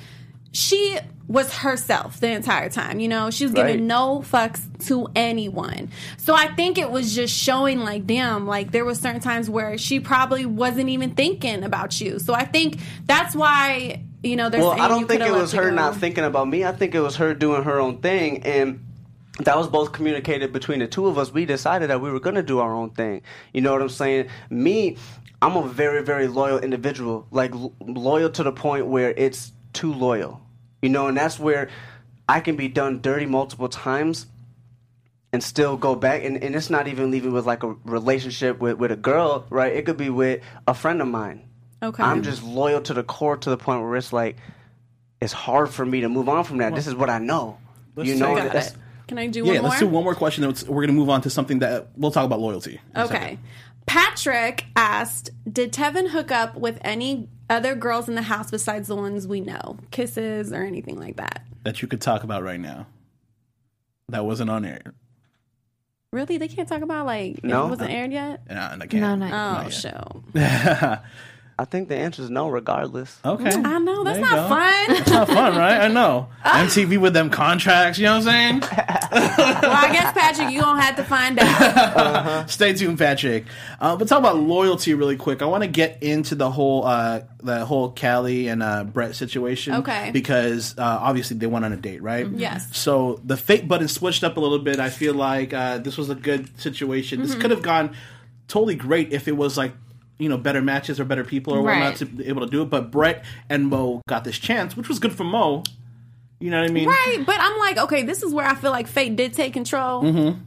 she 0.52 0.98
was 1.28 1.54
herself 1.58 2.18
the 2.18 2.28
entire 2.28 2.68
time. 2.68 2.98
You 2.98 3.06
know, 3.06 3.30
she 3.30 3.44
was 3.44 3.52
giving 3.54 3.76
Right. 3.76 3.82
no 3.82 4.18
fucks 4.28 4.60
to 4.88 5.06
anyone. 5.14 5.90
So 6.16 6.34
I 6.34 6.48
think 6.54 6.76
it 6.76 6.90
was 6.90 7.14
just 7.14 7.32
showing 7.36 7.80
like, 7.80 8.04
damn, 8.06 8.48
like 8.48 8.72
there 8.72 8.84
was 8.84 8.98
certain 8.98 9.20
times 9.20 9.48
where 9.48 9.78
she 9.78 10.00
probably 10.00 10.44
wasn't 10.44 10.88
even 10.88 11.10
thinking 11.12 11.62
about 11.62 12.00
you. 12.00 12.18
So 12.18 12.34
I 12.34 12.44
think 12.44 12.78
that's 13.06 13.36
why, 13.36 14.02
you 14.24 14.34
know, 14.34 14.48
they're 14.48 14.60
Well, 14.60 14.72
I 14.72 14.88
don't 14.88 15.06
think 15.06 15.20
it 15.22 15.30
was 15.32 15.52
her 15.52 15.70
go. 15.70 15.76
not 15.76 15.96
thinking 15.96 16.24
about 16.24 16.48
me. 16.48 16.64
I 16.64 16.72
think 16.72 16.96
it 16.96 17.00
was 17.00 17.14
her 17.16 17.32
doing 17.32 17.62
her 17.62 17.78
own 17.78 17.98
thing, 17.98 18.42
and 18.42 18.80
that 19.38 19.56
was 19.56 19.68
both 19.68 19.92
communicated 19.92 20.52
between 20.52 20.80
the 20.80 20.88
two 20.88 21.06
of 21.06 21.16
us. 21.16 21.32
We 21.32 21.44
decided 21.46 21.90
that 21.90 22.00
we 22.00 22.10
were 22.10 22.18
going 22.20 22.34
to 22.34 22.42
do 22.42 22.58
our 22.58 22.74
own 22.74 22.90
thing. 22.90 23.22
You 23.54 23.60
know 23.60 23.72
what 23.72 23.82
I'm 23.82 23.88
saying? 23.88 24.26
Me, 24.50 24.96
I'm 25.40 25.56
a 25.56 25.62
very, 25.62 26.02
very 26.02 26.26
loyal 26.26 26.58
individual. 26.58 27.26
Like 27.30 27.52
l- 27.52 27.72
loyal 27.80 28.30
to 28.30 28.42
the 28.42 28.52
point 28.52 28.86
where 28.88 29.12
it's 29.16 29.52
too 29.72 29.92
loyal. 29.92 30.40
You 30.82 30.88
know, 30.88 31.06
and 31.08 31.16
that's 31.16 31.38
where 31.38 31.68
I 32.28 32.40
can 32.40 32.56
be 32.56 32.68
done 32.68 33.00
dirty 33.00 33.26
multiple 33.26 33.68
times 33.68 34.26
and 35.32 35.42
still 35.44 35.76
go 35.76 35.94
back 35.94 36.24
and, 36.24 36.42
and 36.42 36.54
it's 36.56 36.70
not 36.70 36.88
even 36.88 37.10
leaving 37.10 37.32
with 37.32 37.46
like 37.46 37.62
a 37.62 37.68
relationship 37.84 38.58
with, 38.60 38.78
with 38.78 38.90
a 38.90 38.96
girl 38.96 39.46
right 39.48 39.72
it 39.76 39.86
could 39.86 39.96
be 39.96 40.10
with 40.10 40.42
a 40.66 40.74
friend 40.74 41.00
of 41.00 41.06
mine 41.06 41.48
Okay. 41.82 42.02
i'm 42.02 42.22
just 42.24 42.42
loyal 42.42 42.80
to 42.82 42.94
the 42.94 43.04
core 43.04 43.36
to 43.36 43.50
the 43.50 43.56
point 43.56 43.80
where 43.82 43.94
it's 43.94 44.12
like 44.12 44.36
it's 45.20 45.32
hard 45.32 45.70
for 45.70 45.86
me 45.86 46.00
to 46.00 46.08
move 46.08 46.28
on 46.28 46.42
from 46.42 46.58
that 46.58 46.74
this 46.74 46.88
is 46.88 46.96
what 46.96 47.08
i 47.08 47.18
know 47.18 47.58
let's 47.94 48.08
you 48.08 48.16
know 48.16 48.26
say- 48.26 48.30
and 48.32 48.38
Got 48.40 48.52
that's- 48.54 48.70
it. 48.72 48.76
Can 49.06 49.18
I 49.18 49.26
do 49.28 49.40
Yeah, 49.44 49.52
one 49.54 49.54
more? 49.62 49.68
let's 49.70 49.80
do 49.80 49.88
one 49.88 50.04
more 50.04 50.14
question. 50.16 50.42
then 50.42 50.54
We're 50.68 50.82
going 50.82 50.88
to 50.88 50.92
move 51.00 51.10
on 51.10 51.20
to 51.22 51.30
something 51.30 51.58
that 51.60 51.88
we'll 51.96 52.12
talk 52.12 52.24
about 52.24 52.38
loyalty. 52.38 52.80
Okay. 52.96 53.38
Patrick 53.86 54.66
asked, 54.76 55.30
"Did 55.52 55.72
Tevin 55.72 56.10
hook 56.10 56.30
up 56.30 56.54
with 56.56 56.78
any 56.82 57.28
other 57.50 57.74
girls 57.74 58.08
in 58.08 58.14
the 58.14 58.22
house 58.22 58.50
besides 58.50 58.88
the 58.88 58.96
ones 58.96 59.26
we 59.26 59.40
know, 59.40 59.76
kisses 59.90 60.52
or 60.52 60.62
anything 60.62 60.98
like 60.98 61.16
that?" 61.16 61.44
That 61.64 61.82
you 61.82 61.88
could 61.88 62.00
talk 62.00 62.24
about 62.24 62.42
right 62.42 62.60
now. 62.60 62.86
That 64.08 64.24
wasn't 64.24 64.48
on 64.50 64.64
air. 64.64 64.94
Really, 66.12 66.38
they 66.38 66.48
can't 66.48 66.68
talk 66.68 66.82
about 66.82 67.06
like 67.06 67.44
No. 67.44 67.66
it 67.66 67.70
wasn't 67.70 67.90
aired 67.90 68.10
yet. 68.12 68.40
And 68.48 68.58
I, 68.58 68.86
can't. 68.86 68.94
No, 68.94 69.14
not 69.14 69.32
Oh, 69.32 69.62
yet. 69.62 69.70
show. 69.70 70.22
i 71.60 71.64
think 71.64 71.88
the 71.88 71.96
answer 71.96 72.22
is 72.22 72.30
no 72.30 72.48
regardless 72.48 73.18
Okay. 73.24 73.50
I 73.50 73.78
know 73.78 74.02
that's 74.04 74.18
not 74.18 74.34
go. 74.34 74.48
fun. 74.48 74.96
It's 74.96 75.10
not 75.10 75.28
fun, 75.28 75.56
right? 75.56 75.80
I 75.82 75.88
know. 75.88 76.28
MTV 76.44 76.98
with 76.98 77.12
them 77.12 77.28
contracts, 77.30 77.98
you 77.98 78.06
know 78.06 78.18
what 78.18 78.26
I'm 78.28 78.60
saying? 78.60 78.60
well, 79.12 79.72
I 79.72 79.90
guess 79.92 80.12
Patrick, 80.12 80.50
you 80.50 80.60
gonna 80.60 80.80
have 80.80 80.96
to 80.96 81.04
find 81.04 81.38
out. 81.38 82.50
Stay 82.50 82.72
tuned, 82.72 82.98
Patrick. 82.98 83.44
Uh, 83.80 83.96
but 83.96 84.08
talk 84.08 84.18
about 84.18 84.36
loyalty 84.38 84.94
really 84.94 85.16
quick. 85.16 85.42
I 85.42 85.46
want 85.46 85.62
to 85.62 85.68
get 85.68 86.02
into 86.02 86.34
the 86.34 86.50
whole 86.50 86.84
uh, 86.86 87.20
the 87.42 87.64
whole 87.66 87.90
Callie 87.94 88.48
and 88.48 88.62
uh, 88.62 88.84
Brett 88.84 89.14
situation. 89.14 89.74
Okay. 89.74 90.10
Because 90.12 90.76
uh, 90.78 90.82
obviously 90.82 91.36
they 91.36 91.46
went 91.46 91.64
on 91.64 91.72
a 91.72 91.76
date, 91.76 92.02
right? 92.02 92.26
Yes. 92.28 92.74
So 92.76 93.20
the 93.24 93.36
fake 93.36 93.68
button 93.68 93.88
switched 93.88 94.24
up 94.24 94.36
a 94.36 94.40
little 94.40 94.58
bit. 94.60 94.80
I 94.80 94.90
feel 94.90 95.14
like 95.14 95.52
uh, 95.52 95.78
this 95.78 95.98
was 95.98 96.10
a 96.10 96.14
good 96.14 96.58
situation. 96.60 97.18
Mm-hmm. 97.20 97.28
This 97.28 97.36
could 97.40 97.50
have 97.50 97.62
gone 97.62 97.94
totally 98.48 98.76
great 98.76 99.12
if 99.12 99.28
it 99.28 99.36
was 99.36 99.56
like. 99.58 99.72
You 100.20 100.28
know, 100.28 100.36
better 100.36 100.60
matches 100.62 101.00
or 101.00 101.04
better 101.04 101.24
people 101.24 101.54
or 101.54 101.62
whatnot 101.62 101.80
Right. 101.88 101.96
to 101.96 102.06
be 102.06 102.26
able 102.28 102.44
to 102.44 102.50
do 102.50 102.62
it. 102.62 102.66
But 102.70 102.90
Brett 102.92 103.24
and 103.48 103.66
Mo 103.66 104.02
got 104.08 104.22
this 104.24 104.38
chance, 104.38 104.76
which 104.76 104.88
was 104.88 104.98
good 105.00 105.12
for 105.12 105.24
Mo. 105.24 105.64
You 106.38 106.50
know 106.50 106.60
what 106.60 106.70
I 106.70 106.72
mean? 106.72 106.88
right, 106.88 107.22
but 107.26 107.36
I'm 107.38 107.58
like, 107.58 107.78
okay, 107.78 108.02
this 108.02 108.22
is 108.22 108.32
where 108.32 108.46
I 108.46 108.54
feel 108.54 108.70
like 108.70 108.86
fate 108.86 109.16
did 109.16 109.34
take 109.34 109.52
control. 109.52 110.02
Mm-hmm. 110.02 110.40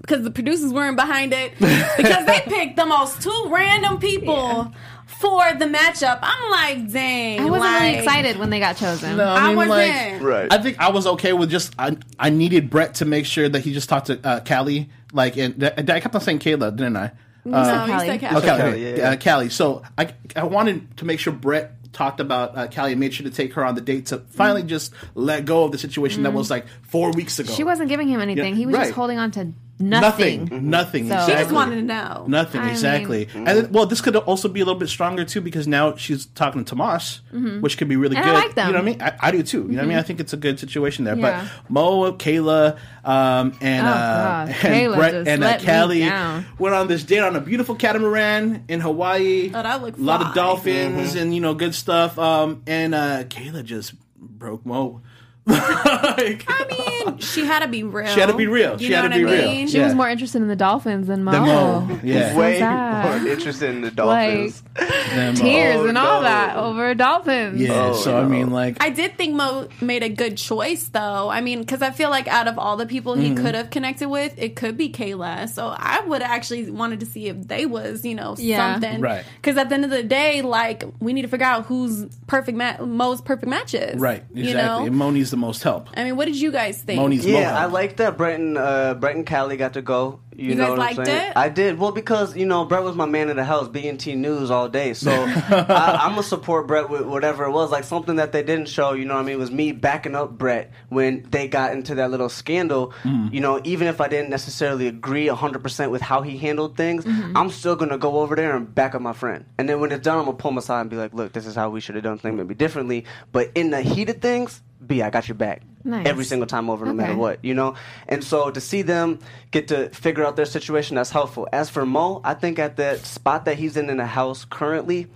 Because 0.00 0.22
the 0.22 0.30
producers 0.30 0.72
weren't 0.72 0.96
behind 0.96 1.32
it. 1.32 1.52
because 1.58 2.26
they 2.26 2.40
picked 2.46 2.76
the 2.76 2.86
most 2.86 3.22
two 3.22 3.48
random 3.48 3.98
people 3.98 4.72
for 5.06 5.42
the 5.54 5.64
matchup. 5.66 6.18
I'm 6.22 6.50
like, 6.50 6.92
dang. 6.92 7.40
I 7.40 7.44
wasn't 7.44 7.60
like, 7.60 7.82
really 7.82 7.98
excited 7.98 8.36
when 8.38 8.50
they 8.50 8.58
got 8.60 8.76
chosen. 8.76 9.16
No, 9.16 9.24
I 9.24 9.50
I, 9.50 9.54
wasn't. 9.54 9.70
like, 9.70 10.22
Right. 10.22 10.52
I 10.52 10.58
think 10.62 10.78
I 10.78 10.90
was 10.90 11.06
okay 11.06 11.32
with 11.32 11.50
just 11.50 11.74
I, 11.78 11.96
I 12.18 12.30
needed 12.30 12.70
Brett 12.70 12.94
to 12.96 13.04
make 13.04 13.26
sure 13.26 13.48
that 13.48 13.60
he 13.60 13.72
just 13.72 13.88
talked 13.88 14.06
to 14.06 14.20
uh, 14.24 14.40
Callie. 14.40 14.90
Like, 15.12 15.36
and 15.36 15.62
I 15.64 16.00
kept 16.00 16.14
on 16.14 16.20
saying 16.20 16.40
Kayla, 16.40 16.74
didn't 16.76 16.96
I? 16.96 17.12
No, 17.50 17.84
you 17.86 17.92
Callie. 17.92 18.06
said 18.06 18.24
Oh, 18.24 18.28
Callie. 18.28 18.46
Callie, 18.46 18.60
Callie, 18.62 18.90
yeah, 18.90 18.96
yeah. 18.96 19.10
Uh, 19.10 19.16
Callie. 19.16 19.50
So 19.50 19.82
I 19.96 20.12
I 20.34 20.44
wanted 20.44 20.96
to 20.98 21.04
make 21.04 21.20
sure 21.20 21.32
Brett 21.32 21.92
talked 21.92 22.20
about 22.20 22.56
uh, 22.56 22.66
Callie 22.68 22.92
and 22.92 23.00
made 23.00 23.14
sure 23.14 23.24
to 23.24 23.34
take 23.34 23.54
her 23.54 23.64
on 23.64 23.74
the 23.74 23.80
date 23.80 24.06
to 24.06 24.18
finally 24.18 24.62
just 24.62 24.92
let 25.14 25.44
go 25.44 25.64
of 25.64 25.72
the 25.72 25.78
situation 25.78 26.24
that 26.24 26.32
was 26.32 26.50
like 26.50 26.66
four 26.82 27.10
weeks 27.12 27.38
ago. 27.38 27.52
She 27.52 27.64
wasn't 27.64 27.88
giving 27.88 28.08
him 28.08 28.20
anything. 28.20 28.52
Yeah, 28.52 28.58
he 28.58 28.66
was 28.66 28.74
right. 28.74 28.82
just 28.84 28.94
holding 28.94 29.18
on 29.18 29.30
to 29.32 29.52
nothing. 29.78 30.44
nothing, 30.44 30.70
nothing. 30.70 31.08
So- 31.08 31.26
She 31.26 31.32
just 31.32 31.52
wanted 31.52 31.76
to 31.76 31.82
know. 31.82 32.24
Nothing 32.28 32.60
I 32.62 32.70
exactly, 32.70 33.28
and 33.34 33.46
then, 33.46 33.72
well, 33.72 33.86
this 33.86 34.00
could 34.00 34.16
also 34.16 34.48
be 34.48 34.60
a 34.60 34.64
little 34.64 34.78
bit 34.78 34.88
stronger 34.88 35.24
too 35.24 35.40
because 35.40 35.66
now 35.68 35.96
she's 35.96 36.26
talking 36.26 36.64
to 36.64 36.68
Tomas, 36.68 37.20
which 37.60 37.76
could 37.78 37.88
be 37.88 37.96
really 37.96 38.16
Mm-hmm. 38.16 38.28
And 38.28 38.34
good. 38.36 38.42
I 38.42 38.46
like 38.46 38.54
them. 38.54 38.66
You 38.68 38.72
know 38.72 38.78
what 38.78 38.82
I 38.82 38.90
mean? 38.90 39.02
I, 39.22 39.28
I 39.28 39.30
do 39.30 39.42
too. 39.42 39.58
You 39.58 39.68
know 39.68 39.76
what 39.78 39.84
I 39.84 39.86
mean? 39.88 39.98
I 39.98 40.02
think 40.02 40.20
it's 40.20 40.32
a 40.32 40.36
good 40.38 40.58
situation 40.58 41.04
there. 41.04 41.16
Yeah. 41.16 41.48
But 41.68 41.70
Mo, 41.70 42.12
Kayla, 42.12 42.78
um, 43.04 43.56
and 43.60 43.86
Oh, 43.86 43.90
uh, 43.90 44.46
and 44.48 44.54
Kayla 44.54 44.96
Brett 44.96 45.14
and 45.14 45.42
uh, 45.42 45.46
let 45.46 45.62
Callie 45.64 46.10
went 46.58 46.74
on 46.74 46.88
this 46.88 47.04
date 47.04 47.20
on 47.20 47.36
a 47.36 47.40
beautiful 47.40 47.74
catamaran 47.74 48.64
in 48.68 48.80
Hawaii. 48.80 49.50
Oh, 49.54 49.62
that 49.62 49.82
looked 49.82 49.98
a 49.98 50.02
lot 50.02 50.20
of 50.22 50.28
fly. 50.32 50.34
dolphins 50.34 51.14
and 51.14 51.34
you 51.34 51.40
know 51.40 51.54
good 51.54 51.74
stuff. 51.74 52.18
Um, 52.18 52.62
and 52.66 52.94
uh, 52.94 53.24
Kayla 53.24 53.64
just 53.64 53.94
broke 54.18 54.64
Mo 54.66 55.02
like, 55.50 56.44
I 56.48 57.04
mean, 57.06 57.18
she 57.18 57.44
had 57.44 57.60
to 57.60 57.68
be 57.68 57.82
real. 57.84 58.06
She 58.08 58.18
had 58.20 58.26
to 58.26 58.36
be 58.36 58.46
real. 58.48 58.72
You 58.80 58.88
She 58.88 58.92
know 58.92 59.02
had 59.02 59.12
to 59.12 59.22
what 59.24 59.30
be 59.30 59.36
I 59.36 59.38
real. 59.42 59.48
mean? 59.52 59.68
She 59.68 59.78
Yeah. 59.78 59.84
was 59.84 59.94
more 59.94 60.08
interested 60.08 60.42
in 60.42 60.48
the 60.48 60.56
dolphins 60.56 61.06
than 61.06 61.22
Mo. 61.22 61.30
The 61.32 61.40
Mo, 61.40 62.00
yeah. 62.02 62.32
So 62.32 62.38
Way 62.38 62.58
sad. 62.58 63.20
more 63.22 63.28
interested 63.32 63.70
in 63.70 63.80
the 63.82 63.90
Dolphins. 63.92 64.62
them, 64.74 65.34
uh, 65.34 65.36
Tears 65.36 65.76
Oh, 65.76 65.86
and 65.86 65.96
all 65.98 66.20
no. 66.20 66.28
that 66.28 66.56
over 66.56 66.94
dolphins. 66.94 67.60
yeah. 67.60 67.90
Oh, 67.90 67.92
so 67.94 68.18
I 68.18 68.24
mean, 68.26 68.50
like, 68.50 68.82
I 68.82 68.90
did 68.90 69.16
think 69.16 69.34
Mo 69.34 69.68
made 69.80 70.02
a 70.02 70.08
good 70.08 70.36
choice, 70.36 70.88
though. 70.88 71.28
I 71.28 71.40
mean, 71.40 71.60
because 71.60 71.80
I 71.80 71.90
feel 71.92 72.10
like 72.10 72.26
out 72.28 72.48
of 72.48 72.58
all 72.58 72.76
the 72.76 72.86
people 72.86 73.14
he 73.14 73.26
Mm-hmm. 73.30 73.44
could 73.44 73.54
have 73.54 73.70
connected 73.70 74.08
with, 74.08 74.34
it 74.36 74.56
could 74.56 74.76
be 74.76 74.90
Kayla. 74.90 75.48
So 75.48 75.72
I 75.76 76.00
would 76.06 76.22
actually 76.22 76.70
wanted 76.70 77.00
to 77.00 77.06
see 77.06 77.28
if 77.28 77.46
they 77.48 77.66
was, 77.66 78.04
you 78.04 78.14
know, 78.16 78.34
Yeah. 78.38 78.72
something. 78.74 79.00
Right. 79.00 79.24
Because 79.40 79.56
at 79.56 79.68
the 79.68 79.74
end 79.76 79.84
of 79.84 79.90
the 79.90 80.02
day, 80.02 80.42
like 80.42 80.84
we 81.00 81.12
need 81.12 81.22
to 81.22 81.28
figure 81.28 81.46
out 81.46 81.66
who's 81.66 82.04
perfect, 82.26 82.58
ma- 82.58 82.84
Mo's 82.84 83.20
perfect 83.20 83.48
matches. 83.48 84.00
right, 84.00 84.22
exactly. 84.34 84.48
You 84.48 84.54
know. 84.54 84.84
And 84.86 84.96
Mo 84.96 85.10
needs 85.10 85.30
the 85.36 85.40
most 85.46 85.62
help. 85.62 85.88
I 85.96 86.04
mean, 86.04 86.16
what 86.16 86.24
did 86.26 86.40
you 86.40 86.50
guys 86.50 86.80
think? 86.82 87.00
Mo 87.00 87.06
needs 87.08 87.26
Mo 87.26 87.32
Yeah, 87.38 87.50
help. 87.50 87.60
I 87.60 87.64
like 87.66 87.96
that 87.96 88.16
Brett 88.16 88.40
and 88.40 88.56
uh, 88.58 88.94
Brett 88.94 89.16
and 89.16 89.26
Callie 89.26 89.56
got 89.56 89.74
to 89.74 89.82
go. 89.82 90.20
You, 90.34 90.50
You 90.50 90.54
know 90.54 90.64
guys 90.64 90.70
what 90.70 90.78
liked 90.78 90.98
I'm 90.98 91.04
saying? 91.06 91.30
it? 91.30 91.36
I 91.36 91.48
did. 91.48 91.78
Well, 91.78 91.92
because 91.92 92.36
you 92.36 92.44
know 92.44 92.66
Brett 92.66 92.82
was 92.82 92.94
my 92.94 93.06
man 93.06 93.30
in 93.30 93.36
the 93.36 93.44
house, 93.44 93.68
BNT 93.68 94.16
News 94.18 94.50
all 94.50 94.68
day. 94.68 94.92
So 94.92 95.10
I, 95.12 95.98
I'm 96.02 96.10
gonna 96.10 96.22
support 96.22 96.66
Brett 96.66 96.90
with 96.90 97.02
whatever 97.02 97.44
it 97.44 97.52
was. 97.52 97.70
Like 97.70 97.84
something 97.84 98.16
that 98.16 98.32
they 98.32 98.42
didn't 98.42 98.68
show. 98.68 98.92
You 98.92 99.06
know 99.06 99.14
what 99.14 99.20
I 99.20 99.24
mean? 99.24 99.38
Was 99.38 99.50
me 99.50 99.72
backing 99.72 100.14
up 100.14 100.36
Brett 100.36 100.72
when 100.90 101.26
they 101.30 101.48
got 101.48 101.72
into 101.72 101.94
that 101.96 102.10
little 102.10 102.28
scandal. 102.28 102.92
Mm. 103.02 103.32
You 103.32 103.40
know, 103.40 103.60
even 103.64 103.86
if 103.88 104.00
I 104.00 104.08
didn't 104.08 104.28
necessarily 104.30 104.88
agree 104.88 105.26
100 105.28 105.62
percent 105.62 105.90
with 105.90 106.02
how 106.02 106.20
he 106.22 106.36
handled 106.36 106.76
things, 106.76 107.04
Mm-hmm. 107.06 107.36
I'm 107.36 107.50
still 107.50 107.76
gonna 107.76 107.96
go 107.98 108.20
over 108.20 108.36
there 108.36 108.56
and 108.56 108.74
back 108.74 108.94
up 108.94 109.00
my 109.00 109.12
friend. 109.14 109.46
And 109.58 109.66
then 109.68 109.80
when 109.80 109.90
it's 109.92 110.04
done, 110.04 110.18
I'm 110.18 110.24
gonna 110.26 110.36
pull 110.36 110.50
him 110.50 110.58
aside 110.58 110.82
and 110.82 110.90
be 110.90 110.96
like, 110.96 111.14
"Look, 111.14 111.32
this 111.32 111.46
is 111.46 111.54
how 111.54 111.70
we 111.70 111.80
should 111.80 111.94
have 111.94 112.04
done 112.04 112.18
things 112.18 112.36
maybe 112.36 112.54
differently." 112.54 113.06
But 113.32 113.52
in 113.54 113.70
the 113.70 113.80
heat 113.80 114.10
of 114.10 114.18
things, 114.20 114.60
B, 114.84 115.02
I 115.02 115.10
got 115.10 115.28
your 115.28 115.34
back 115.36 115.62
Nice. 115.84 116.06
every 116.06 116.24
single 116.24 116.46
time 116.46 116.68
over, 116.68 116.84
no 116.84 116.92
matter 116.92 117.16
what, 117.16 117.44
you 117.44 117.54
know? 117.54 117.74
And 118.08 118.22
so 118.22 118.50
to 118.50 118.60
see 118.60 118.82
them 118.82 119.20
get 119.50 119.68
to 119.68 119.88
figure 119.90 120.24
out 120.24 120.36
their 120.36 120.44
situation, 120.46 120.96
that's 120.96 121.10
helpful. 121.10 121.48
As 121.52 121.70
for 121.70 121.86
Mo, 121.86 122.20
I 122.24 122.34
think 122.34 122.58
at 122.58 122.76
the 122.76 122.96
spot 122.98 123.44
that 123.46 123.56
he's 123.58 123.76
in 123.76 123.88
in 123.90 123.96
the 123.96 124.06
house 124.06 124.44
currently, 124.44 125.06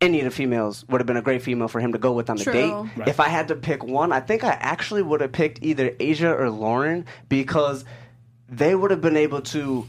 any 0.00 0.20
of 0.20 0.24
the 0.24 0.30
females 0.30 0.84
would 0.88 1.00
have 1.00 1.06
been 1.06 1.16
a 1.16 1.22
great 1.22 1.42
female 1.42 1.68
for 1.68 1.80
him 1.80 1.92
to 1.92 1.98
go 1.98 2.12
with 2.12 2.30
on 2.30 2.36
the 2.36 2.44
True. 2.44 2.52
date. 2.52 2.72
Right. 2.96 3.08
If 3.08 3.20
I 3.20 3.28
had 3.28 3.48
to 3.48 3.56
pick 3.56 3.82
one, 3.84 4.12
I 4.12 4.20
think 4.20 4.44
I 4.44 4.52
actually 4.52 5.02
would 5.02 5.20
have 5.20 5.32
picked 5.32 5.58
either 5.62 5.92
Asia 5.98 6.32
or 6.32 6.50
Lauren 6.50 7.04
because 7.28 7.84
they 8.48 8.74
would 8.74 8.90
have 8.90 9.00
been 9.00 9.16
able 9.16 9.40
to 9.42 9.86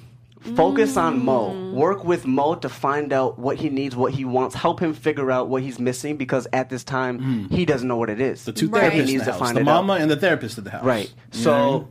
focus 0.56 0.96
on 0.98 1.20
Mm. 1.20 1.24
Mo, 1.24 1.72
work 1.74 2.04
with 2.04 2.26
Mo 2.26 2.56
to 2.56 2.70
find 2.70 3.12
out 3.14 3.38
what 3.40 3.58
he 3.58 3.70
needs, 3.70 3.96
what 3.96 4.14
he 4.14 4.26
wants, 4.26 4.56
help 4.56 4.80
him 4.80 4.94
figure 4.94 5.30
out 5.32 5.50
what 5.50 5.62
he's 5.64 5.80
missing 5.80 6.18
because 6.18 6.48
at 6.54 6.70
this 6.70 6.84
time 6.84 7.48
he 7.50 7.66
doesn't 7.66 7.88
know 7.88 7.98
what 7.98 8.10
it 8.10 8.22
is. 8.22 8.42
Mm. 8.42 8.46
the 8.46 8.52
two 8.54 8.70
Right. 8.70 8.84
therapists 8.84 8.94
He 8.94 9.00
in 9.00 9.06
needs 9.08 9.20
the 9.20 9.26
to 9.26 9.32
house, 9.32 9.40
find 9.40 9.58
the 9.58 9.62
it 9.62 9.68
out. 9.68 9.86
mama 9.86 9.94
and 10.02 10.10
the 10.10 10.16
therapist 10.16 10.58
in 10.58 10.64
the 10.64 10.70
house. 10.72 10.84
Right. 10.86 11.12
You 11.34 11.44
know 11.46 11.52
what 11.52 11.60
I 11.60 11.66
mean? 11.72 11.82
So 11.82 11.88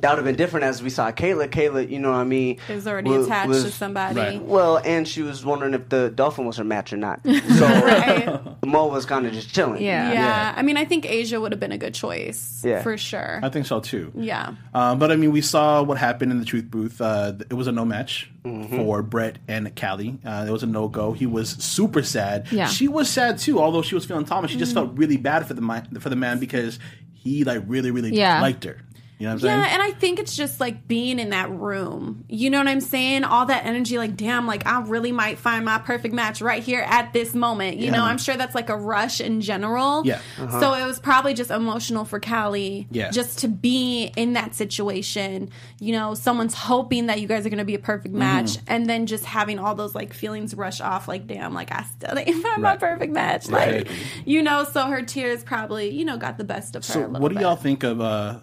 that 0.00 0.10
would 0.10 0.18
have 0.18 0.24
been 0.24 0.36
different 0.36 0.64
as 0.64 0.82
we 0.82 0.90
saw 0.90 1.10
Kayla. 1.10 1.48
Kayla, 1.48 1.88
you 1.88 1.98
know 1.98 2.10
what 2.10 2.18
I 2.18 2.24
mean? 2.24 2.58
Is 2.68 2.86
already 2.86 3.10
wa- 3.10 3.16
attached 3.20 3.48
was- 3.48 3.64
to 3.64 3.70
somebody. 3.70 4.18
Right. 4.20 4.42
Well, 4.42 4.78
and 4.84 5.06
she 5.06 5.22
was 5.22 5.44
wondering 5.44 5.74
if 5.74 5.88
the 5.88 6.10
dolphin 6.10 6.44
was 6.46 6.56
her 6.56 6.64
match 6.64 6.92
or 6.92 6.96
not. 6.96 7.20
So 7.58 7.66
Right. 7.66 8.40
Mo 8.66 8.86
was 8.88 9.06
kind 9.06 9.26
of 9.26 9.32
just 9.32 9.54
chilling. 9.54 9.82
Yeah. 9.82 10.12
Yeah. 10.12 10.54
I 10.56 10.62
mean, 10.62 10.76
I 10.76 10.84
think 10.84 11.06
Asia 11.06 11.40
would 11.40 11.52
have 11.52 11.60
been 11.60 11.72
a 11.72 11.78
good 11.78 11.94
choice. 11.94 12.62
Yeah. 12.64 12.82
For 12.82 12.96
sure. 12.98 13.40
I 13.42 13.48
think 13.48 13.66
so 13.66 13.80
too. 13.80 14.12
yeah. 14.14 14.54
Um, 14.74 14.98
but 14.98 15.10
I 15.10 15.16
mean, 15.16 15.32
we 15.32 15.40
saw 15.40 15.82
what 15.82 15.98
happened 15.98 16.30
in 16.32 16.38
the 16.38 16.44
truth 16.44 16.70
booth. 16.70 17.00
Uh, 17.00 17.32
it 17.50 17.54
was 17.54 17.66
a 17.66 17.72
no 17.72 17.84
match 17.84 18.30
Mm-hmm. 18.44 18.76
for 18.76 19.02
Brett 19.02 19.36
and 19.46 19.74
Callie. 19.76 20.18
Uh, 20.24 20.46
it 20.48 20.50
was 20.52 20.62
a 20.62 20.66
no 20.66 20.88
go. 20.88 21.12
He 21.12 21.26
was 21.26 21.50
super 21.62 22.02
sad. 22.02 22.50
Yeah. 22.50 22.66
She 22.66 22.88
was 22.88 23.10
sad 23.10 23.38
too, 23.38 23.60
although 23.60 23.82
she 23.82 23.94
was 23.94 24.06
feeling 24.06 24.24
Thomas. 24.24 24.50
She 24.50 24.56
just 24.56 24.72
felt 24.72 24.96
really 24.96 25.18
bad 25.18 25.44
for 25.46 25.52
the 25.52 25.60
for 26.00 26.08
the 26.08 26.16
man 26.16 26.38
because 26.38 26.78
he 27.12 27.44
like 27.44 27.62
really 27.66 27.90
really 27.90 28.14
Yeah. 28.14 28.40
liked 28.40 28.64
her. 28.64 28.78
You 29.18 29.26
know 29.26 29.34
what 29.34 29.42
I'm 29.42 29.48
Yeah, 29.48 29.64
saying? 29.64 29.74
and 29.74 29.82
I 29.82 29.90
think 29.98 30.18
it's 30.20 30.36
just 30.36 30.60
like 30.60 30.86
being 30.86 31.18
in 31.18 31.30
that 31.30 31.50
room. 31.50 32.24
You 32.28 32.50
know 32.50 32.58
what 32.58 32.68
I'm 32.68 32.80
saying? 32.80 33.24
All 33.24 33.46
that 33.46 33.66
energy, 33.66 33.98
like, 33.98 34.16
damn, 34.16 34.46
like 34.46 34.64
I 34.66 34.80
really 34.82 35.10
might 35.10 35.38
find 35.38 35.64
my 35.64 35.78
perfect 35.78 36.14
match 36.14 36.40
right 36.40 36.62
here 36.62 36.80
at 36.86 37.12
this 37.12 37.34
moment. 37.34 37.78
You 37.78 37.90
know, 37.90 38.04
I'm 38.04 38.18
sure 38.18 38.36
that's 38.36 38.54
like 38.54 38.68
a 38.68 38.76
rush 38.76 39.20
in 39.20 39.40
general. 39.40 40.02
Yeah. 40.06 40.20
So 40.60 40.74
it 40.74 40.86
was 40.86 41.00
probably 41.00 41.34
just 41.34 41.50
emotional 41.50 42.04
for 42.04 42.20
Callie. 42.20 42.86
Yeah. 42.90 43.10
Just 43.10 43.40
to 43.40 43.48
be 43.48 44.12
in 44.16 44.34
that 44.34 44.54
situation. 44.54 45.50
You 45.80 45.92
know, 45.92 46.14
someone's 46.14 46.54
hoping 46.54 47.06
that 47.06 47.20
you 47.20 47.26
guys 47.26 47.44
are 47.44 47.50
going 47.50 47.58
to 47.58 47.64
be 47.64 47.74
a 47.74 47.78
perfect 47.80 48.14
match, 48.14 48.58
and 48.66 48.88
then 48.88 49.06
just 49.06 49.24
having 49.24 49.58
all 49.58 49.74
those 49.74 49.94
like 49.94 50.12
feelings 50.12 50.54
rush 50.54 50.80
off. 50.80 51.08
Like, 51.08 51.26
damn, 51.26 51.54
like 51.54 51.72
I 51.72 51.82
still 51.84 52.14
didn't 52.14 52.40
find 52.42 52.62
my 52.62 52.76
perfect 52.76 53.12
match. 53.12 53.48
Right. 53.48 53.86
Like, 53.88 53.96
you 54.24 54.42
know, 54.42 54.64
so 54.64 54.86
her 54.86 55.02
tears 55.02 55.42
probably, 55.42 55.90
you 55.90 56.04
know, 56.04 56.16
got 56.16 56.38
the 56.38 56.44
best 56.44 56.76
of 56.76 56.86
her. 56.86 56.92
So, 56.92 57.08
what 57.08 57.28
do 57.30 57.34
bit. 57.34 57.42
y'all 57.42 57.56
think 57.56 57.82
of 57.82 58.00
uh, 58.00 58.40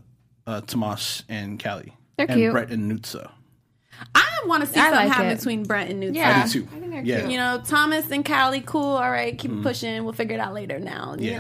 uh, 0.48 0.62
Tomas 0.62 1.24
and 1.30 1.62
Callie? 1.62 1.96
They're 2.18 2.30
and 2.30 2.40
cute. 2.40 2.52
Brett 2.52 2.72
and 2.72 2.92
Nutsa. 2.92 3.32
I 4.14 4.24
want 4.46 4.62
to 4.64 4.68
see 4.72 4.80
I 4.80 4.84
something 4.90 5.00
like 5.08 5.12
happen 5.12 5.32
it. 5.32 5.38
between 5.38 5.64
Brent 5.64 5.90
and 5.90 6.00
Newt. 6.00 6.14
Yeah. 6.16 6.42
I 6.44 6.48
do 6.48 6.62
too. 6.62 6.68
I 6.76 6.80
think 6.80 6.92
they're 6.92 7.04
yeah. 7.04 7.20
cute. 7.22 7.32
You 7.32 7.38
know, 7.38 7.62
Thomas 7.66 8.10
and 8.12 8.24
Callie, 8.26 8.62
cool. 8.62 8.84
All 8.84 9.10
right, 9.10 9.38
keep 9.38 9.62
pushing. 9.64 10.04
We'll 10.04 10.14
figure 10.14 10.36
it 10.36 10.40
out 10.40 10.54
later. 10.54 10.80
Now, 10.80 11.16
you 11.18 11.32
Mm-hmm. 11.32 11.38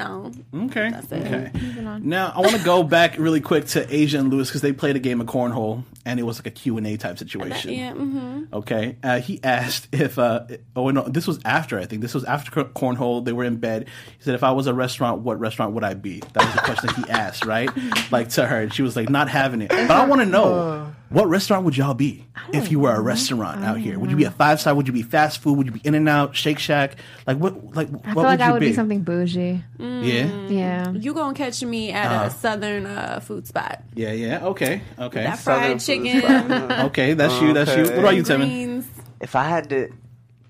Know. 0.53 0.65
Okay. 0.65 0.87
it. 0.87 1.13
Okay. 1.13 1.99
Now 2.01 2.33
I 2.35 2.39
want 2.41 2.55
to 2.55 2.63
go 2.63 2.83
back 2.83 3.17
really 3.17 3.41
quick 3.41 3.65
to 3.67 3.93
Asia 3.95 4.17
and 4.19 4.29
Lewis 4.31 4.49
because 4.49 4.61
they 4.61 4.73
played 4.73 4.95
a 4.95 4.99
game 4.99 5.21
of 5.21 5.27
cornhole 5.27 5.83
and 6.05 6.19
it 6.19 6.23
was 6.23 6.39
like 6.39 6.47
a 6.47 6.51
Q 6.51 6.77
and 6.77 6.87
A 6.87 6.97
type 6.97 7.17
situation. 7.17 7.71
Yeah. 7.73 7.93
hmm 7.93 8.43
Okay. 8.51 8.97
Uh, 9.03 9.19
he 9.19 9.39
asked 9.43 9.87
if. 9.91 10.17
Uh, 10.19 10.45
oh 10.75 10.89
no, 10.89 11.03
this 11.07 11.27
was 11.27 11.39
after. 11.45 11.79
I 11.79 11.85
think 11.85 12.01
this 12.01 12.13
was 12.13 12.23
after 12.25 12.51
cornhole. 12.65 13.23
They 13.23 13.33
were 13.33 13.43
in 13.43 13.57
bed. 13.57 13.87
He 14.17 14.23
said, 14.23 14.35
"If 14.35 14.43
I 14.43 14.51
was 14.51 14.67
a 14.67 14.73
restaurant, 14.73 15.21
what 15.21 15.39
restaurant 15.39 15.73
would 15.73 15.83
I 15.83 15.93
be?" 15.93 16.21
That 16.33 16.45
was 16.45 16.53
the 16.55 16.61
question 16.61 16.89
he 17.03 17.09
asked, 17.09 17.45
right? 17.45 17.69
Like 18.11 18.29
to 18.29 18.45
her, 18.45 18.61
and 18.61 18.73
she 18.73 18.81
was 18.81 18.95
like, 18.95 19.09
"Not 19.09 19.29
having 19.29 19.61
it." 19.61 19.69
But 19.69 19.91
I 19.91 20.05
want 20.05 20.21
to 20.21 20.25
know 20.27 20.94
what 21.09 21.27
restaurant 21.27 21.65
would 21.65 21.77
y'all 21.77 21.93
be 21.93 22.25
if 22.51 22.71
you 22.71 22.79
were 22.79 22.93
a 22.93 22.99
restaurant 22.99 23.63
out 23.63 23.77
here? 23.77 23.97
Would 23.99 24.09
you 24.11 24.17
be 24.17 24.23
a 24.23 24.31
five 24.31 24.59
star? 24.59 24.73
Would 24.75 24.87
you 24.87 24.93
be 24.93 25.01
fast 25.03 25.39
food? 25.39 25.57
Would 25.57 25.67
you 25.67 25.73
be 25.73 25.81
In 25.83 25.93
and 25.95 26.09
Out, 26.09 26.35
Shake 26.35 26.59
Shack? 26.59 26.95
Like 27.27 27.37
what? 27.37 27.75
Like 27.75 27.87
I 27.89 27.91
what 27.91 28.03
feel 28.03 28.15
would 28.15 28.23
like 28.23 28.39
you 28.39 28.45
I 28.45 28.51
would 28.51 28.59
be? 28.59 28.67
be 28.67 28.73
something 28.73 29.01
bougie. 29.01 29.63
Yeah. 29.79 30.47
Yeah. 30.47 30.91
You 30.91 31.13
gonna 31.13 31.33
catch 31.35 31.63
me 31.63 31.91
at 31.91 32.25
a 32.27 32.29
southern 32.31 32.85
uh, 32.85 33.19
food 33.19 33.47
spot? 33.47 33.83
Yeah. 33.93 34.11
Yeah. 34.11 34.45
Okay. 34.47 34.81
Okay. 34.99 35.23
That 35.23 35.39
fried 35.39 35.79
Southern 35.81 36.03
food 36.03 36.11
chicken, 36.11 36.71
Okay. 36.87 37.13
That's 37.13 37.41
you. 37.41 37.53
That's 37.53 37.75
you. 37.75 37.83
What 37.83 37.99
about 37.99 38.15
you, 38.15 38.23
Timmy? 38.23 38.45
greens. 38.45 38.87
If 39.21 39.35
I 39.35 39.43
had 39.45 39.69
to 39.69 39.89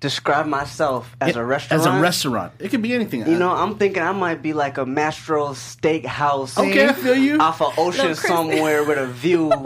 describe 0.05 0.45
myself 0.45 1.15
as 1.19 1.35
a 1.35 1.43
restaurant, 1.43 1.79
As 1.81 1.85
a 1.87 1.99
restaurant, 1.99 2.53
it 2.59 2.69
could 2.69 2.81
be 2.81 2.93
anything. 2.93 3.25
you 3.27 3.37
know, 3.37 3.51
I'm 3.51 3.77
thinking 3.77 4.03
I 4.03 4.11
might 4.11 4.41
be 4.41 4.53
like 4.53 4.77
a 4.77 4.85
Mastro 4.85 5.49
Steakhouse. 5.49 6.57
Okay, 6.57 6.87
I 6.87 6.93
feel 6.93 7.15
you. 7.15 7.39
Off 7.39 7.61
of 7.61 7.77
ocean 7.77 8.05
crispy. 8.05 8.27
somewhere 8.27 8.83
with 8.83 8.97
a 8.97 9.07
view. 9.07 9.51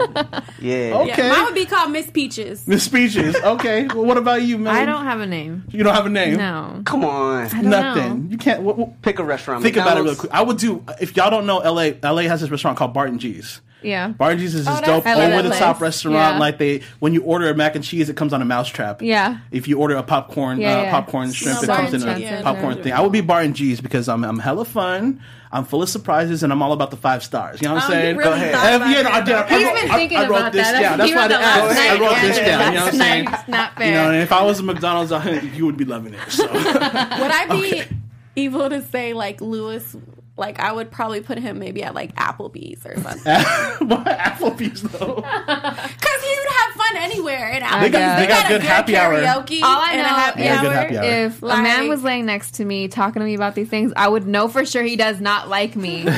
Yeah. 0.60 0.92
Okay. 0.94 1.26
Yeah, 1.26 1.32
mine 1.32 1.44
would 1.46 1.54
be 1.54 1.64
called 1.64 1.90
Miss 1.90 2.10
Peaches. 2.10 2.68
Miss 2.68 2.82
Speeches. 2.84 3.34
Okay. 3.36 3.86
Well, 3.86 4.04
what 4.04 4.18
about 4.18 4.42
you, 4.42 4.58
man? 4.58 4.74
I 4.76 4.84
don't 4.84 5.04
have 5.04 5.20
a 5.20 5.26
name. 5.26 5.64
You 5.70 5.82
don't 5.84 5.94
have 5.94 6.04
a 6.04 6.10
name. 6.10 6.36
No. 6.36 6.82
Come 6.84 7.02
on. 7.04 7.46
I 7.46 7.48
don't 7.48 7.70
Nothing. 7.70 8.24
know. 8.24 8.30
You 8.30 8.36
can't. 8.36 8.60
What, 8.62 8.76
what- 8.76 9.00
Pick 9.00 9.18
a 9.20 9.24
restaurant. 9.24 9.62
think 9.62 9.76
about 9.76 9.96
it 9.96 10.02
real 10.02 10.16
quick. 10.16 10.32
I 10.34 10.42
would 10.42 10.58
do 10.58 10.84
if 11.00 11.16
y'all 11.16 11.30
don't 11.30 11.46
know. 11.46 11.60
L.A. 11.60 11.96
L.A. 12.02 12.24
has 12.24 12.42
this 12.42 12.50
restaurant 12.50 12.76
called 12.76 12.92
Barton 12.92 13.18
G's. 13.18 13.60
Yeah. 13.82 14.08
Barton 14.08 14.38
G's 14.38 14.54
is 14.54 14.64
this 14.66 14.74
that's- 14.74 14.86
dope 14.86 15.06
I 15.06 15.14
love 15.14 15.32
over 15.32 15.42
that 15.42 15.48
the 15.48 15.54
top 15.58 15.80
restaurant. 15.80 16.16
Yeah. 16.16 16.38
Like 16.38 16.58
they, 16.58 16.82
when 16.98 17.14
you 17.14 17.22
order 17.22 17.48
a 17.50 17.54
mac 17.54 17.74
and 17.76 17.84
cheese, 17.84 18.08
it 18.08 18.16
comes 18.16 18.32
on 18.32 18.42
a 18.42 18.44
mousetrap. 18.44 19.02
Yeah. 19.02 19.38
If 19.50 19.68
you 19.68 19.78
order 19.78 19.96
a 19.96 20.02
popcorn, 20.02 20.60
Yeah, 20.60 20.78
uh, 20.78 20.82
yeah. 20.82 20.90
popcorn 20.90 21.32
shrimp, 21.32 21.58
No, 21.66 21.72
it 21.72 21.76
comes 21.76 21.94
in 21.94 22.08
a 22.08 22.18
G's, 22.18 22.42
popcorn 22.42 22.76
yeah. 22.76 22.82
thing. 22.82 22.92
I 22.92 23.00
would 23.00 23.12
be 23.12 23.20
Barton 23.20 23.54
G's 23.54 23.80
because 23.80 24.08
I'm 24.08 24.24
I'm 24.24 24.38
hella 24.38 24.64
fun. 24.64 25.20
I'm 25.52 25.64
full 25.64 25.82
of 25.82 25.88
surprises 25.88 26.44
and 26.44 26.52
I'm 26.52 26.62
all 26.62 26.72
about 26.72 26.92
the 26.92 26.96
five 26.96 27.24
stars. 27.24 27.60
You 27.60 27.66
know 27.68 27.74
what 27.74 27.82
I'm 27.84 27.90
Oh, 27.90 27.94
you 27.96 28.00
saying? 28.02 28.16
really 28.18 28.30
Go 28.30 28.36
ahead. 28.36 28.54
thought 28.54 28.62
Have 28.66 28.80
about 28.82 28.90
you- 28.90 28.98
it. 28.98 29.06
I 29.06 29.20
did- 29.20 29.34
I 29.34 29.48
He's 29.58 29.64
wrote- 29.66 29.74
been 29.82 29.90
I- 29.90 29.96
thinking 29.96 30.18
I 30.18 30.20
wrote 30.28 30.36
about 30.38 30.52
this 30.52 30.66
that. 30.70 30.80
down. 30.80 30.98
That's 30.98 31.10
He 31.10 31.16
why 31.16 31.22
wrote 31.22 31.28
they 31.28 31.34
last 31.34 31.58
asked. 31.58 31.80
I 31.80 31.88
night. 31.88 32.00
wrote 32.00 32.20
this 32.20 32.36
Yeah, 32.38 32.44
down. 32.46 32.72
You 32.72 32.78
know 32.78 32.84
what 32.84 32.94
I'm 32.94 33.00
saying? 33.00 33.24
nice. 33.24 33.48
Not 33.48 33.72
You 33.80 33.84
know, 33.86 33.92
fair. 33.92 34.12
and 34.12 34.22
if 34.22 34.32
I 34.32 34.42
was 34.44 34.60
a 34.60 34.62
McDonald's, 34.62 35.10
I- 35.12 35.30
you 35.56 35.66
would 35.66 35.76
be 35.76 35.84
loving 35.84 36.14
it. 36.14 36.20
So. 36.28 36.46
Would 36.52 36.62
I 36.62 37.46
be 37.50 37.82
evil 38.36 38.68
to 38.70 38.80
say 38.82 39.12
like 39.12 39.40
Lewis? 39.40 39.96
Like 40.40 40.58
I 40.58 40.72
would 40.72 40.90
probably 40.90 41.20
put 41.20 41.38
him 41.38 41.58
maybe 41.58 41.84
at 41.84 41.94
like 41.94 42.14
Applebee's 42.16 42.84
or 42.84 42.96
something. 43.00 43.22
Why 43.88 44.04
Applebee's 44.18 44.82
though? 44.82 45.22
Because 46.00 46.22
he 46.22 46.36
would 46.38 46.52
have 46.52 46.59
fun 46.92 47.02
anywhere 47.02 47.48
in 47.50 47.62
Applebee's. 47.62 47.80
They 47.82 47.90
got- 47.90 48.18
they 48.18 48.26
got 48.26 48.44
a 48.46 48.48
good 48.48 48.62
happy 48.62 48.96
hour. 48.96 49.14
karaoke. 49.14 49.62
All 49.62 49.80
I 49.80 49.92
a 49.92 49.96
know 49.98 50.02
happy 50.04 50.40
is 50.40 50.46
Yeah, 50.46 50.60
good 50.62 50.66
hour. 50.72 50.74
happy 50.74 50.98
hour. 50.98 51.04
if 51.26 51.42
a 51.42 51.46
man 51.46 51.88
was 51.88 52.02
laying 52.02 52.26
next 52.26 52.52
to 52.56 52.64
me 52.64 52.88
talking 52.88 53.20
to 53.20 53.26
me 53.26 53.34
about 53.34 53.54
these 53.54 53.68
things, 53.68 53.92
I 53.96 54.08
would 54.08 54.26
know 54.26 54.48
for 54.48 54.64
sure 54.64 54.82
he 54.82 54.96
does 54.96 55.20
not 55.20 55.48
like 55.48 55.76
me. 55.76 56.06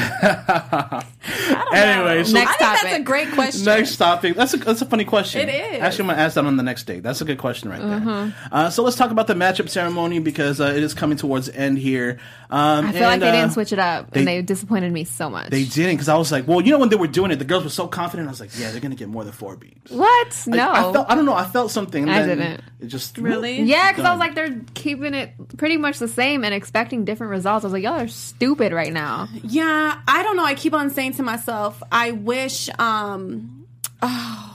Anyway, 1.73 2.23
so 2.25 2.33
Next 2.35 2.61
I 2.61 2.77
think 2.77 2.83
that's 2.83 2.97
a 2.99 3.03
great 3.03 3.31
question. 3.33 3.65
Next 3.65 3.97
topic. 3.97 4.35
That's 4.37 4.53
a 4.53 4.57
that's 4.59 4.83
a 4.83 4.87
funny 4.87 5.05
question. 5.05 5.49
It 5.49 5.55
is. 5.75 5.81
Actually, 5.81 6.03
I'm 6.05 6.09
gonna 6.11 6.23
ask 6.23 6.35
that 6.35 6.45
on 6.45 6.57
the 6.57 6.63
next 6.63 6.85
date. 6.85 7.03
That's 7.03 7.21
a 7.21 7.25
good 7.25 7.39
question 7.39 7.71
right 7.71 7.81
there. 7.81 8.35
Uh, 8.51 8.69
so 8.71 8.83
let's 8.83 8.97
talk 8.97 9.11
about 9.11 9.27
the 9.29 9.35
matchup 9.35 9.69
ceremony 9.71 10.19
because 10.19 10.61
uh, 10.61 10.65
it 10.77 10.83
is 10.83 10.93
coming 10.95 11.17
towards 11.17 11.47
the 11.47 11.57
end 11.57 11.79
here. 11.79 12.19
Um, 12.51 12.87
I 12.87 12.93
feel 12.93 13.03
like 13.03 13.21
they 13.21 13.29
uh, 13.31 13.33
didn't 13.33 13.53
switch 13.53 13.73
it 13.73 13.79
up, 13.79 14.11
they- 14.11 14.21
and 14.21 14.29
they 14.29 14.43
disappointed 14.43 14.93
me 14.93 15.05
so 15.05 15.31
much. 15.31 15.49
They 15.51 15.65
didn't 15.65 15.95
because 15.95 16.09
I 16.11 16.17
was 16.17 16.31
like, 16.31 16.47
well, 16.47 16.61
you 16.61 16.73
know, 16.73 16.79
when 16.79 16.91
they 16.91 16.97
were 16.97 17.07
doing 17.07 17.31
it, 17.31 17.37
the 17.37 17.45
girls 17.47 17.65
were 17.65 17.71
so 17.71 17.87
confident. 17.87 18.29
I 18.29 18.33
was 18.33 18.41
like, 18.41 18.51
yeah, 18.59 18.71
they're 18.73 18.81
gonna 18.81 18.95
get 18.97 19.09
more 19.09 19.25
than 19.25 19.33
four 19.33 19.57
beams. 19.57 19.91
what? 19.91 20.43
Like, 20.47 20.57
No, 20.67 20.73
I 20.73 20.93
felt. 20.93 21.11
I 21.11 21.15
don't 21.15 21.25
know. 21.27 21.35
I 21.35 21.45
felt 21.45 21.71
something. 21.71 22.03
and 22.05 22.11
I 22.13 22.23
then 22.27 22.39
didn't. 22.39 22.61
It 22.81 22.87
just 22.87 23.19
Really? 23.19 23.61
Yeah, 23.63 23.93
because 23.93 24.05
I 24.05 24.11
was 24.11 24.19
like, 24.21 24.35
they're 24.35 24.61
keeping 24.75 25.15
it 25.15 25.33
pretty 25.57 25.77
much 25.77 25.99
the 25.99 26.09
same 26.09 26.45
and 26.45 26.53
expecting 26.55 27.05
different 27.05 27.31
results. 27.31 27.65
I 27.65 27.67
was 27.67 27.73
like, 27.73 27.83
y'all 27.83 28.01
are 28.01 28.09
stupid 28.09 28.73
right 28.73 28.93
now. 28.93 29.29
Yeah, 29.45 30.01
I 30.09 30.23
don't 30.23 30.37
know. 30.37 30.45
I 30.45 30.55
keep 30.55 30.75
on 30.75 30.91
saying 30.91 31.15
to 31.15 31.23
myself, 31.23 31.83
I 31.93 32.11
wish. 32.13 32.69
um 32.79 33.67
oh, 34.03 34.49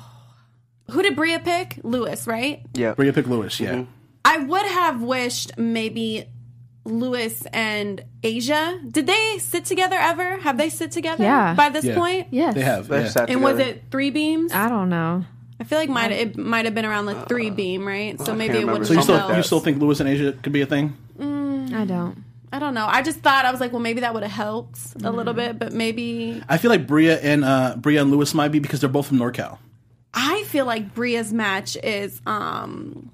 Who 0.91 1.01
did 1.01 1.15
Bria 1.15 1.39
pick? 1.39 1.79
Lewis, 1.83 2.27
right? 2.27 2.61
Yeah. 2.73 2.93
Bria 2.93 3.11
picked 3.13 3.27
Lewis. 3.27 3.59
Yeah. 3.59 3.73
Mm-hmm. 3.73 3.91
I 4.23 4.37
would 4.39 4.65
have 4.65 5.01
wished 5.01 5.57
maybe 5.57 6.25
Lewis 6.85 7.45
and 7.51 8.03
Asia. 8.23 8.79
Did 8.89 9.07
they 9.07 9.37
sit 9.39 9.65
together 9.65 9.97
ever? 9.99 10.37
Have 10.37 10.57
they 10.57 10.69
sit 10.69 10.91
together 10.91 11.23
Yeah. 11.23 11.53
by 11.53 11.69
this 11.69 11.83
Yeah. 11.83 11.95
point? 11.95 12.27
Yes, 12.31 12.55
They 12.55 12.61
have. 12.61 12.89
Yeah. 12.89 13.07
sat 13.09 13.29
And 13.29 13.43
was 13.43 13.59
it 13.59 13.83
three 13.91 14.09
beams? 14.09 14.53
I 14.53 14.69
don't 14.69 14.89
know. 14.89 15.25
I 15.67 15.69
feel 15.69 15.79
like 15.79 15.89
might 15.89 16.11
it 16.13 16.37
might 16.37 16.63
have 16.63 16.73
been 16.73 16.85
around 16.85 17.07
the 17.07 17.21
three 17.25 17.49
beam, 17.49 17.85
right? 17.85 18.17
So 18.21 18.33
maybe 18.33 18.53
can't 18.53 18.63
it 18.63 18.65
wouldn't. 18.67 18.79
have 18.79 18.87
So 18.87 18.93
you 18.93 18.97
been 18.99 19.03
still 19.03 19.15
Something 19.17 19.29
like 19.29 19.37
you 19.37 19.43
still 19.43 19.59
think 19.59 19.81
Lewis 19.81 19.99
and 19.99 20.07
Asia 20.07 20.31
could 20.41 20.53
be 20.53 20.61
a 20.61 20.65
thing? 20.65 20.95
I 21.19 21.83
don't. 21.83 22.23
I 22.53 22.59
don't 22.59 22.73
know. 22.73 22.87
I 22.87 23.01
just 23.01 23.19
thought 23.19 23.43
I 23.43 23.51
was 23.51 23.59
like, 23.59 23.73
well, 23.73 23.81
maybe 23.81 23.99
that 23.99 24.13
would 24.13 24.23
have 24.23 24.31
helped 24.31 24.79
a 25.03 25.11
little 25.11 25.33
Mm-hmm. 25.33 25.35
bit, 25.57 25.59
but 25.59 25.73
maybe 25.73 26.41
I 26.47 26.57
feel 26.57 26.71
like 26.71 26.87
Bria 26.87 27.19
and 27.19 27.43
uh, 27.43 27.75
Bria 27.75 28.01
and 28.01 28.09
Lewis 28.11 28.33
might 28.33 28.47
be 28.53 28.59
because 28.59 28.79
they're 28.79 28.89
both 28.89 29.07
from 29.07 29.19
NorCal. 29.19 29.57
I 30.13 30.43
feel 30.45 30.65
like 30.65 30.95
Bria's 30.95 31.33
match 31.33 31.75
is 31.83 32.21
um 32.25 33.11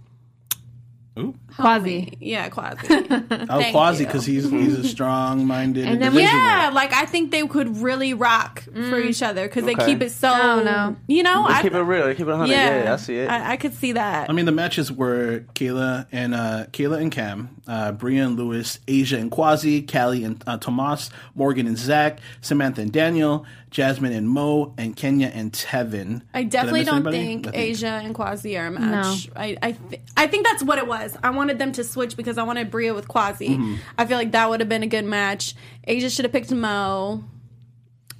Ooh. 1.20 1.36
Kwasi. 1.56 2.16
yeah, 2.20 2.50
Kwasi. 2.50 2.90
Oh, 3.50 3.60
Thank 3.60 3.76
Kwasi 3.76 4.00
because 4.00 4.26
he's 4.26 4.50
he's 4.50 4.78
a 4.80 4.84
strong 4.96 5.46
minded. 5.46 5.86
And 5.86 6.02
then- 6.02 6.08
individual. 6.14 6.34
yeah, 6.44 6.72
like 6.74 6.92
I 6.94 7.06
think 7.06 7.30
they 7.32 7.46
could 7.48 7.78
really 7.78 8.14
rock 8.16 8.64
for 8.64 8.98
each 9.00 9.22
other 9.22 9.48
because 9.48 9.66
they 9.66 9.76
keep 9.76 10.02
it 10.02 10.10
so. 10.12 10.30
I 10.30 10.38
don't 10.42 10.66
know. 10.66 10.96
You 11.08 11.22
know, 11.22 11.48
They 11.48 11.54
I 11.54 11.62
keep 11.62 11.74
it 11.74 11.82
real. 11.82 12.06
They 12.08 12.16
keep 12.16 12.26
it 12.26 12.30
100. 12.32 12.52
yeah, 12.52 12.84
Yeah, 12.84 12.94
I 12.94 12.96
see 12.96 13.18
it. 13.18 13.30
I, 13.30 13.52
I 13.54 13.58
could 13.58 13.76
see 13.76 13.92
that. 13.92 14.28
I 14.30 14.34
mean, 14.34 14.46
the 14.46 14.52
matches 14.52 14.92
were 14.92 15.42
Kayla 15.54 16.08
and 16.12 16.34
uh, 16.34 16.66
Kayla 16.72 17.00
and 17.00 17.12
Cam, 17.12 17.62
uh, 17.68 17.92
Bria 17.92 18.26
and 18.26 18.36
Lewis, 18.36 18.80
Asia 18.88 19.18
and 19.20 19.30
Kwasi, 19.32 19.88
Cali 19.88 20.24
and 20.24 20.44
uh, 20.48 20.58
Tomas, 20.58 21.12
Morgan 21.36 21.68
and 21.68 21.78
Zach, 21.78 22.20
Samantha 22.42 22.82
and 22.82 22.92
Daniel, 22.92 23.46
Jasmine 23.74 24.14
and 24.14 24.30
Moe, 24.30 24.72
and 24.78 24.96
Kenya 24.96 25.32
and 25.34 25.52
Tevin. 25.52 26.22
I 26.32 26.44
definitely 26.44 26.82
miss 26.82 26.90
don't 26.90 26.96
anybody? 26.98 27.18
think 27.18 27.48
I 27.48 27.52
Asia 27.56 27.88
and 28.04 28.14
Kwasi 28.14 28.58
are 28.60 28.68
a 28.68 28.72
match. 28.72 29.30
I 29.36 29.58
I, 29.64 29.72
th- 29.72 30.02
I 30.16 30.28
think 30.28 30.46
that's 30.46 30.62
what 30.64 30.78
it 30.78 30.86
was. 30.86 31.18
I 31.24 31.32
wanted 31.32 31.58
them 31.58 31.72
to 31.74 31.84
switch 31.84 32.16
because 32.16 32.38
I 32.38 32.44
wanted 32.44 32.70
Bria 32.70 32.94
with 32.94 33.08
Kwasi. 33.08 33.50
Mm-hmm. 33.50 33.76
I 33.98 34.06
feel 34.06 34.18
like 34.20 34.32
that 34.34 34.48
would 34.48 34.60
have 34.60 34.70
been 34.70 34.84
a 34.84 34.88
good 34.88 35.06
match. 35.06 35.56
Asia 35.86 36.12
should 36.12 36.24
have 36.24 36.32
picked 36.32 36.52
Moe. 36.52 37.24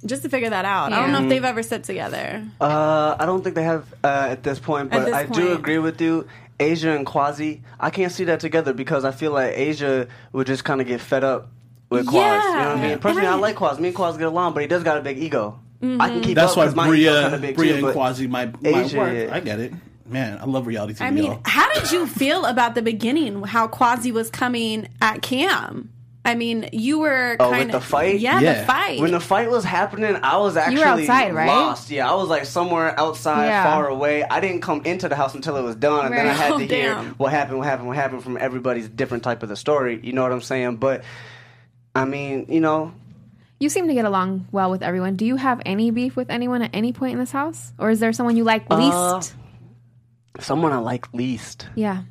Just 0.04 0.22
to 0.24 0.28
figure 0.28 0.50
that 0.50 0.66
out. 0.66 0.92
I 0.92 1.00
don't 1.00 1.12
know 1.12 1.22
if 1.22 1.30
they've 1.30 1.44
ever 1.44 1.62
sit 1.62 1.84
together. 1.84 2.44
Uh, 2.60 3.16
I 3.18 3.24
don't 3.24 3.42
think 3.42 3.54
they 3.54 3.62
have 3.62 3.90
uh, 4.04 4.26
at 4.28 4.42
this 4.42 4.58
point, 4.58 4.90
but 4.90 5.06
this 5.06 5.14
I 5.14 5.24
do 5.24 5.54
agree 5.54 5.78
with 5.78 5.98
you. 6.00 6.28
Asia 6.60 6.90
and 6.90 7.06
Kwasi, 7.06 7.62
I 7.80 7.90
can't 7.90 8.12
see 8.12 8.24
that 8.24 8.40
together 8.40 8.74
because 8.74 9.04
I 9.04 9.12
feel 9.12 9.32
like 9.32 9.56
Asia 9.56 10.08
would 10.32 10.46
just 10.46 10.62
kind 10.64 10.80
of 10.82 10.86
get 10.86 11.00
fed 11.00 11.24
up 11.24 11.48
with 11.90 12.06
Quaz. 12.06 12.14
You 12.14 12.18
know 12.20 12.28
what 12.30 12.52
I 12.78 12.82
Yeah. 12.82 12.88
mean? 12.88 12.98
Personally, 12.98 13.26
I 13.28 13.32
I- 13.32 13.36
like 13.36 13.56
Quaz. 13.56 13.78
Me 13.78 13.88
and 13.88 13.96
Quaz 13.96 14.16
get 14.16 14.26
along, 14.26 14.54
but 14.54 14.60
he 14.62 14.66
does 14.66 14.82
got 14.82 14.98
a 14.98 15.00
big 15.00 15.18
ego. 15.18 15.58
Mm-hmm. 15.82 16.00
I 16.00 16.08
can 16.08 16.20
keep 16.22 16.34
That's 16.34 16.52
up 16.52 16.56
why 16.58 16.64
'cause 16.66 16.74
my 16.74 16.84
ego's 16.86 16.96
Bria, 16.96 17.22
kinda 17.22 17.38
big 17.38 17.56
Bria 17.56 17.68
too, 17.72 17.86
and 17.86 17.94
but 17.94 17.94
Kwasi 17.96 18.28
might, 18.28 18.62
might 18.62 18.76
Asia, 18.86 18.98
work. 18.98 19.12
yeah. 19.14 19.34
I 19.34 19.40
get 19.40 19.60
it. 19.60 19.72
Man, 20.08 20.38
I 20.40 20.44
love 20.44 20.66
reality 20.66 20.94
TV. 20.94 21.04
I 21.06 21.10
mean, 21.10 21.24
y'all. 21.24 21.40
how 21.44 21.72
did 21.72 21.90
you 21.90 22.06
feel 22.06 22.44
about 22.46 22.74
the 22.74 22.82
beginning? 22.82 23.42
How 23.42 23.66
Kwasi 23.68 24.12
was 24.12 24.30
coming 24.30 24.88
at 25.02 25.22
Cam? 25.22 25.90
I 26.26 26.34
mean, 26.36 26.70
you 26.72 27.00
were 27.00 27.36
Oh, 27.38 27.50
kind 27.50 27.66
with 27.66 27.74
of 27.74 27.82
the 27.82 27.86
fight? 27.88 28.18
Yeah, 28.18 28.40
Yeah. 28.40 28.60
the 28.60 28.66
fight. 28.66 28.98
When 29.00 29.10
the 29.12 29.20
fight 29.20 29.50
was 29.50 29.62
happening, 29.62 30.16
I 30.22 30.38
was 30.38 30.56
actually 30.56 30.82
outside, 30.82 31.34
right? 31.34 31.46
lost. 31.48 31.90
Yeah, 31.90 32.10
I 32.10 32.14
was 32.14 32.28
like 32.30 32.46
somewhere 32.46 32.98
outside, 32.98 33.46
Yeah. 33.48 33.64
far 33.74 33.88
away. 33.88 34.24
I 34.24 34.40
didn't 34.40 34.60
come 34.62 34.80
into 34.86 35.06
the 35.10 35.16
house 35.16 35.34
until 35.34 35.56
it 35.58 35.62
was 35.62 35.76
done, 35.76 36.06
and 36.06 36.14
then 36.14 36.26
I 36.26 36.30
Right. 36.30 36.36
had 36.38 36.52
Oh, 36.52 36.58
to 36.60 36.64
hear 36.64 36.94
damn. 36.94 37.06
what 37.18 37.30
happened, 37.30 37.58
what 37.58 37.66
happened, 37.66 37.88
what 37.88 37.96
happened 37.98 38.22
from 38.22 38.38
everybody's 38.38 38.88
different 38.88 39.22
type 39.22 39.42
of 39.42 39.50
the 39.50 39.56
story. 39.56 40.00
You 40.02 40.14
know 40.14 40.22
what 40.22 40.32
I'm 40.32 40.40
saying? 40.40 40.76
But 40.76 41.02
I 41.94 42.04
mean, 42.04 42.46
you 42.48 42.60
know, 42.60 42.92
You 43.60 43.68
seem 43.68 43.86
to 43.88 43.94
get 43.94 44.04
along 44.04 44.46
well 44.52 44.70
with 44.70 44.82
everyone. 44.82 45.16
Do 45.16 45.24
you 45.24 45.36
have 45.36 45.62
any 45.64 45.90
beef 45.90 46.16
with 46.16 46.28
anyone 46.30 46.62
at 46.62 46.70
any 46.74 46.92
point 46.92 47.12
in 47.14 47.18
this 47.18 47.30
house, 47.32 47.72
or 47.78 47.90
is 47.90 48.00
there 48.00 48.12
someone 48.12 48.36
you 48.36 48.44
like 48.44 48.68
least? 48.70 48.92
Uh, 48.94 50.40
someone 50.40 50.72
I 50.72 50.78
like 50.78 51.12
least. 51.14 51.68
yeah, 51.74 52.02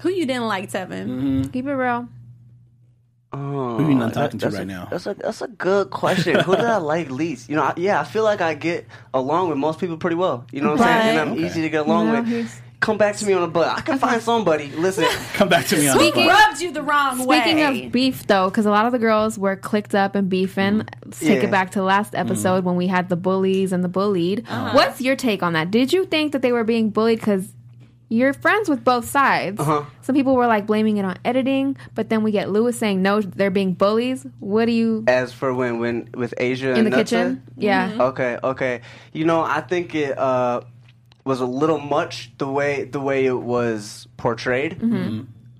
Who 0.00 0.10
you 0.10 0.26
didn't 0.26 0.46
like, 0.46 0.70
Tevin? 0.70 1.06
Mm-hmm. 1.08 1.42
keep 1.50 1.66
it 1.66 1.74
real. 1.74 2.08
Oh, 3.34 3.78
Who 3.78 3.88
you 3.88 3.94
not 3.94 4.12
that- 4.12 4.24
talking 4.26 4.38
to 4.40 4.46
that's 4.46 4.56
right 4.56 4.62
a- 4.62 4.66
now? 4.66 4.88
That's 4.90 5.06
a 5.06 5.14
that's 5.14 5.40
a 5.40 5.48
good 5.48 5.88
question. 5.90 6.38
Who 6.40 6.54
did 6.54 6.66
I 6.66 6.76
like 6.94 7.10
least? 7.10 7.48
You 7.48 7.56
know, 7.56 7.62
I, 7.62 7.72
yeah, 7.78 7.98
I 8.00 8.04
feel 8.04 8.24
like 8.24 8.40
I 8.42 8.52
get 8.54 8.86
along 9.14 9.48
with 9.48 9.56
most 9.58 9.78
people 9.80 9.96
pretty 9.96 10.16
well. 10.16 10.44
You 10.52 10.60
know 10.60 10.72
what 10.72 10.82
I'm 10.82 10.86
saying? 11.02 11.18
And 11.18 11.30
I'm 11.30 11.36
But- 11.36 11.44
easy 11.44 11.62
to 11.62 11.70
get 11.70 11.86
along 11.86 12.06
You 12.08 12.12
know, 12.12 12.22
with. 12.22 12.62
He's- 12.82 12.86
Come 12.86 12.98
back 12.98 13.16
to 13.16 13.26
me 13.26 13.32
on 13.32 13.42
the 13.42 13.48
butt. 13.48 13.78
I 13.78 13.80
can 13.80 13.98
find 13.98 14.20
somebody. 14.20 14.70
Listen, 14.72 15.04
Come 15.34 15.48
back 15.48 15.66
to 15.66 15.76
me 15.76 15.88
on 15.88 15.96
Speaking- 15.98 16.26
that. 16.26 16.48
Rubbed 16.48 16.60
you 16.60 16.72
the 16.72 16.82
wrong 16.82 17.24
way. 17.26 17.40
Speaking 17.40 17.86
of 17.86 17.92
beef, 17.92 18.26
though, 18.26 18.50
because 18.50 18.66
a 18.66 18.70
lot 18.70 18.86
of 18.86 18.92
the 18.92 18.98
girls 18.98 19.38
were 19.38 19.56
clicked 19.56 19.94
up 19.94 20.14
and 20.14 20.28
beefing. 20.28 20.78
Let's 21.04 21.18
take 21.20 21.38
Yeah. 21.42 21.48
it 21.48 21.50
back 21.50 21.70
to 21.72 21.82
last 21.82 22.14
episode 22.14 22.64
when 22.64 22.76
we 22.76 22.86
had 22.88 23.08
the 23.08 23.16
bullies 23.16 23.72
and 23.72 23.82
the 23.84 23.88
bullied. 23.88 24.44
What's 24.48 25.00
your 25.00 25.16
take 25.16 25.42
on 25.42 25.52
that? 25.54 25.70
Did 25.70 25.92
you 25.92 26.04
think 26.04 26.32
that 26.32 26.42
they 26.42 26.52
were 26.52 26.64
being 26.64 26.90
bullied 26.90 27.20
because 27.20 27.52
you're 28.08 28.34
friends 28.34 28.68
with 28.68 28.84
both 28.84 29.08
sides? 29.08 29.58
Uh-huh. 29.58 29.84
Some 30.02 30.14
people 30.14 30.34
were 30.34 30.46
like 30.46 30.66
blaming 30.66 30.98
it 30.98 31.04
on 31.04 31.16
editing, 31.24 31.76
but 31.94 32.10
then 32.10 32.22
we 32.22 32.30
get 32.30 32.50
Lewis 32.50 32.78
saying 32.78 33.00
no, 33.00 33.20
they're 33.22 33.50
being 33.50 33.72
bullies. 33.72 34.26
What 34.38 34.66
do 34.66 34.72
you 34.72 35.04
as 35.06 35.32
for 35.32 35.54
when 35.54 35.78
when 35.78 36.10
with 36.14 36.34
Asia 36.36 36.72
in 36.72 36.78
and 36.78 36.86
the 36.88 36.90
Nutsa? 36.90 36.98
kitchen? 36.98 37.42
Yeah. 37.56 37.96
Okay, 37.98 38.38
okay. 38.44 38.80
You 39.14 39.24
know, 39.24 39.40
I 39.42 39.60
think 39.62 39.94
it 39.94 40.18
uh, 40.18 40.60
was 41.24 41.40
a 41.40 41.46
little 41.46 41.78
much 41.78 42.32
the 42.38 42.48
way 42.48 42.84
the 42.84 43.00
way 43.00 43.26
it 43.26 43.32
was 43.38 44.08
portrayed. 44.16 44.80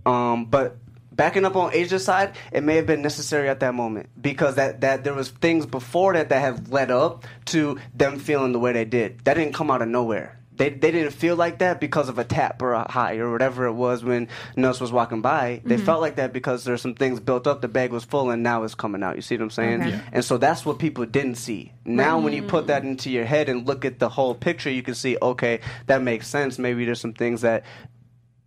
Um, 0.04 0.46
but 0.46 0.76
backing 1.12 1.44
up 1.44 1.54
on 1.56 1.72
Asia's 1.72 2.04
side, 2.04 2.34
it 2.50 2.62
may 2.62 2.76
have 2.76 2.86
been 2.86 3.02
necessary 3.02 3.48
at 3.48 3.60
that 3.60 3.74
moment 3.74 4.08
because 4.20 4.56
that 4.56 4.80
that 4.80 5.04
there 5.04 5.14
was 5.14 5.28
things 5.30 5.66
before 5.66 6.14
that 6.14 6.28
that 6.30 6.40
have 6.40 6.70
led 6.72 6.90
up 6.90 7.24
to 7.46 7.78
them 7.94 8.18
feeling 8.18 8.52
the 8.52 8.58
way 8.58 8.72
they 8.72 8.84
did. 8.84 9.20
That 9.24 9.34
didn't 9.34 9.54
come 9.54 9.70
out 9.70 9.82
of 9.82 9.88
nowhere. 9.88 10.38
They, 10.56 10.68
they 10.68 10.90
didn't 10.90 11.12
feel 11.12 11.34
like 11.34 11.58
that 11.58 11.80
because 11.80 12.08
of 12.08 12.18
a 12.18 12.24
tap 12.24 12.60
or 12.60 12.74
a 12.74 12.90
high 12.90 13.16
or 13.16 13.32
whatever 13.32 13.66
it 13.66 13.72
was 13.72 14.04
when 14.04 14.28
Nuss 14.54 14.80
was 14.80 14.92
walking 14.92 15.22
by. 15.22 15.62
They 15.64 15.76
mm-hmm. 15.76 15.84
felt 15.84 16.00
like 16.00 16.16
that 16.16 16.32
because 16.32 16.64
there's 16.64 16.82
some 16.82 16.94
things 16.94 17.20
built 17.20 17.46
up. 17.46 17.62
The 17.62 17.68
bag 17.68 17.90
was 17.90 18.04
full 18.04 18.30
and 18.30 18.42
now 18.42 18.62
it's 18.62 18.74
coming 18.74 19.02
out. 19.02 19.16
You 19.16 19.22
see 19.22 19.36
what 19.36 19.44
I'm 19.44 19.50
saying? 19.50 19.80
Okay. 19.80 19.90
Yeah. 19.90 20.00
And 20.12 20.24
so 20.24 20.36
that's 20.36 20.66
what 20.66 20.78
people 20.78 21.06
didn't 21.06 21.36
see. 21.36 21.72
Now, 21.84 22.18
when 22.18 22.32
you 22.32 22.42
put 22.42 22.66
that 22.66 22.84
into 22.84 23.10
your 23.10 23.24
head 23.24 23.48
and 23.48 23.66
look 23.66 23.84
at 23.84 23.98
the 23.98 24.08
whole 24.08 24.34
picture, 24.34 24.70
you 24.70 24.82
can 24.82 24.94
see, 24.94 25.16
okay, 25.22 25.60
that 25.86 26.02
makes 26.02 26.28
sense. 26.28 26.58
Maybe 26.58 26.84
there's 26.84 27.00
some 27.00 27.14
things 27.14 27.40
that 27.40 27.64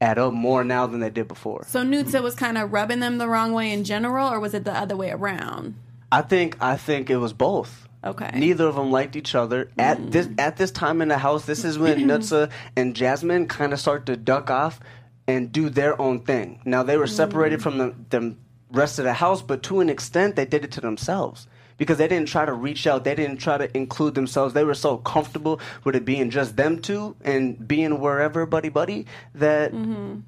add 0.01 0.19
up 0.19 0.33
more 0.33 0.63
now 0.63 0.85
than 0.87 0.99
they 0.99 1.09
did 1.09 1.27
before. 1.27 1.65
so 1.67 1.83
Nutsa 1.83 2.21
was 2.21 2.35
kind 2.35 2.57
of 2.57 2.71
rubbing 2.71 2.99
them 2.99 3.17
the 3.17 3.27
wrong 3.27 3.53
way 3.53 3.71
in 3.71 3.83
general, 3.83 4.31
or 4.31 4.39
was 4.39 4.53
it 4.53 4.63
the 4.63 4.73
other 4.73 4.95
way 4.95 5.11
around? 5.11 5.75
I 6.11 6.21
think 6.21 6.57
I 6.61 6.77
think 6.77 7.09
it 7.09 7.17
was 7.17 7.33
both. 7.33 7.84
Okay. 8.05 8.29
Neither 8.35 8.67
of 8.67 8.75
them 8.75 8.91
liked 8.91 9.15
each 9.15 9.33
other 9.33 9.71
at 9.77 9.97
mm. 9.97 10.11
this 10.11 10.29
at 10.37 10.57
this 10.57 10.71
time 10.71 11.01
in 11.01 11.07
the 11.07 11.17
house. 11.17 11.45
This 11.45 11.65
is 11.65 11.79
when 11.79 11.99
Nutsa 12.07 12.51
and 12.75 12.95
Jasmine 12.95 13.47
kind 13.47 13.73
of 13.73 13.79
start 13.79 14.05
to 14.05 14.15
duck 14.15 14.49
off 14.49 14.79
and 15.27 15.51
do 15.51 15.69
their 15.69 15.99
own 15.99 16.19
thing. 16.19 16.61
Now 16.65 16.83
they 16.83 16.97
were 16.97 17.07
separated 17.07 17.63
from 17.63 17.77
the, 17.79 17.95
the 18.11 18.35
rest 18.71 18.99
of 18.99 19.05
the 19.05 19.13
house, 19.13 19.41
but 19.41 19.63
to 19.63 19.79
an 19.79 19.89
extent 19.89 20.35
they 20.35 20.45
did 20.45 20.63
it 20.63 20.71
to 20.73 20.81
themselves 20.81 21.47
because 21.77 21.97
they 21.97 22.07
didn't 22.07 22.27
try 22.27 22.45
to 22.45 22.53
reach 22.53 22.87
out. 22.87 23.03
They 23.03 23.15
didn't 23.15 23.37
try 23.37 23.57
to 23.57 23.75
include 23.75 24.15
themselves. 24.15 24.53
They 24.53 24.63
were 24.63 24.75
so 24.75 24.97
comfortable 24.97 25.59
with 25.83 25.95
it 25.95 26.05
being 26.05 26.29
just 26.29 26.55
them 26.55 26.79
two 26.79 27.15
and 27.23 27.67
being 27.67 27.99
wherever 27.99 28.45
buddy 28.45 28.69
buddy 28.69 29.07
that 29.33 29.73
mm-hmm. 29.73 30.19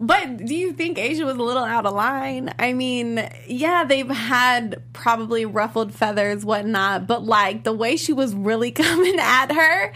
But 0.00 0.44
do 0.44 0.54
you 0.54 0.72
think 0.72 0.98
Asia 0.98 1.24
was 1.24 1.36
a 1.36 1.42
little 1.42 1.64
out 1.64 1.86
of 1.86 1.94
line? 1.94 2.52
I 2.58 2.72
mean, 2.72 3.28
yeah, 3.46 3.84
they've 3.84 4.08
had 4.08 4.82
probably 4.92 5.44
ruffled 5.44 5.94
feathers, 5.94 6.44
whatnot, 6.44 7.06
but 7.06 7.24
like 7.24 7.64
the 7.64 7.72
way 7.72 7.96
she 7.96 8.12
was 8.12 8.34
really 8.34 8.70
coming 8.72 9.18
at 9.18 9.52
her. 9.52 9.92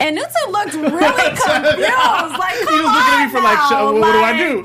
And 0.00 0.18
Nutsa 0.18 0.50
looked 0.50 0.74
really 0.74 0.90
confused. 0.90 1.08
Like, 1.08 1.36
come 1.38 1.64
He 1.64 2.80
was 2.80 2.84
looking 2.84 3.14
at 3.14 3.26
me 3.26 3.30
for 3.32 3.40
like, 3.40 3.58
on 3.58 3.68
"So, 3.68 3.92
now, 3.92 4.00
what 4.00 4.12
do 4.12 4.18
I 4.18 4.36
do? 4.36 4.64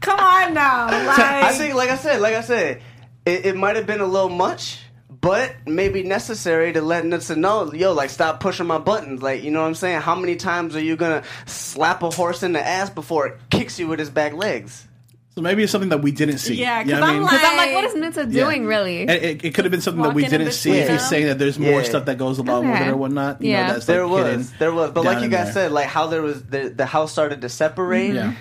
Come 0.00 0.18
on 0.20 0.54
now. 0.54 0.86
Like, 0.86 1.18
I 1.18 1.52
think, 1.52 1.74
like 1.74 1.90
I 1.90 1.96
said, 1.96 2.20
like 2.20 2.34
I 2.34 2.40
said, 2.42 2.82
it, 3.24 3.46
it 3.46 3.56
might 3.56 3.76
have 3.76 3.86
been 3.86 4.00
a 4.00 4.06
little 4.06 4.28
much, 4.28 4.80
but 5.20 5.54
maybe 5.66 6.02
necessary 6.02 6.72
to 6.72 6.80
let 6.82 7.04
Nutsa 7.04 7.36
know, 7.36 7.72
yo, 7.72 7.92
like 7.92 8.10
stop 8.10 8.40
pushing 8.40 8.66
my 8.66 8.78
buttons. 8.78 9.22
Like, 9.22 9.42
you 9.42 9.50
know 9.50 9.60
what 9.60 9.68
I'm 9.68 9.74
saying? 9.74 10.00
How 10.00 10.14
many 10.14 10.36
times 10.36 10.74
are 10.76 10.82
you 10.82 10.96
gonna 10.96 11.22
slap 11.46 12.02
a 12.02 12.10
horse 12.10 12.42
in 12.42 12.52
the 12.52 12.66
ass 12.66 12.90
before 12.90 13.26
it 13.26 13.38
kicks 13.50 13.78
you 13.78 13.86
with 13.88 13.98
his 13.98 14.10
back 14.10 14.32
legs? 14.32 14.86
So 15.34 15.40
maybe 15.42 15.64
it's 15.64 15.72
something 15.72 15.88
that 15.90 15.98
we 16.00 16.12
didn't 16.12 16.38
see. 16.38 16.54
Yeah, 16.54 16.80
You 16.80 16.92
know 16.92 16.92
'cause 16.92 17.00
what 17.00 17.06
I 17.08 17.10
I'm 17.10 17.14
mean? 17.14 17.22
like- 17.24 17.32
Because 17.32 17.50
I'm 17.50 17.56
like, 17.56 17.72
what 17.74 17.84
is 17.84 17.94
Nutsa 17.94 18.32
Yeah. 18.32 18.44
doing, 18.44 18.66
really? 18.66 19.02
It, 19.02 19.10
it, 19.10 19.44
it 19.46 19.54
could 19.54 19.64
have 19.64 19.72
been 19.72 19.80
something 19.80 20.02
that 20.04 20.14
we 20.14 20.24
didn't 20.26 20.52
see 20.52 20.70
if 20.78 20.88
he's 20.88 21.08
saying 21.08 21.26
that 21.26 21.38
there's 21.40 21.58
more 21.58 21.80
Yeah. 21.80 21.88
stuff 21.88 22.04
that 22.04 22.18
goes 22.18 22.38
along 22.38 22.70
with 22.70 22.80
it 22.80 22.88
or 22.88 22.96
whatnot. 22.96 23.42
You 23.42 23.50
Yeah. 23.50 23.66
know, 23.66 23.72
that's 23.74 23.86
There 23.86 24.06
like 24.06 24.24
was, 24.36 24.52
there 24.60 24.72
was, 24.72 24.92
but 24.92 25.04
like 25.04 25.22
you 25.24 25.28
guys 25.28 25.46
there. 25.46 25.64
said, 25.64 25.72
like 25.72 25.86
how 25.88 26.06
there 26.06 26.22
was 26.22 26.42
the 26.44 26.68
the 26.68 26.86
house 26.86 27.10
started 27.10 27.40
to 27.42 27.48
separate. 27.48 28.14
Yeah. 28.14 28.34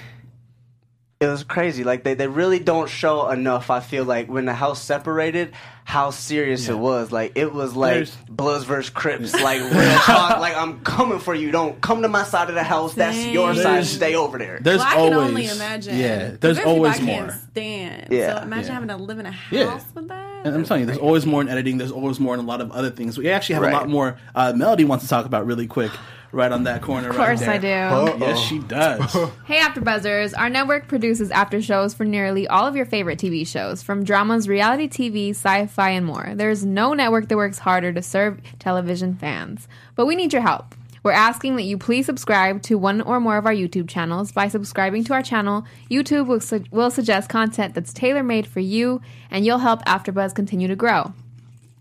It 1.23 1.27
was 1.27 1.43
crazy. 1.43 1.83
Like 1.83 2.03
they, 2.03 2.13
they 2.15 2.27
really 2.27 2.59
don't 2.59 2.89
show 2.89 3.29
enough. 3.29 3.69
I 3.69 3.79
feel 3.79 4.03
like 4.03 4.27
when 4.27 4.45
the 4.45 4.53
house 4.53 4.81
separated, 4.81 5.53
how 5.85 6.09
serious 6.11 6.67
Yeah. 6.67 6.73
it 6.73 6.77
was. 6.79 7.11
Like 7.11 7.33
it 7.35 7.53
was 7.53 7.75
like 7.75 7.93
There's- 7.93 8.17
Bloods 8.29 8.65
versus 8.65 8.89
Crips. 8.89 9.33
Like 9.33 9.61
real 9.61 9.71
talk. 9.99 10.39
Like 10.39 10.55
I'm 10.55 10.81
coming 10.81 11.19
for 11.19 11.33
you. 11.33 11.51
Don't 11.51 11.79
come 11.81 12.01
to 12.01 12.07
my 12.09 12.23
side 12.23 12.49
of 12.49 12.55
the 12.55 12.63
house. 12.63 12.93
That's 12.95 13.17
your 13.27 13.53
Dang. 13.53 13.63
side. 13.63 13.85
Stay 13.85 14.15
over 14.15 14.37
there. 14.37 14.59
There's 14.61 14.79
well, 14.79 14.87
I 14.87 14.95
always 14.97 15.13
can 15.13 15.27
only 15.27 15.45
imagine. 15.47 15.97
Yeah, 15.97 16.35
there's 16.39 16.59
always 16.59 16.95
if 16.97 17.01
I 17.03 17.05
more. 17.05 17.15
Can't 17.27 17.41
stand. 17.51 18.07
Yeah. 18.11 18.37
So 18.39 18.43
imagine 18.43 18.65
Yeah. 18.67 18.73
having 18.73 18.89
to 18.89 18.97
live 18.97 19.19
in 19.19 19.25
a 19.25 19.31
house 19.31 19.51
Yeah. 19.51 19.79
with 19.95 20.07
that. 20.09 20.45
And 20.45 20.55
I'm 20.55 20.63
telling 20.65 20.81
you, 20.81 20.85
there's 20.87 20.99
always 20.99 21.25
more 21.25 21.41
in 21.41 21.47
editing. 21.47 21.77
There's 21.77 21.91
always 21.91 22.19
more 22.19 22.33
in 22.33 22.39
a 22.41 22.43
lot 22.43 22.59
of 22.59 22.71
other 22.71 22.89
things. 22.89 23.17
We 23.17 23.29
actually 23.29 23.53
have 23.55 23.63
Right. 23.63 23.73
a 23.73 23.77
lot 23.77 23.87
more. 23.89 24.17
Uh, 24.35 24.51
Melody 24.53 24.83
wants 24.83 25.05
to 25.05 25.09
talk 25.09 25.25
about 25.25 25.45
really 25.45 25.67
quick, 25.67 25.91
right 26.33 26.51
on 26.51 26.63
that 26.63 26.81
corner. 26.81 27.09
Of 27.09 27.15
course 27.15 27.41
right 27.41 27.49
I 27.51 27.57
there. 27.59 27.89
do. 27.89 28.17
Yes, 28.19 28.39
she 28.39 28.59
does. 28.59 29.13
Hey, 29.45 29.59
AfterBuzzers! 29.59 30.33
Our 30.37 30.49
network 30.49 30.87
produces 30.87 31.29
after 31.31 31.61
shows 31.61 31.93
for 31.93 32.03
nearly 32.05 32.47
all 32.47 32.65
of 32.65 32.75
your 32.75 32.85
favorite 32.85 33.19
TV 33.19 33.45
shows, 33.47 33.81
from 33.83 34.03
dramas, 34.03 34.47
reality 34.49 34.87
TV, 34.87 35.29
sci-fi, 35.31 35.89
and 35.91 36.05
more. 36.05 36.31
There's 36.35 36.65
no 36.65 36.93
network 36.93 37.27
that 37.29 37.37
works 37.37 37.59
harder 37.59 37.93
to 37.93 38.01
serve 38.01 38.41
television 38.59 39.15
fans. 39.15 39.67
But 39.95 40.05
we 40.07 40.15
need 40.15 40.33
your 40.33 40.41
help. 40.41 40.75
We're 41.03 41.11
asking 41.11 41.57
that 41.57 41.63
you 41.63 41.77
please 41.77 42.05
subscribe 42.05 42.61
to 42.63 42.75
one 42.77 43.01
or 43.01 43.19
more 43.19 43.35
of 43.37 43.45
our 43.45 43.53
YouTube 43.53 43.89
channels. 43.89 44.31
By 44.31 44.47
subscribing 44.47 45.03
to 45.05 45.13
our 45.13 45.21
channel, 45.21 45.65
YouTube 45.91 46.27
will, 46.27 46.39
su- 46.39 46.63
will 46.71 46.89
suggest 46.89 47.27
content 47.29 47.75
that's 47.75 47.91
tailor-made 47.93 48.47
for 48.47 48.61
you, 48.61 49.01
and 49.29 49.45
you'll 49.45 49.57
help 49.57 49.83
AfterBuzz 49.83 50.33
continue 50.33 50.69
to 50.69 50.77
grow. 50.77 51.13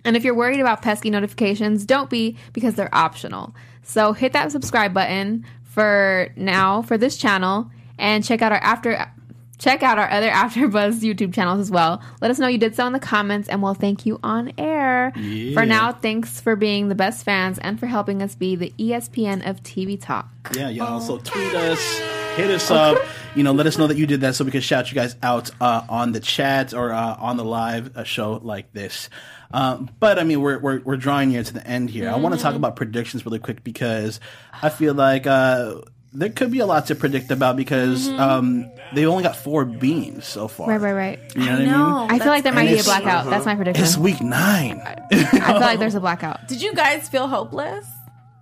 And 0.05 0.17
if 0.17 0.25
you're 0.25 0.35
worried 0.35 0.59
about 0.59 0.83
pesky 0.83 1.09
notifications, 1.11 1.87
don't 1.87 2.11
be 2.11 2.37
because 2.53 2.75
they're 2.75 2.93
optional. 2.93 3.55
So 3.83 4.13
hit 4.13 4.33
that 4.33 4.53
subscribe 4.53 4.95
button 4.95 5.45
for 5.63 6.29
now 6.37 6.83
for 6.83 6.99
this 6.99 7.17
channel 7.17 7.71
and 7.99 8.25
check 8.25 8.43
out 8.43 8.53
our 8.53 8.63
after 8.63 9.11
check 9.59 9.83
out 9.83 9.99
our 9.99 10.11
other 10.11 10.31
AfterBuzz 10.31 11.01
YouTube 11.01 11.33
channels 11.33 11.61
as 11.61 11.71
well. 11.71 12.03
Let 12.21 12.31
us 12.31 12.39
know 12.39 12.49
you 12.49 12.59
did 12.59 12.75
so 12.75 12.87
in 12.87 12.93
the 12.93 12.99
comments 12.99 13.49
and 13.49 13.63
we'll 13.63 13.75
thank 13.75 14.05
you 14.05 14.19
on 14.23 14.53
air. 14.59 15.13
Yeah. 15.17 15.55
For 15.55 15.65
now, 15.65 15.93
thanks 15.93 16.41
for 16.41 16.57
being 16.57 16.89
the 16.89 16.95
best 16.95 17.25
fans 17.25 17.59
and 17.59 17.79
for 17.79 17.87
helping 17.87 18.23
us 18.23 18.35
be 18.35 18.57
the 18.57 18.73
ESPN 18.79 19.49
of 19.49 19.63
TV 19.63 20.01
talk. 20.01 20.29
Yeah, 20.55 20.69
you 20.69 20.83
also 20.83 21.19
tweet 21.19 21.55
us, 21.55 22.01
hit 22.37 22.51
us 22.51 22.71
up. 22.71 22.99
You 23.35 23.43
know, 23.43 23.53
let 23.53 23.67
us 23.67 23.79
know 23.79 23.87
that 23.87 23.97
you 23.97 24.07
did 24.07 24.21
that 24.23 24.35
so 24.35 24.45
we 24.45 24.51
can 24.51 24.61
shout 24.61 24.91
you 24.91 24.95
guys 24.95 25.17
out 25.23 25.51
uh, 25.61 25.85
on 25.89 26.13
the 26.13 26.21
chat 26.21 26.75
or 26.75 26.93
uh, 26.93 27.17
on 27.19 27.37
the 27.37 27.45
live 27.45 27.97
uh, 27.97 28.05
show 28.05 28.41
like 28.43 28.73
this. 28.73 29.09
Um, 29.53 29.91
but 30.01 30.19
I 30.19 30.25
mean, 30.25 30.41
we're, 30.41 30.59
we're 30.59 30.81
we're 30.81 30.97
drawing 30.97 31.31
near 31.31 31.43
to 31.43 31.53
the 31.55 31.67
end 31.67 31.91
here. 31.91 32.11
I 32.11 32.17
want 32.17 32.35
to 32.35 32.41
talk 32.41 32.55
about 32.55 32.77
predictions 32.77 33.25
really 33.25 33.39
quick 33.39 33.63
because 33.65 34.21
I 34.63 34.69
feel 34.71 34.95
like 34.95 35.27
uh, 35.27 35.81
there 36.15 36.29
could 36.31 36.51
be 36.51 36.61
a 36.61 36.67
lot 36.67 36.87
to 36.87 36.95
predict 36.95 37.31
about 37.31 37.57
because 37.57 38.09
um, 38.09 38.71
they 38.95 39.07
only 39.07 39.23
got 39.23 39.37
four 39.37 39.65
beams 39.65 40.27
so 40.27 40.49
far. 40.49 40.69
Right, 40.69 40.81
right, 40.81 40.93
right. 40.93 41.19
You 41.35 41.41
know 41.45 41.47
what 41.47 41.55
I 41.55 41.59
mean? 41.59 41.69
No, 41.71 42.07
I 42.11 42.19
feel 42.19 42.29
like 42.29 42.45
there 42.45 42.53
might 42.53 42.65
be 42.67 42.73
a 42.73 42.79
it's- 42.79 42.85
blackout. 42.87 43.27
That's 43.31 43.47
my 43.47 43.55
prediction. 43.57 43.83
It's 43.85 43.97
week 43.97 44.21
nine. 44.23 44.81
I 45.11 45.53
feel 45.53 45.61
like 45.61 45.79
there's 45.79 45.95
a 45.95 46.01
blackout. 46.09 46.49
Did 46.49 46.61
you 46.63 46.75
guys 46.75 47.09
feel 47.09 47.29
hopeless? 47.29 47.87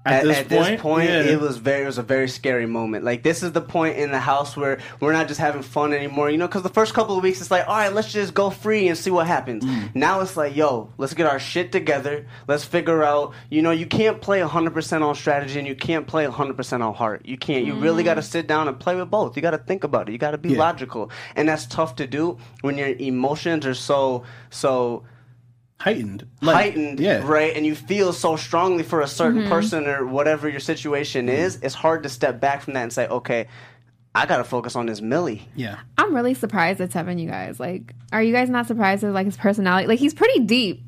At, 0.06 0.20
at, 0.20 0.24
this 0.24 0.36
at 0.38 0.48
point, 0.48 0.64
this 0.64 0.80
point, 0.80 1.10
yeah. 1.10 1.22
it 1.24 1.38
was 1.38 1.58
very, 1.58 1.82
it 1.82 1.86
was 1.86 1.98
a 1.98 2.02
very 2.02 2.26
scary 2.26 2.64
moment. 2.64 3.04
Like 3.04 3.22
this 3.22 3.42
is 3.42 3.52
the 3.52 3.60
point 3.60 3.98
in 3.98 4.10
the 4.10 4.18
house 4.18 4.56
where 4.56 4.78
we're 4.98 5.12
not 5.12 5.28
just 5.28 5.38
having 5.38 5.60
fun 5.60 5.92
anymore, 5.92 6.30
you 6.30 6.38
know. 6.38 6.46
Because 6.46 6.62
the 6.62 6.70
first 6.70 6.94
couple 6.94 7.18
of 7.18 7.22
weeks, 7.22 7.42
it's 7.42 7.50
like, 7.50 7.68
all 7.68 7.76
right, 7.76 7.92
let's 7.92 8.10
just 8.10 8.32
go 8.32 8.48
free 8.48 8.88
and 8.88 8.96
see 8.96 9.10
what 9.10 9.26
happens. 9.26 9.62
Mm. 9.62 9.94
Now 9.94 10.20
it's 10.20 10.38
like, 10.38 10.56
yo, 10.56 10.90
let's 10.96 11.12
get 11.12 11.26
our 11.26 11.38
shit 11.38 11.70
together. 11.70 12.26
Let's 12.48 12.64
figure 12.64 13.04
out, 13.04 13.34
you 13.50 13.60
know, 13.60 13.72
you 13.72 13.84
can't 13.84 14.22
play 14.22 14.40
100% 14.40 15.02
on 15.02 15.14
strategy 15.14 15.58
and 15.58 15.68
you 15.68 15.74
can't 15.74 16.06
play 16.06 16.24
100% 16.24 16.80
on 16.80 16.94
heart. 16.94 17.26
You 17.26 17.36
can't. 17.36 17.66
You 17.66 17.74
really 17.74 18.02
got 18.02 18.14
to 18.14 18.22
sit 18.22 18.46
down 18.46 18.68
and 18.68 18.80
play 18.80 18.96
with 18.96 19.10
both. 19.10 19.36
You 19.36 19.42
got 19.42 19.50
to 19.50 19.58
think 19.58 19.84
about 19.84 20.08
it. 20.08 20.12
You 20.12 20.18
got 20.18 20.30
to 20.30 20.38
be 20.38 20.50
Yeah. 20.52 20.60
logical, 20.60 21.10
and 21.36 21.46
that's 21.46 21.66
tough 21.66 21.96
to 21.96 22.06
do 22.06 22.38
when 22.62 22.78
your 22.78 22.88
emotions 22.88 23.66
are 23.66 23.74
so 23.74 24.24
so 24.48 25.04
heightened, 25.80 26.26
Like, 26.42 26.54
heightened, 26.56 27.00
Yeah, 27.00 27.26
right? 27.26 27.56
And 27.56 27.64
you 27.66 27.74
feel 27.74 28.12
so 28.12 28.36
strongly 28.36 28.82
for 28.82 29.00
a 29.00 29.06
certain 29.08 29.40
Mm-hmm. 29.40 29.48
person 29.50 29.86
or 29.86 30.06
whatever 30.06 30.48
your 30.48 30.60
situation 30.60 31.26
Mm-hmm. 31.26 31.36
is, 31.36 31.58
it's 31.62 31.74
hard 31.74 32.02
to 32.04 32.08
step 32.08 32.38
back 32.40 32.62
from 32.62 32.74
that 32.74 32.82
and 32.82 32.92
say, 32.92 33.08
okay, 33.08 33.48
I 34.14 34.26
got 34.26 34.38
to 34.38 34.44
focus 34.44 34.76
on 34.76 34.86
this 34.86 35.00
Millie. 35.00 35.48
Yeah. 35.56 35.78
I'm 35.96 36.14
really 36.14 36.34
surprised 36.34 36.80
at 36.80 36.90
Tevin, 36.90 37.20
you 37.20 37.28
guys. 37.30 37.58
Like, 37.60 37.94
are 38.12 38.22
you 38.22 38.32
guys 38.32 38.50
not 38.50 38.66
surprised 38.66 39.04
at 39.04 39.12
like 39.12 39.26
his 39.26 39.36
personality? 39.36 39.86
Like, 39.86 39.98
he's 40.00 40.14
pretty 40.14 40.40
deep. 40.40 40.82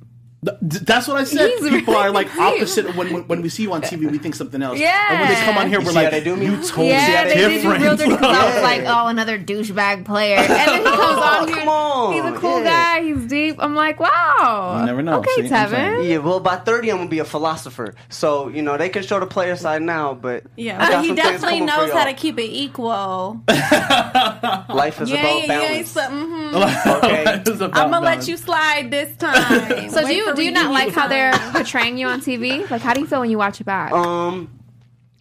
Th- 0.44 0.58
th- 0.58 0.82
That's 0.82 1.06
what 1.06 1.18
I 1.18 1.24
said. 1.24 1.50
He's 1.50 1.70
People 1.70 1.94
really 1.94 2.06
are 2.06 2.10
like 2.10 2.26
deep. 2.32 2.40
opposite 2.40 2.96
when, 2.96 3.12
when 3.12 3.22
when 3.28 3.42
we 3.42 3.48
see 3.48 3.62
you 3.62 3.72
on 3.72 3.80
TV, 3.80 4.10
we 4.10 4.18
think 4.18 4.34
something 4.34 4.60
else. 4.60 4.76
Yeah. 4.76 4.90
And 5.12 5.20
when 5.20 5.28
they 5.28 5.36
come 5.44 5.56
on 5.56 5.68
here, 5.68 5.78
You 5.80 5.86
we're 5.86 5.92
like, 5.92 6.10
they 6.10 6.24
do 6.24 6.34
me? 6.34 6.46
you 6.46 6.56
totally 6.56 6.88
Yeah, 6.88 7.24
they 7.28 7.34
did 7.36 7.48
do 7.48 7.54
different. 7.62 7.80
real 7.82 7.96
dirty 7.96 8.10
because 8.10 8.36
I 8.36 8.44
was 8.46 8.54
Yeah. 8.56 8.62
like, 8.62 8.82
oh, 8.86 9.06
another 9.06 9.38
douchebag 9.38 10.04
player. 10.04 10.38
And 10.38 10.50
then 10.50 10.78
he 10.78 10.82
comes 10.98 11.22
on 11.22 11.46
here. 11.46 11.56
come 11.58 11.68
on. 11.68 12.12
He's 12.14 12.24
a 12.24 12.32
cool 12.40 12.58
Yeah. 12.58 12.98
guy. 12.98 13.04
He's 13.04 13.24
deep. 13.28 13.56
I'm 13.60 13.76
like, 13.76 14.00
wow. 14.00 14.78
You 14.80 14.86
never 14.86 15.00
know. 15.02 15.18
Okay, 15.20 15.42
See, 15.42 15.48
Tevin. 15.48 16.08
Yeah, 16.08 16.18
well, 16.18 16.40
by 16.40 16.56
30, 16.56 16.90
I'm 16.90 16.96
going 16.96 17.06
to 17.08 17.10
be 17.10 17.20
a 17.20 17.24
philosopher. 17.24 17.94
So, 18.08 18.48
you 18.48 18.62
know, 18.62 18.76
they 18.76 18.88
can 18.88 19.04
show 19.04 19.20
the 19.20 19.26
player 19.26 19.54
side 19.54 19.82
now, 19.82 20.12
but 20.14 20.42
Yeah, 20.56 20.82
I 20.82 20.90
but 20.90 21.04
he 21.04 21.14
definitely 21.14 21.60
knows 21.60 21.92
how 21.92 22.02
to 22.04 22.14
keep 22.14 22.36
it 22.40 22.50
equal. 22.50 23.40
Life 23.48 25.00
is 25.00 25.10
yeah, 25.10 25.20
about 25.20 25.40
yeah, 25.40 25.46
balance. 25.46 25.94
yeah. 25.96 26.08
mhm. 26.10 26.52
Okay. 27.02 27.22
About 27.22 27.76
I'm 27.76 27.90
gonna 27.90 28.04
let 28.04 28.26
you 28.28 28.36
slide 28.36 28.90
this 28.90 29.16
time. 29.16 29.88
So 29.90 30.04
do 30.06 30.14
you 30.14 30.31
for 30.32 30.36
do 30.36 30.44
you 30.44 30.50
not 30.50 30.72
like 30.72 30.92
how 30.92 31.08
they're 31.08 31.32
portraying 31.52 31.98
you 31.98 32.06
on 32.08 32.20
TV? 32.20 32.68
Like, 32.70 32.82
how 32.82 32.94
do 32.94 33.00
you 33.00 33.06
feel 33.06 33.20
when 33.20 33.30
you 33.30 33.38
watch 33.38 33.60
it 33.60 33.64
back? 33.64 33.92
Um, 33.92 34.50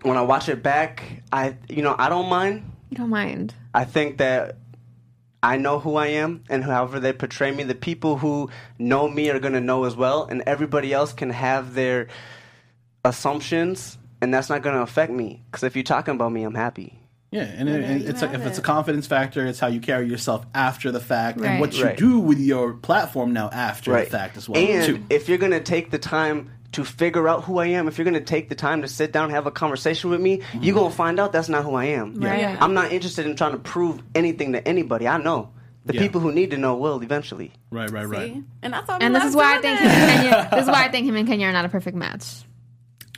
when 0.01 0.17
I 0.17 0.21
watch 0.21 0.49
it 0.49 0.63
back, 0.63 1.23
I, 1.31 1.55
you 1.69 1.81
know, 1.83 1.95
I 1.97 2.09
don't 2.09 2.29
mind. 2.29 2.71
you 2.89 2.97
don't 2.97 3.09
mind. 3.09 3.53
I 3.73 3.85
think 3.85 4.17
that 4.17 4.57
I 5.43 5.57
know 5.57 5.79
who 5.79 5.95
I 5.95 6.07
am, 6.07 6.43
and 6.49 6.63
however 6.63 6.99
they 6.99 7.13
portray 7.13 7.51
me, 7.51 7.63
the 7.63 7.75
people 7.75 8.17
who 8.17 8.49
know 8.77 9.07
me 9.07 9.29
are 9.29 9.39
going 9.39 9.53
to 9.53 9.61
know 9.61 9.85
as 9.85 9.95
well, 9.95 10.25
and 10.25 10.43
everybody 10.45 10.93
else 10.93 11.13
can 11.13 11.31
have 11.31 11.73
their 11.73 12.07
assumptions, 13.03 13.97
and 14.21 14.33
that's 14.33 14.49
not 14.49 14.61
going 14.61 14.75
to 14.75 14.81
affect 14.81 15.11
me. 15.11 15.41
Because 15.45 15.63
if 15.63 15.75
you're 15.75 15.83
talking 15.83 16.15
about 16.15 16.31
me, 16.31 16.43
I'm 16.43 16.55
happy. 16.55 17.00
Yeah, 17.31 17.43
and, 17.43 17.69
it, 17.69 17.83
and 17.83 18.01
it's 18.03 18.21
a, 18.21 18.33
if 18.33 18.45
it's 18.45 18.57
a 18.57 18.61
confidence 18.61 19.07
factor, 19.07 19.45
it's 19.45 19.59
how 19.59 19.67
you 19.67 19.79
carry 19.79 20.07
yourself 20.09 20.45
after 20.53 20.91
the 20.91 20.99
fact, 20.99 21.39
Right. 21.39 21.51
and 21.51 21.59
what 21.61 21.77
you 21.77 21.85
Right. 21.85 21.97
do 21.97 22.19
with 22.19 22.39
your 22.39 22.73
platform 22.73 23.31
now 23.31 23.49
after 23.53 23.91
Right. 23.91 24.03
the 24.05 24.11
fact 24.11 24.35
as 24.35 24.49
well. 24.49 24.61
And 24.61 24.85
too. 24.97 25.03
if 25.09 25.29
you're 25.29 25.37
going 25.37 25.53
to 25.53 25.61
take 25.61 25.91
the 25.91 25.97
time 25.97 26.49
to 26.73 26.83
figure 26.83 27.29
out 27.29 27.45
who 27.45 27.57
I 27.59 27.67
am, 27.67 27.87
if 27.87 27.97
you're 27.97 28.03
going 28.05 28.15
to 28.15 28.19
take 28.19 28.49
the 28.49 28.55
time 28.55 28.81
to 28.81 28.87
sit 28.89 29.13
down 29.13 29.25
and 29.25 29.33
have 29.33 29.47
a 29.47 29.51
conversation 29.51 30.09
with 30.09 30.19
me, 30.19 30.39
Mm-hmm. 30.39 30.63
you're 30.63 30.75
going 30.75 30.91
to 30.91 30.95
find 30.95 31.19
out 31.21 31.31
that's 31.31 31.47
not 31.49 31.63
who 31.63 31.73
I 31.75 31.85
am. 31.85 32.15
Right. 32.15 32.39
Yeah. 32.41 32.57
I'm 32.59 32.73
not 32.73 32.91
interested 32.91 33.25
in 33.25 33.35
trying 33.37 33.53
to 33.53 33.59
prove 33.59 34.01
anything 34.13 34.51
to 34.53 34.67
anybody. 34.67 35.07
I 35.07 35.17
know. 35.17 35.51
The 35.85 35.93
Yeah. 35.95 36.01
people 36.01 36.19
who 36.21 36.31
need 36.33 36.51
to 36.51 36.57
know 36.57 36.75
will 36.75 37.01
eventually. 37.01 37.53
right, 37.71 37.89
right, 37.89 38.05
right. 38.07 38.33
See? 38.33 38.43
And 38.61 38.73
that's 38.73 38.89
all. 38.89 38.97
And 39.01 39.15
this 39.15 39.23
is 39.23 39.35
why 39.37 39.55
I 39.57 39.61
think 39.61 39.79
him 39.79 39.87
and 39.89 40.21
Kenya. 40.21 40.49
This 40.51 40.61
is 40.63 40.67
why 40.67 40.83
I 40.85 40.89
think 40.89 41.07
him 41.07 41.15
and 41.15 41.27
Kenya 41.27 41.47
are 41.47 41.53
not 41.53 41.63
a 41.65 41.69
perfect 41.69 41.95
match. 41.97 42.43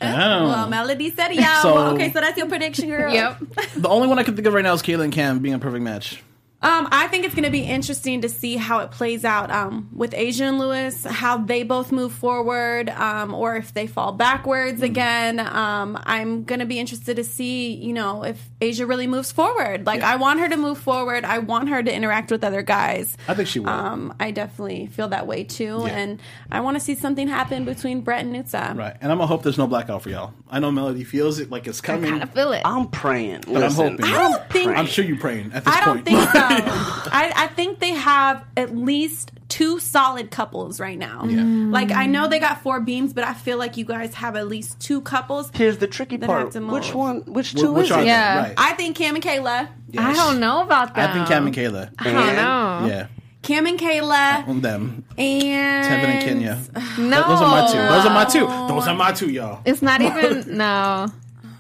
Oh. 0.02 0.06
Well, 0.08 0.68
Melody 0.70 1.12
said 1.12 1.32
it, 1.32 1.36
y'all. 1.36 1.46
So- 1.62 1.78
okay, 1.96 2.12
so 2.12 2.20
that's 2.20 2.38
your 2.38 2.48
prediction, 2.48 2.90
girl. 2.90 3.14
Yep. 3.14 3.38
The 3.78 3.90
only 3.90 4.08
one 4.08 4.20
I 4.20 4.24
can 4.24 4.36
think 4.36 4.48
of 4.48 4.54
right 4.54 4.64
now 4.64 4.74
is 4.74 4.82
Kayla 4.82 5.04
and 5.06 5.14
Cam 5.14 5.40
being 5.40 5.56
a 5.56 5.60
perfect 5.60 5.84
match. 5.84 6.22
Um, 6.64 6.88
I 6.92 7.08
think 7.10 7.26
it's 7.26 7.36
going 7.36 7.44
to 7.44 7.52
be 7.52 7.64
interesting 7.64 8.22
to 8.22 8.30
see 8.30 8.56
how 8.56 8.80
it 8.80 8.92
plays 8.92 9.26
out 9.26 9.52
um, 9.52 9.90
with 9.94 10.14
Asia 10.14 10.46
and 10.46 10.58
Lewis, 10.58 11.04
how 11.04 11.38
they 11.38 11.64
both 11.64 11.92
move 11.92 12.14
forward, 12.14 12.90
um, 12.90 13.34
or 13.34 13.58
if 13.58 13.74
they 13.74 13.86
fall 13.86 14.14
backwards 14.14 14.80
Mm. 14.80 14.84
again. 14.86 15.40
Um, 15.40 16.00
I'm 16.06 16.44
going 16.46 16.60
to 16.60 16.66
be 16.66 16.80
interested 16.80 17.18
to 17.18 17.24
see, 17.26 17.74
you 17.74 17.92
know, 17.92 18.24
if 18.24 18.50
Asia 18.62 18.86
really 18.86 19.08
moves 19.08 19.32
forward. 19.32 19.86
Like, 19.86 20.00
Yeah. 20.00 20.12
I 20.12 20.16
want 20.16 20.40
her 20.40 20.48
to 20.48 20.56
move 20.58 20.78
forward. 20.78 21.26
I 21.26 21.40
want 21.40 21.68
her 21.70 21.84
to 21.84 21.94
interact 21.94 22.32
with 22.32 22.44
other 22.46 22.62
guys. 22.62 23.18
I 23.28 23.34
think 23.34 23.50
she 23.50 23.60
will. 23.60 23.70
Um, 23.70 24.14
I 24.20 24.32
definitely 24.32 24.88
feel 24.88 25.10
that 25.10 25.28
way 25.28 25.44
too, 25.44 25.84
Yeah. 25.86 25.98
and 25.98 26.22
I 26.50 26.62
want 26.62 26.78
to 26.78 26.80
see 26.80 26.96
something 26.96 27.28
happen 27.28 27.66
between 27.66 28.02
Brett 28.02 28.24
and 28.26 28.34
Nutsa. 28.34 28.76
Right, 28.78 28.96
and 29.02 29.12
I'm 29.12 29.18
gonna 29.18 29.28
hope 29.28 29.44
there's 29.44 29.58
no 29.58 29.68
blackout 29.68 30.02
for 30.02 30.10
y'all. 30.10 30.34
I 30.50 30.60
know 30.60 30.72
Melody 30.72 31.04
feels 31.04 31.40
it 31.40 31.52
like 31.52 31.68
it's 31.68 31.82
coming. 31.82 32.04
I 32.04 32.08
coming. 32.08 32.20
kind 32.22 32.30
of 32.30 32.36
feel 32.36 32.54
it. 32.54 32.62
I'm 32.64 32.88
praying. 32.88 33.42
But 33.48 33.64
I'm 33.64 33.72
hoping. 33.72 34.04
I 34.06 34.12
don't 34.12 34.50
think 34.50 34.78
I'm 34.78 34.86
sure 34.86 35.04
you're 35.04 35.18
praying 35.20 35.52
at 35.54 35.66
this 35.66 35.74
I 35.76 35.84
don't 35.84 35.96
point. 35.96 36.06
think 36.06 36.30
so. 36.32 36.40
I, 37.12 37.32
I 37.36 37.48
think 37.48 37.80
they 37.80 37.92
have 37.92 38.44
at 38.58 38.76
least 38.76 39.32
two 39.50 39.80
solid 39.80 40.32
couples 40.32 40.80
right 40.80 40.98
now. 40.98 41.24
Yeah. 41.26 41.38
Mm. 41.42 41.72
Like 41.72 41.92
I 41.92 42.06
know 42.08 42.28
they 42.28 42.40
got 42.40 42.62
four 42.62 42.80
beams, 42.80 43.14
but 43.14 43.24
I 43.24 43.34
feel 43.34 43.58
like 43.58 43.78
you 43.78 43.86
guys 43.86 44.14
have 44.16 44.36
at 44.36 44.48
least 44.48 44.80
two 44.80 45.02
couples. 45.02 45.52
Here's 45.54 45.78
the 45.78 45.88
tricky 45.88 46.18
That 46.18 46.30
have 46.30 46.40
part. 46.42 46.52
to 46.54 46.62
move. 46.62 46.72
Which 46.72 46.94
one? 46.94 47.22
Which 47.22 47.52
Wh- 47.54 47.58
two 47.58 47.74
which 47.74 47.92
is 47.92 47.98
it? 47.98 48.06
Yeah. 48.06 48.40
Right. 48.40 48.54
I 48.58 48.74
think 48.74 48.96
Cam 48.96 49.16
and 49.16 49.24
Kayla. 49.24 49.68
I 49.98 50.14
don't 50.14 50.40
know 50.40 50.62
about 50.64 50.96
that. 50.96 51.12
I 51.12 51.14
think 51.14 51.28
Cam 51.28 51.46
and 51.46 51.56
Kayla. 51.56 51.92
I 52.00 52.04
don't 52.12 52.36
know. 52.36 52.88
Yeah, 52.88 53.08
Cam 53.44 53.68
and 53.68 53.80
Kayla 53.80 54.48
on 54.48 54.62
them. 54.62 55.04
and 55.18 55.86
Tevin 55.86 56.10
and 56.16 56.24
Kenya. 56.24 56.60
No, 56.98 57.22
Those 57.28 57.42
are 57.42 57.52
my 57.52 57.68
two. 57.72 57.78
Those 57.78 58.06
are 58.06 58.14
my 58.14 58.26
two. 58.26 58.74
Those 58.74 58.88
are 58.88 58.96
my 58.96 59.12
two, 59.12 59.30
y'all. 59.32 59.62
It's 59.66 59.82
not 59.84 60.02
even 60.08 60.58
no, 60.58 61.08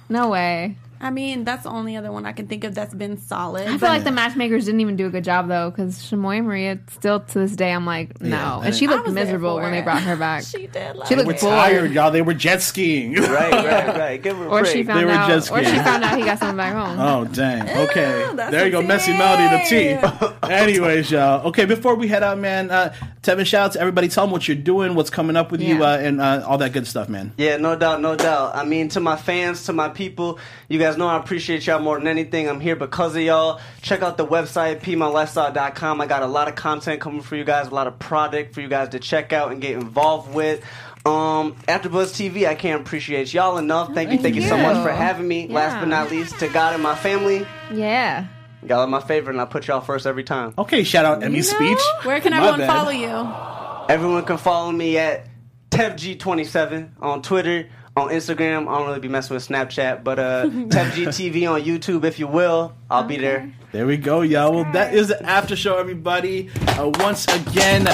no 0.10 0.30
way. 0.30 0.78
I 1.04 1.10
mean, 1.10 1.44
that's 1.44 1.64
the 1.64 1.70
only 1.70 1.98
other 1.98 2.12
one 2.14 2.26
I 2.26 2.32
can 2.32 2.48
think 2.48 2.64
of 2.64 2.74
that's 2.74 2.94
been 2.94 3.18
solid. 3.18 3.68
I 3.68 3.78
feel 3.78 3.90
like 3.90 4.06
the 4.06 4.12
matchmakers 4.12 4.64
didn't 4.66 4.80
even 4.80 4.96
do 4.96 5.06
a 5.06 5.10
good 5.10 5.26
job 5.26 5.50
though, 5.50 5.70
because 5.70 6.00
Shamoy 6.02 6.44
Maria 6.44 6.80
still 6.90 7.20
to 7.20 7.40
this 7.40 7.56
day 7.58 7.74
I'm 7.74 7.86
like 7.86 8.22
no, 8.22 8.30
Yeah, 8.30 8.62
and 8.68 8.74
she 8.76 8.88
looked 8.88 9.10
miserable 9.10 9.58
for 9.58 9.64
when 9.64 9.74
they 9.74 9.82
brought 9.82 10.02
her 10.04 10.16
back. 10.16 10.44
she 10.48 10.68
did. 10.68 10.96
Like 10.96 11.10
She 11.10 11.16
They 11.16 11.24
looked 11.24 11.44
were 11.44 11.50
tired, 11.50 11.92
y'all. 11.92 12.10
They 12.10 12.22
were 12.22 12.34
jet 12.34 12.62
skiing. 12.62 13.16
Right, 13.16 13.52
right, 13.52 13.98
right. 13.98 14.22
Give 14.24 14.38
her 14.38 14.46
a 14.46 14.48
Or 14.50 14.66
she 14.66 14.84
break. 14.84 14.88
found 14.88 15.06
were 15.06 15.12
out, 15.12 15.28
just 15.30 15.52
or 15.52 15.64
she 15.64 15.76
found 15.76 16.04
out 16.06 16.18
he 16.18 16.24
got 16.24 16.40
something 16.40 16.56
back 16.58 16.74
home. 16.74 16.98
Oh 17.00 17.26
dang! 17.26 17.64
Okay, 17.90 18.32
that's 18.36 18.52
there 18.52 18.66
you 18.66 18.72
go, 18.72 18.80
a 18.80 18.84
messy 18.84 19.12
melody 19.12 19.44
the 19.58 20.30
T. 20.40 20.48
Anyways, 20.54 21.12
y'all. 21.12 21.46
Okay, 21.48 21.66
before 21.66 21.96
we 21.96 22.08
head 22.08 22.24
out, 22.24 22.38
man, 22.40 22.72
uh, 22.72 22.94
Tevin, 23.24 23.46
shout 23.46 23.66
out 23.68 23.72
to 23.72 23.80
everybody. 23.80 24.10
Tell 24.10 24.26
them 24.26 24.32
what 24.32 24.50
you're 24.50 24.58
doing, 24.58 24.96
what's 24.96 25.10
coming 25.10 25.38
up 25.38 25.50
with 25.50 25.62
you, 25.62 25.82
uh, 25.82 25.98
and 25.98 26.20
uh, 26.20 26.44
all 26.46 26.58
that 26.58 26.74
good 26.74 26.86
stuff, 26.86 27.08
man. 27.08 27.32
Yeah, 27.38 27.56
no 27.56 27.78
doubt, 27.78 28.02
no 28.02 28.18
doubt. 28.18 28.54
I 28.54 28.66
mean, 28.66 28.90
to 28.90 29.00
my 29.00 29.16
fans, 29.16 29.64
to 29.68 29.74
my 29.74 29.88
people, 29.88 30.40
you 30.68 30.78
guys 30.78 30.98
know 30.98 31.08
I 31.08 31.18
appreciate 31.18 31.66
y'all 31.66 31.80
more 31.80 31.98
than 31.98 32.08
anything. 32.08 32.50
I'm 32.50 32.60
here 32.60 32.76
because 32.76 33.16
of 33.16 33.22
y'all. 33.22 33.62
Check 33.82 34.02
out 34.02 34.18
the 34.18 34.28
website, 34.28 34.82
pmylifestyle.com. 34.82 36.02
I 36.02 36.06
got 36.06 36.22
a 36.22 36.28
lot 36.28 36.50
of 36.50 36.56
content 36.56 37.00
coming 37.00 37.22
for 37.22 37.38
you 37.38 37.46
guys, 37.46 37.68
a 37.68 37.74
lot 37.74 37.88
of 37.88 37.98
product 37.98 38.54
for 38.54 38.60
you 38.60 38.68
guys 38.68 38.90
to 38.90 39.00
check 39.00 39.32
out 39.32 39.54
and 39.54 39.62
get 39.62 39.76
involved 39.76 40.34
with. 40.34 40.62
Um, 41.06 41.56
AfterBuzz 41.68 42.12
TV, 42.12 42.46
I 42.46 42.56
can't 42.56 42.82
appreciate 42.82 43.34
y'all 43.34 43.58
enough. 43.58 43.94
Thank 43.94 44.12
you, 44.12 44.18
thank 44.18 44.36
you 44.36 44.42
so 44.42 44.58
you. 44.58 44.64
much 44.64 44.84
for 44.84 44.92
having 44.92 45.28
me. 45.28 45.48
Last 45.48 45.80
but 45.80 45.88
not 45.88 46.12
least, 46.12 46.40
to 46.40 46.50
God 46.50 46.74
and 46.74 46.84
my 46.84 46.96
family, 46.96 47.46
Yeah. 47.72 48.28
Y'all 48.68 48.80
are 48.80 48.88
my 48.88 49.02
favorite, 49.02 49.34
and 49.34 49.42
I 49.42 49.46
put 49.46 49.68
y'all 49.68 49.82
first 49.82 50.06
every 50.06 50.24
time. 50.24 50.54
Okay, 50.58 50.84
shout 50.84 51.06
out 51.06 51.24
Emmy's 51.24 51.52
know? 51.52 51.58
speech. 51.60 51.80
Where 52.06 52.20
can 52.22 52.32
My 52.32 52.38
everyone 52.38 52.60
bad. 52.60 52.68
follow 52.68 52.92
you? 52.92 53.94
Everyone 53.94 54.24
can 54.26 54.38
follow 54.38 54.72
me 54.72 54.98
at 54.98 55.28
TevG27 55.72 56.92
on 57.02 57.22
Twitter, 57.22 57.70
on 57.96 58.10
Instagram. 58.10 58.68
I 58.68 58.78
don't 58.78 58.88
really 58.88 59.00
be 59.00 59.08
messing 59.08 59.34
with 59.36 59.48
Snapchat, 59.48 60.04
but 60.04 60.20
uh, 60.20 60.46
TevGTV 60.50 61.50
on 61.52 61.62
YouTube, 61.62 62.04
if 62.06 62.20
you 62.20 62.28
will. 62.28 62.74
I'll 62.94 63.04
be 63.04 63.18
there. 63.18 63.52
There 63.72 63.88
we 63.88 63.98
go, 63.98 64.22
y'all. 64.22 64.54
Well, 64.54 64.72
that 64.74 64.94
is 64.94 65.08
the 65.08 65.20
after 65.26 65.56
show, 65.56 65.78
everybody. 65.78 66.52
Uh, 66.78 66.92
once 67.00 67.26
again, 67.26 67.86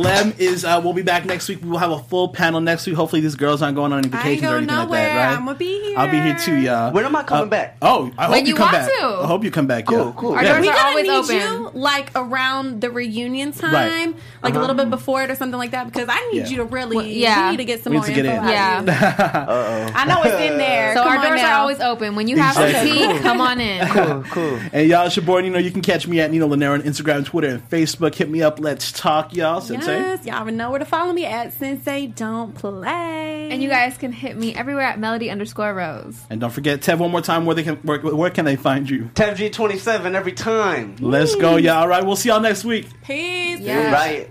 Lem 0.00 0.32
is. 0.38 0.64
Uh, 0.64 0.80
we'll 0.82 0.94
be 0.94 1.02
back 1.02 1.26
next 1.26 1.46
week. 1.46 1.60
We 1.62 1.68
will 1.68 1.76
have 1.76 1.90
a 1.90 1.98
full 1.98 2.28
panel 2.28 2.62
next 2.62 2.86
week. 2.86 2.96
Hopefully, 2.96 3.20
these 3.20 3.34
girls 3.34 3.60
aren't 3.60 3.76
going 3.76 3.92
on 3.92 3.98
any 3.98 4.08
vacations 4.08 4.50
or 4.50 4.56
anything 4.56 4.74
nowhere. 4.74 4.86
like 4.86 4.88
that, 5.12 5.26
right? 5.28 5.36
I'm 5.36 5.44
gonna 5.44 5.58
be 5.58 5.82
here. 5.82 5.98
I'll 5.98 6.10
be 6.10 6.18
here 6.20 6.38
too, 6.38 6.54
y'all. 6.56 6.90
When 6.90 7.04
am 7.04 7.14
I 7.16 7.22
coming 7.22 7.48
Uh, 7.48 7.50
back? 7.50 7.76
Oh, 7.82 8.10
I 8.16 8.30
When 8.30 8.38
hope 8.38 8.46
you, 8.46 8.52
you 8.52 8.54
come 8.54 8.72
want 8.72 8.86
back. 8.86 8.98
to. 8.98 9.04
I 9.06 9.26
hope 9.26 9.44
you 9.44 9.50
come 9.50 9.66
back. 9.66 9.84
Cool, 9.84 9.98
yeah. 10.06 10.12
cool. 10.16 10.32
Our 10.36 10.42
Yeah. 10.42 10.48
doors 10.52 10.60
We 10.62 10.68
are 10.70 10.86
always 10.86 11.04
need 11.06 11.10
open. 11.10 11.36
you 11.36 11.70
like 11.74 12.10
around 12.16 12.80
the 12.80 12.90
reunion 12.90 13.52
time, 13.52 13.74
Right. 13.74 14.14
like 14.42 14.54
Uh-huh. 14.54 14.58
a 14.58 14.60
little 14.62 14.76
bit 14.76 14.88
before 14.88 15.22
it 15.22 15.30
or 15.30 15.34
something 15.34 15.58
like 15.58 15.72
that, 15.72 15.84
because 15.84 16.08
I 16.08 16.30
need 16.32 16.44
Yeah. 16.44 16.48
you 16.48 16.56
to 16.58 16.64
really, 16.64 16.96
Well, 16.96 17.04
yeah. 17.04 17.44
we 17.44 17.50
need 17.52 17.56
to 17.58 17.64
get 17.66 17.84
some 17.84 17.90
We 17.92 17.98
more 17.98 18.06
get 18.06 18.24
info. 18.24 18.30
in. 18.30 18.38
out 18.38 18.44
of 18.78 18.86
Yeah. 18.88 19.86
you. 19.86 19.92
I 19.94 20.04
know 20.06 20.22
it's 20.22 20.40
in 20.50 20.56
there. 20.56 20.94
So 20.94 21.02
Come 21.02 21.12
our 21.18 21.26
doors 21.26 21.42
now. 21.42 21.56
are 21.56 21.60
always 21.60 21.80
open. 21.80 22.14
When 22.16 22.26
you 22.26 22.38
have 22.38 22.56
Exactly. 22.56 22.98
some 23.02 23.12
tea, 23.16 23.18
come 23.22 23.40
on 23.42 23.60
in. 23.60 23.86
Cool, 23.88 24.24
cool. 24.30 24.45
And 24.72 24.88
y'all, 24.88 25.06
it's 25.06 25.16
your 25.16 25.24
boy 25.24 25.40
Nino. 25.42 25.58
You 25.58 25.70
can 25.70 25.82
catch 25.82 26.06
me 26.06 26.20
at 26.20 26.30
Nino 26.30 26.48
Llanera 26.48 26.74
on 26.74 26.82
Instagram, 26.82 27.24
Twitter, 27.24 27.48
and 27.48 27.70
Facebook. 27.70 28.14
Hit 28.14 28.30
me 28.30 28.42
up. 28.42 28.60
Let's 28.60 28.92
talk, 28.92 29.34
y'all. 29.34 29.60
Sinse. 29.60 29.86
Yes, 29.86 30.24
y'all 30.26 30.44
know 30.46 30.70
where 30.70 30.78
to 30.78 30.84
follow 30.84 31.12
me 31.12 31.24
at 31.24 31.52
Sinse 31.52 32.14
Don't 32.14 32.54
Play. 32.54 33.48
And 33.50 33.62
you 33.62 33.68
guys 33.68 33.96
can 33.98 34.12
hit 34.12 34.36
me 34.36 34.54
everywhere 34.54 34.84
at 34.84 34.98
melody 34.98 35.30
underscore 35.30 35.74
rose. 35.74 36.20
And 36.30 36.40
don't 36.40 36.50
forget, 36.50 36.80
Tev, 36.80 36.98
one 36.98 37.10
more 37.10 37.20
time, 37.20 37.46
where 37.46 37.54
they 37.54 37.62
can 37.62 37.76
where, 37.76 38.00
where 38.00 38.30
can 38.30 38.44
they 38.44 38.56
find 38.56 38.88
you? 38.88 39.10
TevG27 39.14 40.14
every 40.14 40.32
time. 40.32 40.96
Let's 41.00 41.34
go, 41.34 41.56
y'all. 41.56 41.76
All 41.76 41.88
right, 41.88 42.04
we'll 42.04 42.16
see 42.16 42.28
y'all 42.28 42.40
next 42.40 42.64
week. 42.64 42.88
peace. 43.02 43.60
Yeah. 43.60 43.92
Right. 43.92 44.30